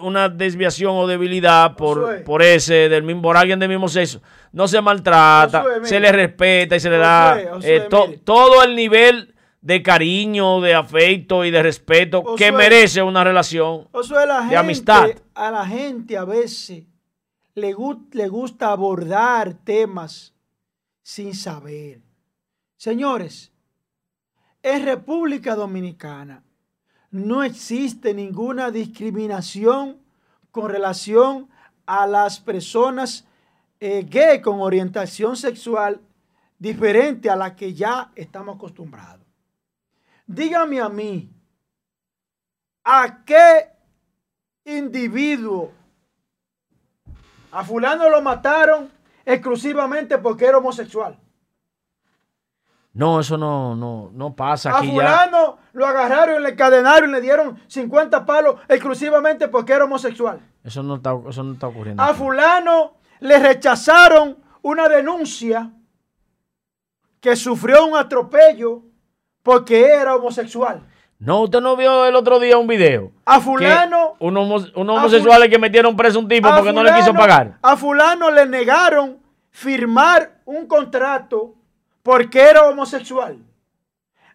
[0.00, 4.22] una desviación o debilidad por, por ese, del mismo, por alguien del mismo sexo,
[4.52, 7.88] no se maltrata, se le respeta y se le da eh,
[8.22, 13.88] todo el nivel de cariño, de afecto y de respeto que merece una relación
[14.48, 15.10] de amistad.
[15.34, 16.84] A la gente a veces
[17.54, 17.74] le,
[18.12, 20.34] le gusta abordar temas
[21.02, 22.03] sin saber.
[22.76, 23.52] Señores,
[24.62, 26.42] en República Dominicana
[27.10, 29.98] no existe ninguna discriminación
[30.50, 31.48] con relación
[31.86, 33.24] a las personas
[33.78, 36.00] eh, gay con orientación sexual
[36.58, 39.26] diferente a la que ya estamos acostumbrados.
[40.26, 41.30] Dígame a mí,
[42.82, 43.68] ¿a qué
[44.64, 45.72] individuo
[47.52, 48.90] a fulano lo mataron
[49.24, 51.18] exclusivamente porque era homosexual?
[52.94, 57.20] No, eso no, no, no pasa a aquí fulano lo agarraron, le encadenaron y le
[57.20, 60.40] dieron 50 palos exclusivamente porque era homosexual.
[60.62, 62.00] Eso no está, eso no está ocurriendo.
[62.00, 65.72] A fulano le rechazaron una denuncia
[67.20, 68.82] que sufrió un atropello
[69.42, 70.86] porque era homosexual.
[71.18, 73.10] No, usted no vio el otro día un video.
[73.24, 74.14] A fulano.
[74.20, 77.58] Unos homosexuales que metieron preso un tipo porque no le quiso pagar.
[77.60, 79.18] A fulano le negaron
[79.50, 81.54] firmar un contrato
[82.04, 83.38] porque era homosexual.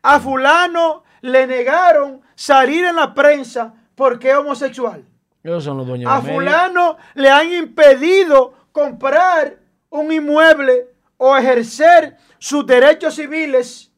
[0.01, 5.05] A fulano le negaron salir en la prensa porque es homosexual.
[5.43, 9.59] son los dueños a fulano le han impedido comprar
[9.89, 10.87] un inmueble
[11.17, 13.91] o ejercer sus derechos civiles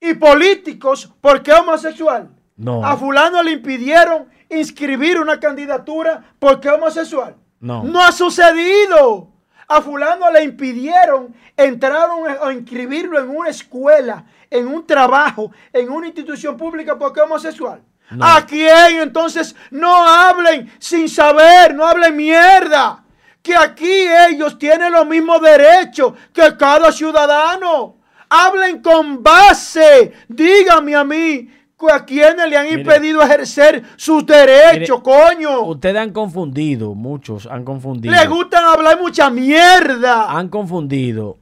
[0.00, 2.30] y políticos porque es homosexual.
[2.56, 2.84] No.
[2.84, 7.36] A fulano le impidieron inscribir una candidatura porque es homosexual.
[7.60, 7.84] No.
[7.84, 9.31] No ha sucedido.
[9.72, 16.08] A fulano le impidieron entrar o inscribirlo en una escuela, en un trabajo, en una
[16.08, 17.80] institución pública porque es homosexual.
[18.20, 23.02] ¿A quién entonces no hablen sin saber, no hablen mierda?
[23.42, 27.96] Que aquí ellos tienen los mismos derechos que cada ciudadano.
[28.28, 30.12] Hablen con base.
[30.28, 31.50] Dígame a mí
[31.90, 35.62] a quienes le han impedido ejercer sus derechos, coño.
[35.62, 38.14] Ustedes han confundido, muchos han confundido.
[38.14, 40.30] Les gustan hablar mucha mierda.
[40.30, 41.38] Han confundido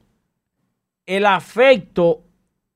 [1.05, 2.23] el afecto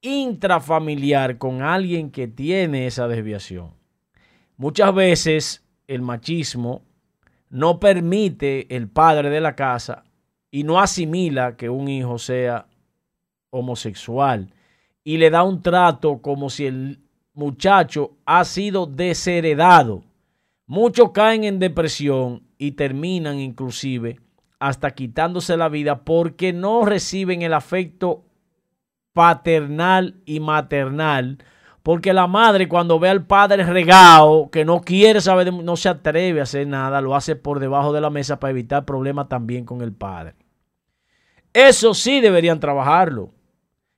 [0.02, 3.72] intrafamiliar con alguien que tiene esa desviación.
[4.58, 6.82] Muchas veces el machismo
[7.50, 10.04] no permite el padre de la casa
[10.52, 12.68] y no asimila que un hijo sea
[13.50, 14.54] homosexual
[15.04, 17.05] y le da un trato como si el
[17.36, 20.04] muchacho ha sido desheredado.
[20.66, 24.20] Muchos caen en depresión y terminan inclusive
[24.60, 28.24] hasta quitándose la vida porque no reciben el afecto
[29.14, 31.38] paternal y maternal.
[31.84, 36.40] Porque la madre cuando ve al padre regado, que no quiere saber, no se atreve
[36.40, 39.82] a hacer nada, lo hace por debajo de la mesa para evitar problemas también con
[39.82, 40.34] el padre.
[41.54, 43.30] Eso sí deberían trabajarlo.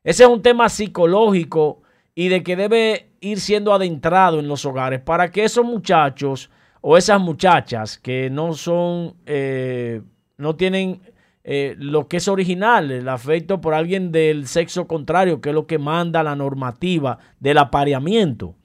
[0.04, 1.82] Ese es un tema psicológico
[2.20, 6.50] y de que debe ir siendo adentrado en los hogares para que esos muchachos
[6.82, 10.02] o esas muchachas que no son, eh,
[10.36, 11.00] no tienen
[11.44, 15.68] eh, lo que es original, el afecto por alguien del sexo contrario, que es lo
[15.68, 18.56] que manda la normativa del apareamiento.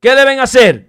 [0.00, 0.86] ¿Qué deben hacer?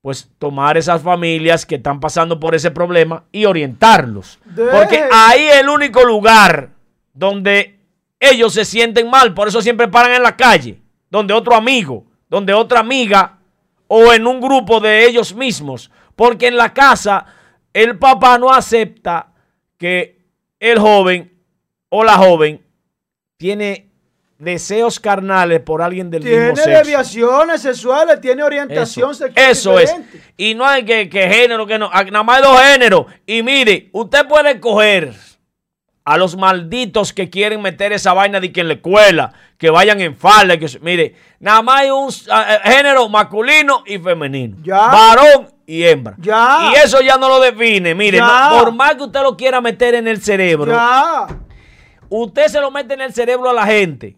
[0.00, 4.38] Pues tomar esas familias que están pasando por ese problema y orientarlos.
[4.56, 6.70] Porque ahí es el único lugar
[7.12, 7.80] donde
[8.18, 10.83] ellos se sienten mal, por eso siempre paran en la calle
[11.14, 13.38] donde otro amigo, donde otra amiga
[13.86, 15.88] o en un grupo de ellos mismos.
[16.16, 17.24] Porque en la casa
[17.72, 19.28] el papá no acepta
[19.78, 20.18] que
[20.58, 21.32] el joven
[21.88, 22.60] o la joven
[23.36, 23.92] tiene
[24.40, 26.64] deseos carnales por alguien del mismo sexo.
[26.64, 29.50] Tiene deviaciones sexuales, tiene orientación sexual.
[29.50, 29.94] Eso es.
[30.36, 31.90] Y no hay que, que género, que no.
[31.90, 33.06] Nada más hay dos géneros.
[33.24, 35.14] Y mire, usted puede coger
[36.04, 40.00] a los malditos que quieren meter esa vaina de que en la escuela, que vayan
[40.02, 44.58] en falda, que mire, nada más hay un eh, género masculino y femenino.
[44.66, 46.14] Varón y hembra.
[46.72, 47.94] Y eso ya no lo define.
[47.94, 48.20] Mire,
[48.50, 50.78] por más que usted lo quiera meter en el cerebro,
[52.10, 54.16] usted se lo mete en el cerebro a la gente.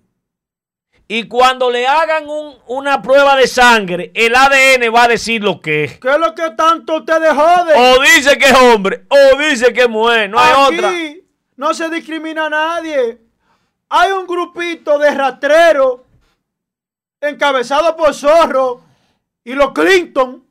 [1.09, 2.25] Y cuando le hagan
[2.67, 6.01] una prueba de sangre, el ADN va a decir lo que es.
[6.01, 7.77] ¿Qué es lo que tanto ustedes joden?
[7.77, 10.93] O dice que es hombre, o dice que es mujer, no hay otra
[11.57, 13.21] no se discrimina a nadie.
[13.89, 16.01] Hay un grupito de rastreros
[17.21, 18.83] encabezado por Zorro
[19.45, 20.45] y los Clinton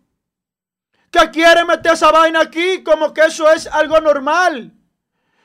[1.11, 4.71] que quieren meter esa vaina aquí como que eso es algo normal.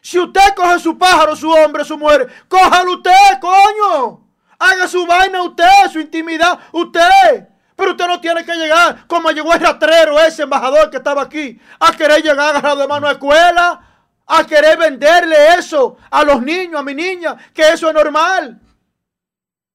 [0.01, 4.27] Si usted coge su pájaro, su hombre, su mujer, cójalo usted, coño.
[4.59, 7.49] Haga su vaina usted, su intimidad usted.
[7.77, 11.61] Pero usted no tiene que llegar como llegó el rastrero, ese embajador que estaba aquí,
[11.79, 13.90] a querer llegar agarrado de mano a escuela
[14.33, 18.61] a querer venderle eso a los niños, a mi niña, que eso es normal.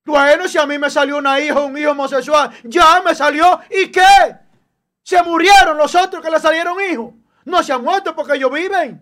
[0.05, 3.59] Bueno, si a mí me salió una hija, un hijo homosexual, ya me salió.
[3.69, 4.37] ¿Y qué?
[5.03, 7.13] Se murieron los otros que le salieron hijos.
[7.43, 9.01] No se han muerto porque ellos viven.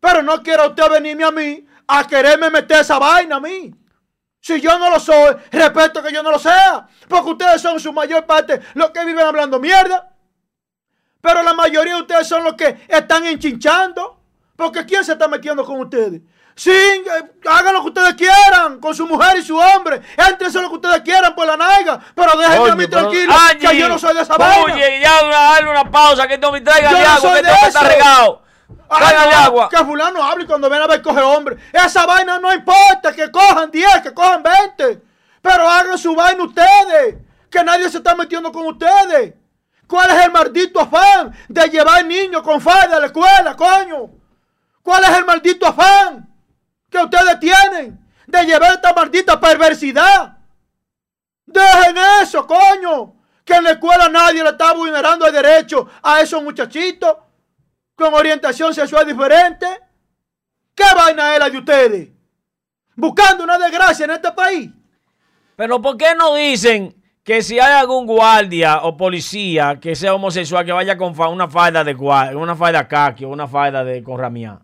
[0.00, 3.74] Pero no quiero usted venirme a mí a quererme meter esa vaina a mí.
[4.40, 6.88] Si yo no lo soy, respeto que yo no lo sea.
[7.08, 10.16] Porque ustedes son su mayor parte los que viven hablando mierda.
[11.20, 14.19] Pero la mayoría de ustedes son los que están enchinchando.
[14.60, 16.20] Porque ¿quién se está metiendo con ustedes?
[16.54, 20.02] Sí, eh, hagan lo que ustedes quieran con su mujer y su hombre.
[20.18, 21.98] Entrense lo que ustedes quieran por la naiga.
[22.14, 24.74] Pero déjenme a mí tranquilo, que yo no soy de esa vaina.
[24.74, 28.42] Oye, ya darle una pausa, que esto me traiga de agua, que esto está regado.
[28.90, 29.68] Agua.
[29.70, 31.56] Que fulano hable cuando ven a ver coge hombre.
[31.72, 35.02] Esa vaina no importa, que cojan 10, que cojan 20.
[35.40, 37.16] Pero hagan su vaina ustedes.
[37.50, 39.32] Que nadie se está metiendo con ustedes.
[39.86, 44.19] ¿Cuál es el maldito afán de llevar niños con falda a la escuela, coño?
[44.82, 46.28] ¿Cuál es el maldito afán
[46.88, 50.38] que ustedes tienen de llevar esta maldita perversidad?
[51.46, 53.14] Dejen eso, coño.
[53.44, 57.16] Que en la escuela nadie le está vulnerando el derecho a esos muchachitos
[57.96, 59.66] con orientación sexual diferente.
[60.74, 62.08] ¿Qué vaina es la de ustedes?
[62.94, 64.70] Buscando una desgracia en este país.
[65.56, 66.94] Pero ¿por qué no dicen
[67.24, 71.82] que si hay algún guardia o policía que sea homosexual que vaya con una falda
[71.82, 74.60] de una falda kaki o una falda de corramía?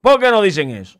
[0.00, 0.98] ¿Por qué no dicen eso?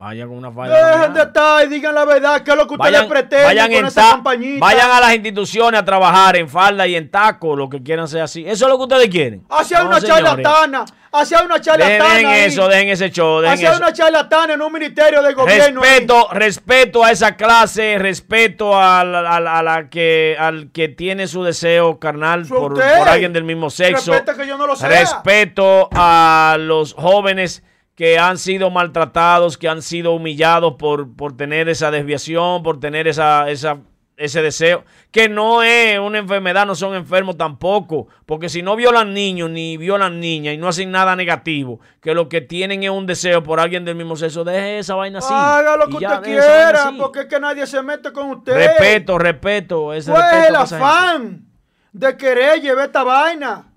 [0.00, 0.96] Vayan con una falda.
[0.96, 3.86] Dejen de estar y digan la verdad, que es lo que ustedes pretenden vayan con
[3.86, 4.60] esa compañita.
[4.60, 8.24] Vayan a las instituciones a trabajar en falda y en taco, lo que quieran sea
[8.24, 8.44] así.
[8.46, 9.44] Eso es lo que ustedes quieren.
[9.50, 10.84] Hacia una charlatana.
[11.12, 12.14] Hacia una charlatana.
[12.14, 13.44] Dejen eso, dejen ese show.
[13.44, 15.80] Hacia una charlatana en un ministerio de gobierno.
[15.80, 22.46] Respeto, respeto a esa clase, respeto a la, que, al que tiene su deseo carnal
[22.46, 24.12] por, por, alguien del mismo sexo.
[24.12, 27.62] que yo no lo Respeto a los jóvenes
[27.94, 33.08] que han sido maltratados, que han sido humillados por, por tener esa desviación, por tener
[33.08, 33.78] esa, esa
[34.18, 39.14] ese deseo, que no es una enfermedad, no son enfermos tampoco, porque si no violan
[39.14, 43.06] niños ni violan niñas y no hacen nada negativo, que lo que tienen es un
[43.06, 45.32] deseo por alguien del mismo sexo, deje esa vaina así.
[45.32, 48.54] Haga lo que usted quiera, porque es que nadie se mete con usted.
[48.54, 49.92] Respeto, respeto.
[49.92, 51.46] Ese pues el afán
[51.92, 53.72] de querer llevar esta vaina.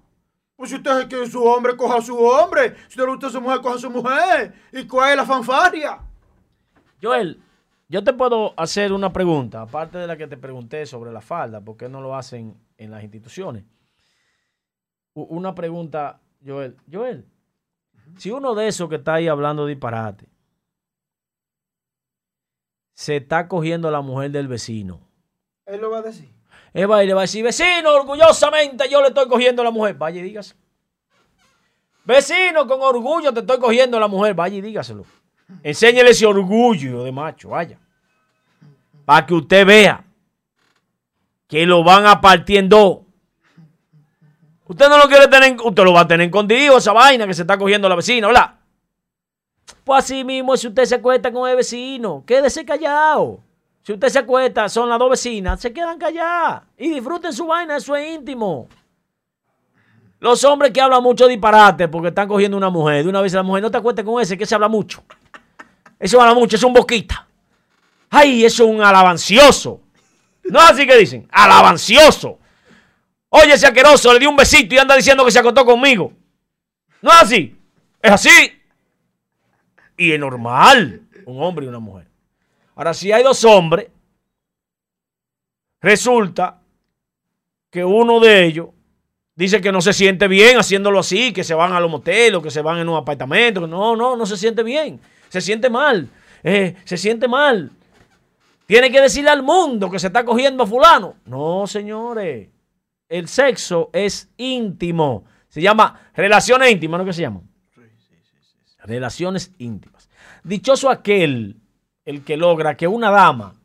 [0.56, 2.76] Pues si usted quiere su hombre, coja a su hombre.
[2.88, 4.54] Si usted le gusta a su mujer, coja a su mujer.
[4.72, 5.98] ¿Y cuál es la fanfaria?
[7.02, 7.42] Joel,
[7.92, 11.60] yo te puedo hacer una pregunta, aparte de la que te pregunté sobre la falda,
[11.60, 13.66] ¿por qué no lo hacen en las instituciones?
[15.14, 16.78] Una pregunta, Joel.
[16.90, 17.28] Joel,
[18.16, 20.26] si uno de esos que está ahí hablando disparate
[22.94, 25.02] se está cogiendo a la mujer del vecino.
[25.66, 26.30] Él lo va a decir.
[26.74, 29.72] Él va y le va a decir, vecino, orgullosamente yo le estoy cogiendo a la
[29.72, 29.96] mujer.
[29.96, 30.62] Vaya y dígaselo.
[32.06, 34.34] Vecino, con orgullo te estoy cogiendo a la mujer.
[34.34, 35.04] Vaya y dígaselo.
[35.64, 37.78] Enséñele ese orgullo de macho, vaya.
[39.06, 40.04] Para que usted vea
[41.48, 43.00] que lo van a partir en dos.
[44.66, 47.42] Usted no lo quiere tener, usted lo va a tener escondido, esa vaina que se
[47.42, 48.56] está cogiendo la vecina, ¿verdad?
[49.84, 53.40] Pues así mismo, si usted se acuesta con el vecino, quédese callado.
[53.84, 57.78] Si usted se acuesta, son las dos vecinas, se quedan calladas y disfruten su vaina,
[57.78, 58.70] eso es íntimo.
[60.20, 63.44] Los hombres que hablan mucho disparate porque están cogiendo una mujer, de una vez la
[63.44, 65.04] mujer, no te acuestes con ese, que se habla mucho.
[66.02, 67.28] Eso habla mucho, es un boquita.
[68.10, 69.80] Ay, eso es un alabancioso.
[70.46, 72.40] No es así que dicen, alabancioso.
[73.30, 76.12] Oye, ese aqueroso le dio un besito y anda diciendo que se acostó conmigo.
[77.04, 77.56] No es así.
[78.02, 78.52] Es así.
[79.96, 82.08] Y es normal, un hombre y una mujer.
[82.76, 83.88] Ahora, si hay dos hombres,
[85.82, 86.62] resulta
[87.70, 88.70] que uno de ellos
[89.36, 92.50] dice que no se siente bien haciéndolo así, que se van a los moteles, que
[92.50, 93.68] se van en un apartamento.
[93.68, 95.00] No, no, no se siente bien
[95.32, 96.10] se siente mal,
[96.44, 97.72] eh, se siente mal.
[98.66, 101.16] Tiene que decirle al mundo que se está cogiendo a fulano.
[101.24, 102.50] No, señores.
[103.08, 105.24] El sexo es íntimo.
[105.48, 107.44] Se llama relaciones íntimas, ¿no que se llama?
[108.84, 110.10] Relaciones íntimas.
[110.44, 111.62] Dichoso aquel,
[112.04, 113.56] el que logra que una dama,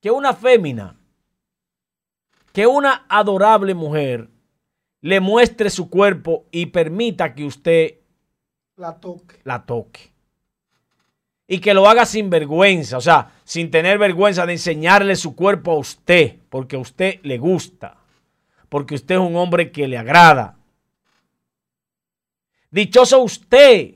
[0.00, 0.96] que una fémina,
[2.52, 4.30] que una adorable mujer
[5.00, 7.94] le muestre su cuerpo y permita que usted
[8.76, 9.40] la toque.
[9.42, 10.15] La toque
[11.48, 15.72] y que lo haga sin vergüenza, o sea, sin tener vergüenza de enseñarle su cuerpo
[15.72, 17.96] a usted, porque a usted le gusta,
[18.68, 20.56] porque usted es un hombre que le agrada.
[22.70, 23.94] Dichoso usted,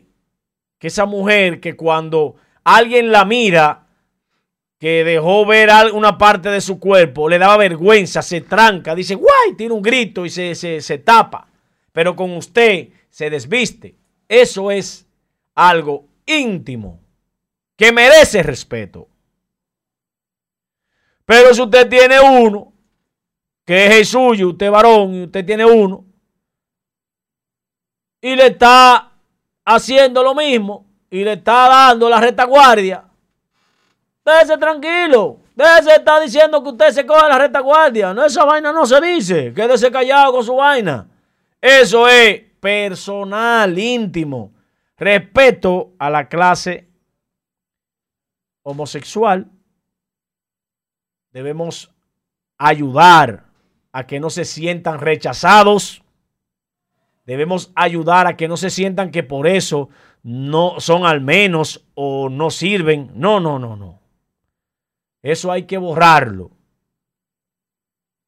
[0.78, 3.86] que esa mujer que cuando alguien la mira,
[4.78, 9.54] que dejó ver una parte de su cuerpo, le daba vergüenza, se tranca, dice, guay,
[9.56, 11.48] tiene un grito y se, se, se tapa,
[11.92, 13.96] pero con usted se desviste.
[14.28, 15.06] Eso es
[15.54, 16.99] algo íntimo
[17.80, 19.08] que merece respeto.
[21.24, 22.74] Pero si usted tiene uno,
[23.64, 26.04] que es el suyo, usted varón, y usted tiene uno,
[28.20, 29.12] y le está
[29.64, 33.02] haciendo lo mismo, y le está dando la retaguardia,
[34.26, 35.38] déjese tranquilo.
[35.54, 38.12] Déjese está diciendo que usted se coge la retaguardia.
[38.12, 39.54] No, esa vaina no se dice.
[39.54, 41.08] Quédese callado con su vaina.
[41.58, 44.52] Eso es personal, íntimo.
[44.98, 46.89] Respeto a la clase
[48.62, 49.50] homosexual,
[51.32, 51.92] debemos
[52.58, 53.46] ayudar
[53.92, 56.02] a que no se sientan rechazados.
[57.24, 59.88] Debemos ayudar a que no se sientan que por eso
[60.22, 63.10] no son al menos o no sirven.
[63.14, 64.00] No, no, no, no.
[65.22, 66.50] Eso hay que borrarlo.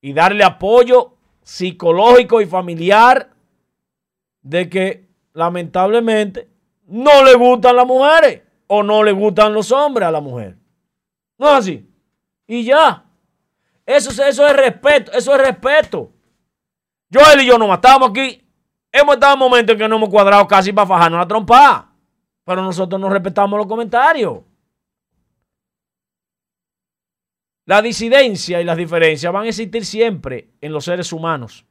[0.00, 3.30] Y darle apoyo psicológico y familiar
[4.42, 6.48] de que lamentablemente
[6.86, 8.42] no le gustan las mujeres
[8.74, 10.56] o no le gustan los hombres a la mujer.
[11.36, 11.90] No es así.
[12.46, 13.04] Y ya.
[13.84, 16.10] Eso, eso es respeto, eso es respeto.
[17.12, 18.42] Joel y yo nos matamos aquí.
[18.90, 21.92] Hemos estado en momentos en que no hemos cuadrado casi para fajarnos la trompa.
[22.44, 24.38] Pero nosotros no respetamos los comentarios.
[27.66, 31.66] La disidencia y las diferencias van a existir siempre en los seres humanos.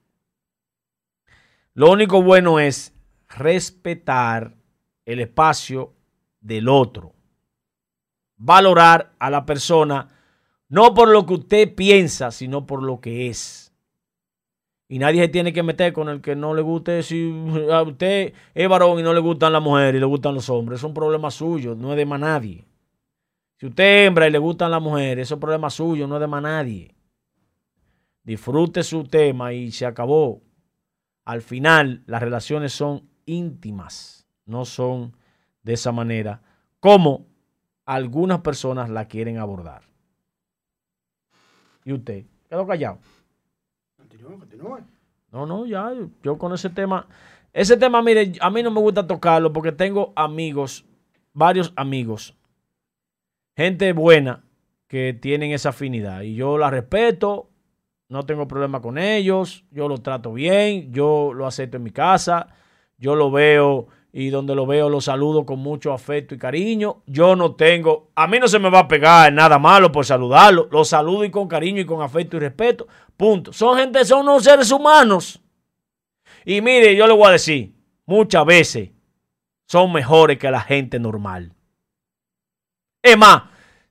[1.73, 2.93] Lo único bueno es
[3.27, 4.53] respetar
[5.03, 5.95] el espacio
[6.41, 7.13] del otro.
[8.35, 10.09] Valorar a la persona
[10.71, 13.73] no por lo que usted piensa, sino por lo que es.
[14.87, 17.03] Y nadie se tiene que meter con el que no le guste.
[17.03, 17.29] Si
[17.69, 20.79] a usted es varón y no le gustan las mujeres y le gustan los hombres,
[20.79, 22.65] es un problema suyo, no es de más nadie.
[23.57, 26.21] Si usted es hembra y le gustan las mujeres, es un problema suyo, no es
[26.21, 26.95] de más nadie.
[28.23, 30.41] Disfrute su tema y se acabó.
[31.25, 35.17] Al final, las relaciones son íntimas, no son
[35.63, 36.41] de esa manera
[36.79, 37.25] como
[37.85, 39.83] algunas personas la quieren abordar.
[41.83, 42.25] ¿Y usted?
[42.49, 42.99] ¿Quedó callado?
[43.97, 44.79] Continúe.
[45.31, 45.93] No, no, ya,
[46.23, 47.07] yo con ese tema,
[47.53, 50.85] ese tema, mire, a mí no me gusta tocarlo porque tengo amigos,
[51.33, 52.35] varios amigos,
[53.55, 54.43] gente buena
[54.87, 57.49] que tienen esa afinidad y yo la respeto,
[58.09, 62.47] no tengo problema con ellos, yo lo trato bien, yo lo acepto en mi casa,
[62.97, 67.03] yo lo veo y donde lo veo lo saludo con mucho afecto y cariño.
[67.05, 70.67] Yo no tengo, a mí no se me va a pegar nada malo por saludarlo,
[70.71, 73.53] lo saludo y con cariño y con afecto y respeto, punto.
[73.53, 75.41] Son gente, son unos seres humanos.
[76.45, 77.73] Y mire, yo le voy a decir,
[78.05, 78.89] muchas veces
[79.65, 81.53] son mejores que la gente normal.
[83.01, 83.43] Es más,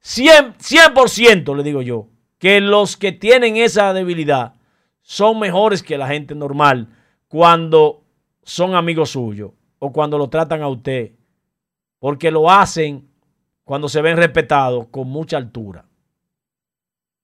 [0.03, 4.55] 100%, 100% le digo yo, que los que tienen esa debilidad
[5.03, 6.89] son mejores que la gente normal
[7.29, 8.05] cuando
[8.43, 11.13] son amigos suyos o cuando lo tratan a usted,
[11.99, 13.11] porque lo hacen
[13.65, 15.87] cuando se ven respetados con mucha altura.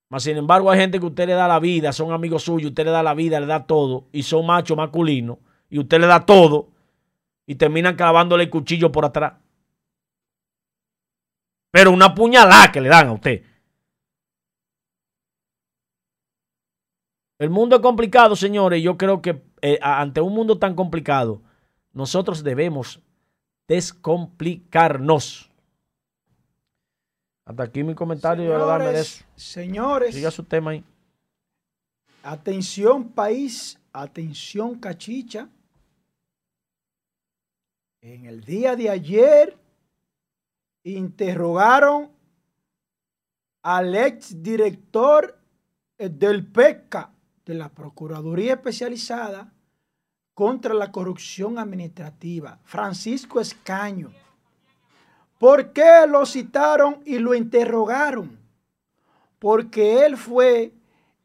[0.08, 2.84] Mas, sin embargo, hay gente que usted le da la vida, son amigos suyos, usted
[2.84, 5.38] le da la vida, le da todo, y son machos masculinos,
[5.68, 6.70] y usted le da todo,
[7.46, 9.34] y terminan clavándole el cuchillo por atrás.
[11.70, 13.42] Pero una puñalada que le dan a usted.
[17.38, 18.82] El mundo es complicado, señores.
[18.82, 21.42] Yo creo que eh, ante un mundo tan complicado,
[21.96, 23.00] nosotros debemos
[23.66, 25.50] descomplicarnos.
[27.46, 28.52] Hasta aquí mi comentario.
[28.52, 30.84] Señores, señores Siga su tema ahí.
[32.22, 35.48] Atención país, atención cachicha.
[38.02, 39.56] En el día de ayer
[40.84, 42.10] interrogaron
[43.62, 45.40] al ex director
[45.96, 47.10] del PECA,
[47.46, 49.55] de la Procuraduría Especializada,
[50.36, 54.12] contra la corrupción administrativa, Francisco Escaño.
[55.38, 58.38] ¿Por qué lo citaron y lo interrogaron?
[59.38, 60.74] Porque él fue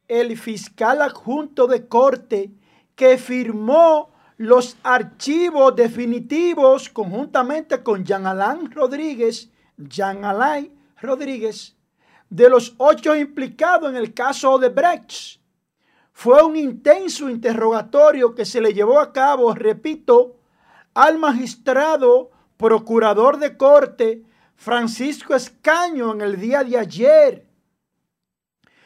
[0.07, 2.51] el fiscal adjunto de corte
[2.95, 10.71] que firmó los archivos definitivos conjuntamente con Jean Alain Rodríguez, Jean Alain
[11.01, 11.75] Rodríguez,
[12.29, 15.40] de los ocho implicados en el caso de Brecht
[16.13, 20.37] fue un intenso interrogatorio que se le llevó a cabo, repito,
[20.93, 24.23] al magistrado procurador de corte
[24.55, 27.47] Francisco Escaño en el día de ayer.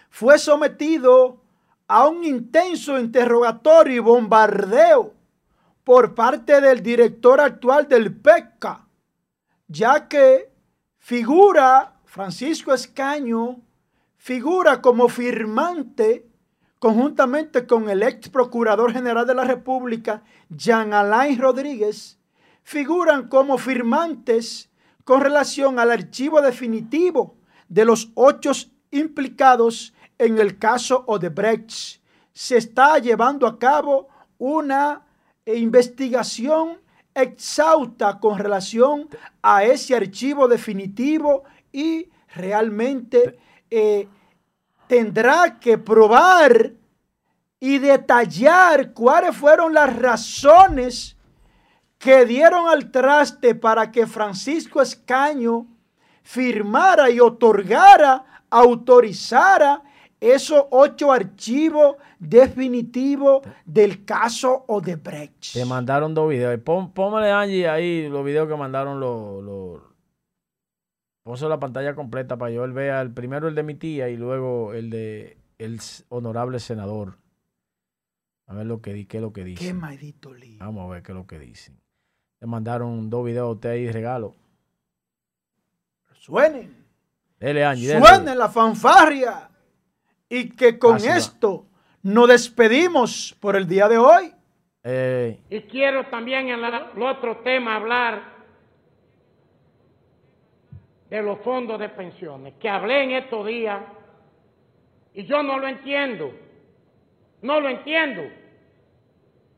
[0.10, 1.42] Fue sometido
[1.88, 5.14] a un intenso interrogatorio y bombardeo
[5.84, 8.88] por parte del director actual del PECA,
[9.68, 10.52] ya que
[10.98, 13.62] figura, Francisco Escaño,
[14.16, 16.26] figura como firmante
[16.86, 22.20] conjuntamente con el ex procurador general de la República, Jean Alain Rodríguez,
[22.62, 24.70] figuran como firmantes
[25.04, 27.38] con relación al archivo definitivo
[27.70, 28.52] de los ocho
[28.92, 32.04] implicados en el caso Odebrecht.
[32.34, 34.08] Se está llevando a cabo
[34.38, 35.08] una
[35.44, 36.78] investigación
[37.16, 39.10] exhausta con relación
[39.42, 43.40] a ese archivo definitivo y realmente
[43.72, 44.08] eh,
[44.88, 46.72] tendrá que probar
[47.60, 51.18] y detallar cuáles fueron las razones
[51.98, 55.66] que dieron al traste para que Francisco Escaño
[56.22, 59.82] firmara y otorgara, autorizara
[60.20, 65.54] esos ocho archivos definitivos del caso Odebrecht.
[65.54, 66.60] Te mandaron dos videos.
[67.32, 69.82] Angie, ahí los videos que mandaron los
[71.26, 74.16] Puso la pantalla completa para que yo vea el primero el de mi tía y
[74.16, 75.80] luego el de el
[76.10, 77.18] honorable senador.
[78.46, 79.66] A ver lo que qué es lo que dice.
[79.66, 80.60] Qué maldito lío.
[80.60, 81.82] Vamos a ver qué es lo que dicen.
[82.40, 84.36] Le mandaron dos videos a usted ahí de regalo.
[86.20, 86.86] Suenen.
[87.40, 89.50] Dele, Angie, Suenen la fanfarria.
[90.30, 91.66] Y que con esto
[92.04, 94.32] nos despedimos por el día de hoy.
[94.84, 95.42] Eh.
[95.50, 98.35] Y quiero también en el otro tema hablar
[101.10, 103.82] de los fondos de pensiones, que hablé en estos días
[105.14, 106.32] y yo no lo entiendo,
[107.42, 108.24] no lo entiendo.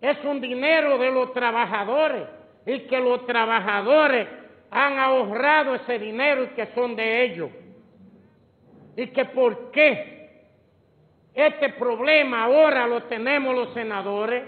[0.02, 2.28] Es un dinero de los trabajadores
[2.66, 4.28] y que los trabajadores
[4.70, 7.50] han ahorrado ese dinero y que son de ellos.
[8.96, 10.44] Y que por qué
[11.34, 14.44] este problema ahora lo tenemos los senadores.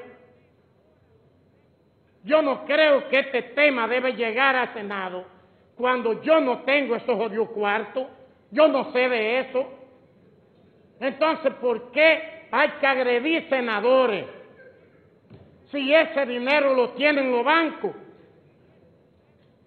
[2.24, 5.39] Yo no creo que este tema debe llegar al Senado
[5.80, 8.06] cuando yo no tengo esos odios cuartos,
[8.52, 9.66] yo no sé de eso.
[11.00, 14.26] Entonces, ¿por qué hay que agredir senadores?
[15.72, 17.92] Si ese dinero lo tienen los bancos.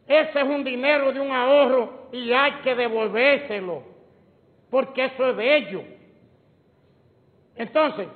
[0.07, 3.83] Ese es un dinero de un ahorro y hay que devolvérselo,
[4.71, 5.83] porque eso es de ellos.
[7.57, 8.07] Entonces,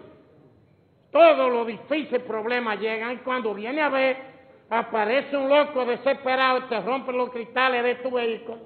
[1.10, 4.35] todos los difíciles problemas llegan y cuando viene a ver,
[4.70, 8.58] aparece un loco desesperado y te rompe los cristales de tu vehículo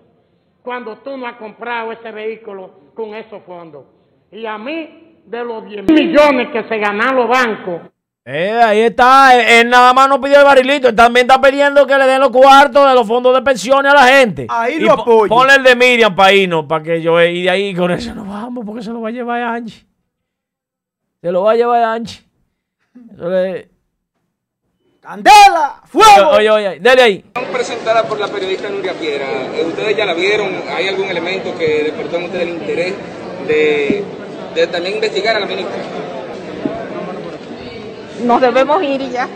[0.62, 3.84] cuando tú no has comprado ese vehículo con esos fondos.
[4.30, 7.80] Y a mí, de los 10 millones que se ganan los bancos,
[8.24, 11.96] eh, ahí está, él, nada más no pidió el barilito, él también está pidiendo que
[11.96, 14.46] le den los cuartos de los fondos de pensiones a la gente.
[14.48, 15.28] Ahí lo apoyo.
[15.28, 18.28] Ponle el de Miriam para irnos, para que yo, y de ahí con eso nos
[18.28, 19.86] vamos, porque se lo va a llevar a Angie.
[21.22, 22.20] Se lo va a llevar a Angie.
[25.00, 25.80] ¡Candela!
[25.86, 26.28] ¡Fuego!
[26.32, 27.24] Oye, oye, dale ahí.
[27.50, 30.62] Presentada por la periodista Nuria Piera, eh, ¿ustedes ya la vieron?
[30.68, 32.94] ¿Hay algún elemento que despertó en ustedes el interés
[33.48, 34.04] de,
[34.54, 35.78] de también investigar a la ministra?
[38.24, 39.26] nos debemos ir y ya.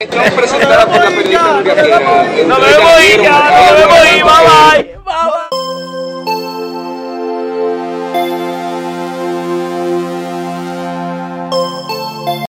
[0.00, 2.00] Estamos presentadas por la periodista Nuria Piera.
[2.46, 5.77] Nos debemos ir ya, nos debemos ir, bye bye.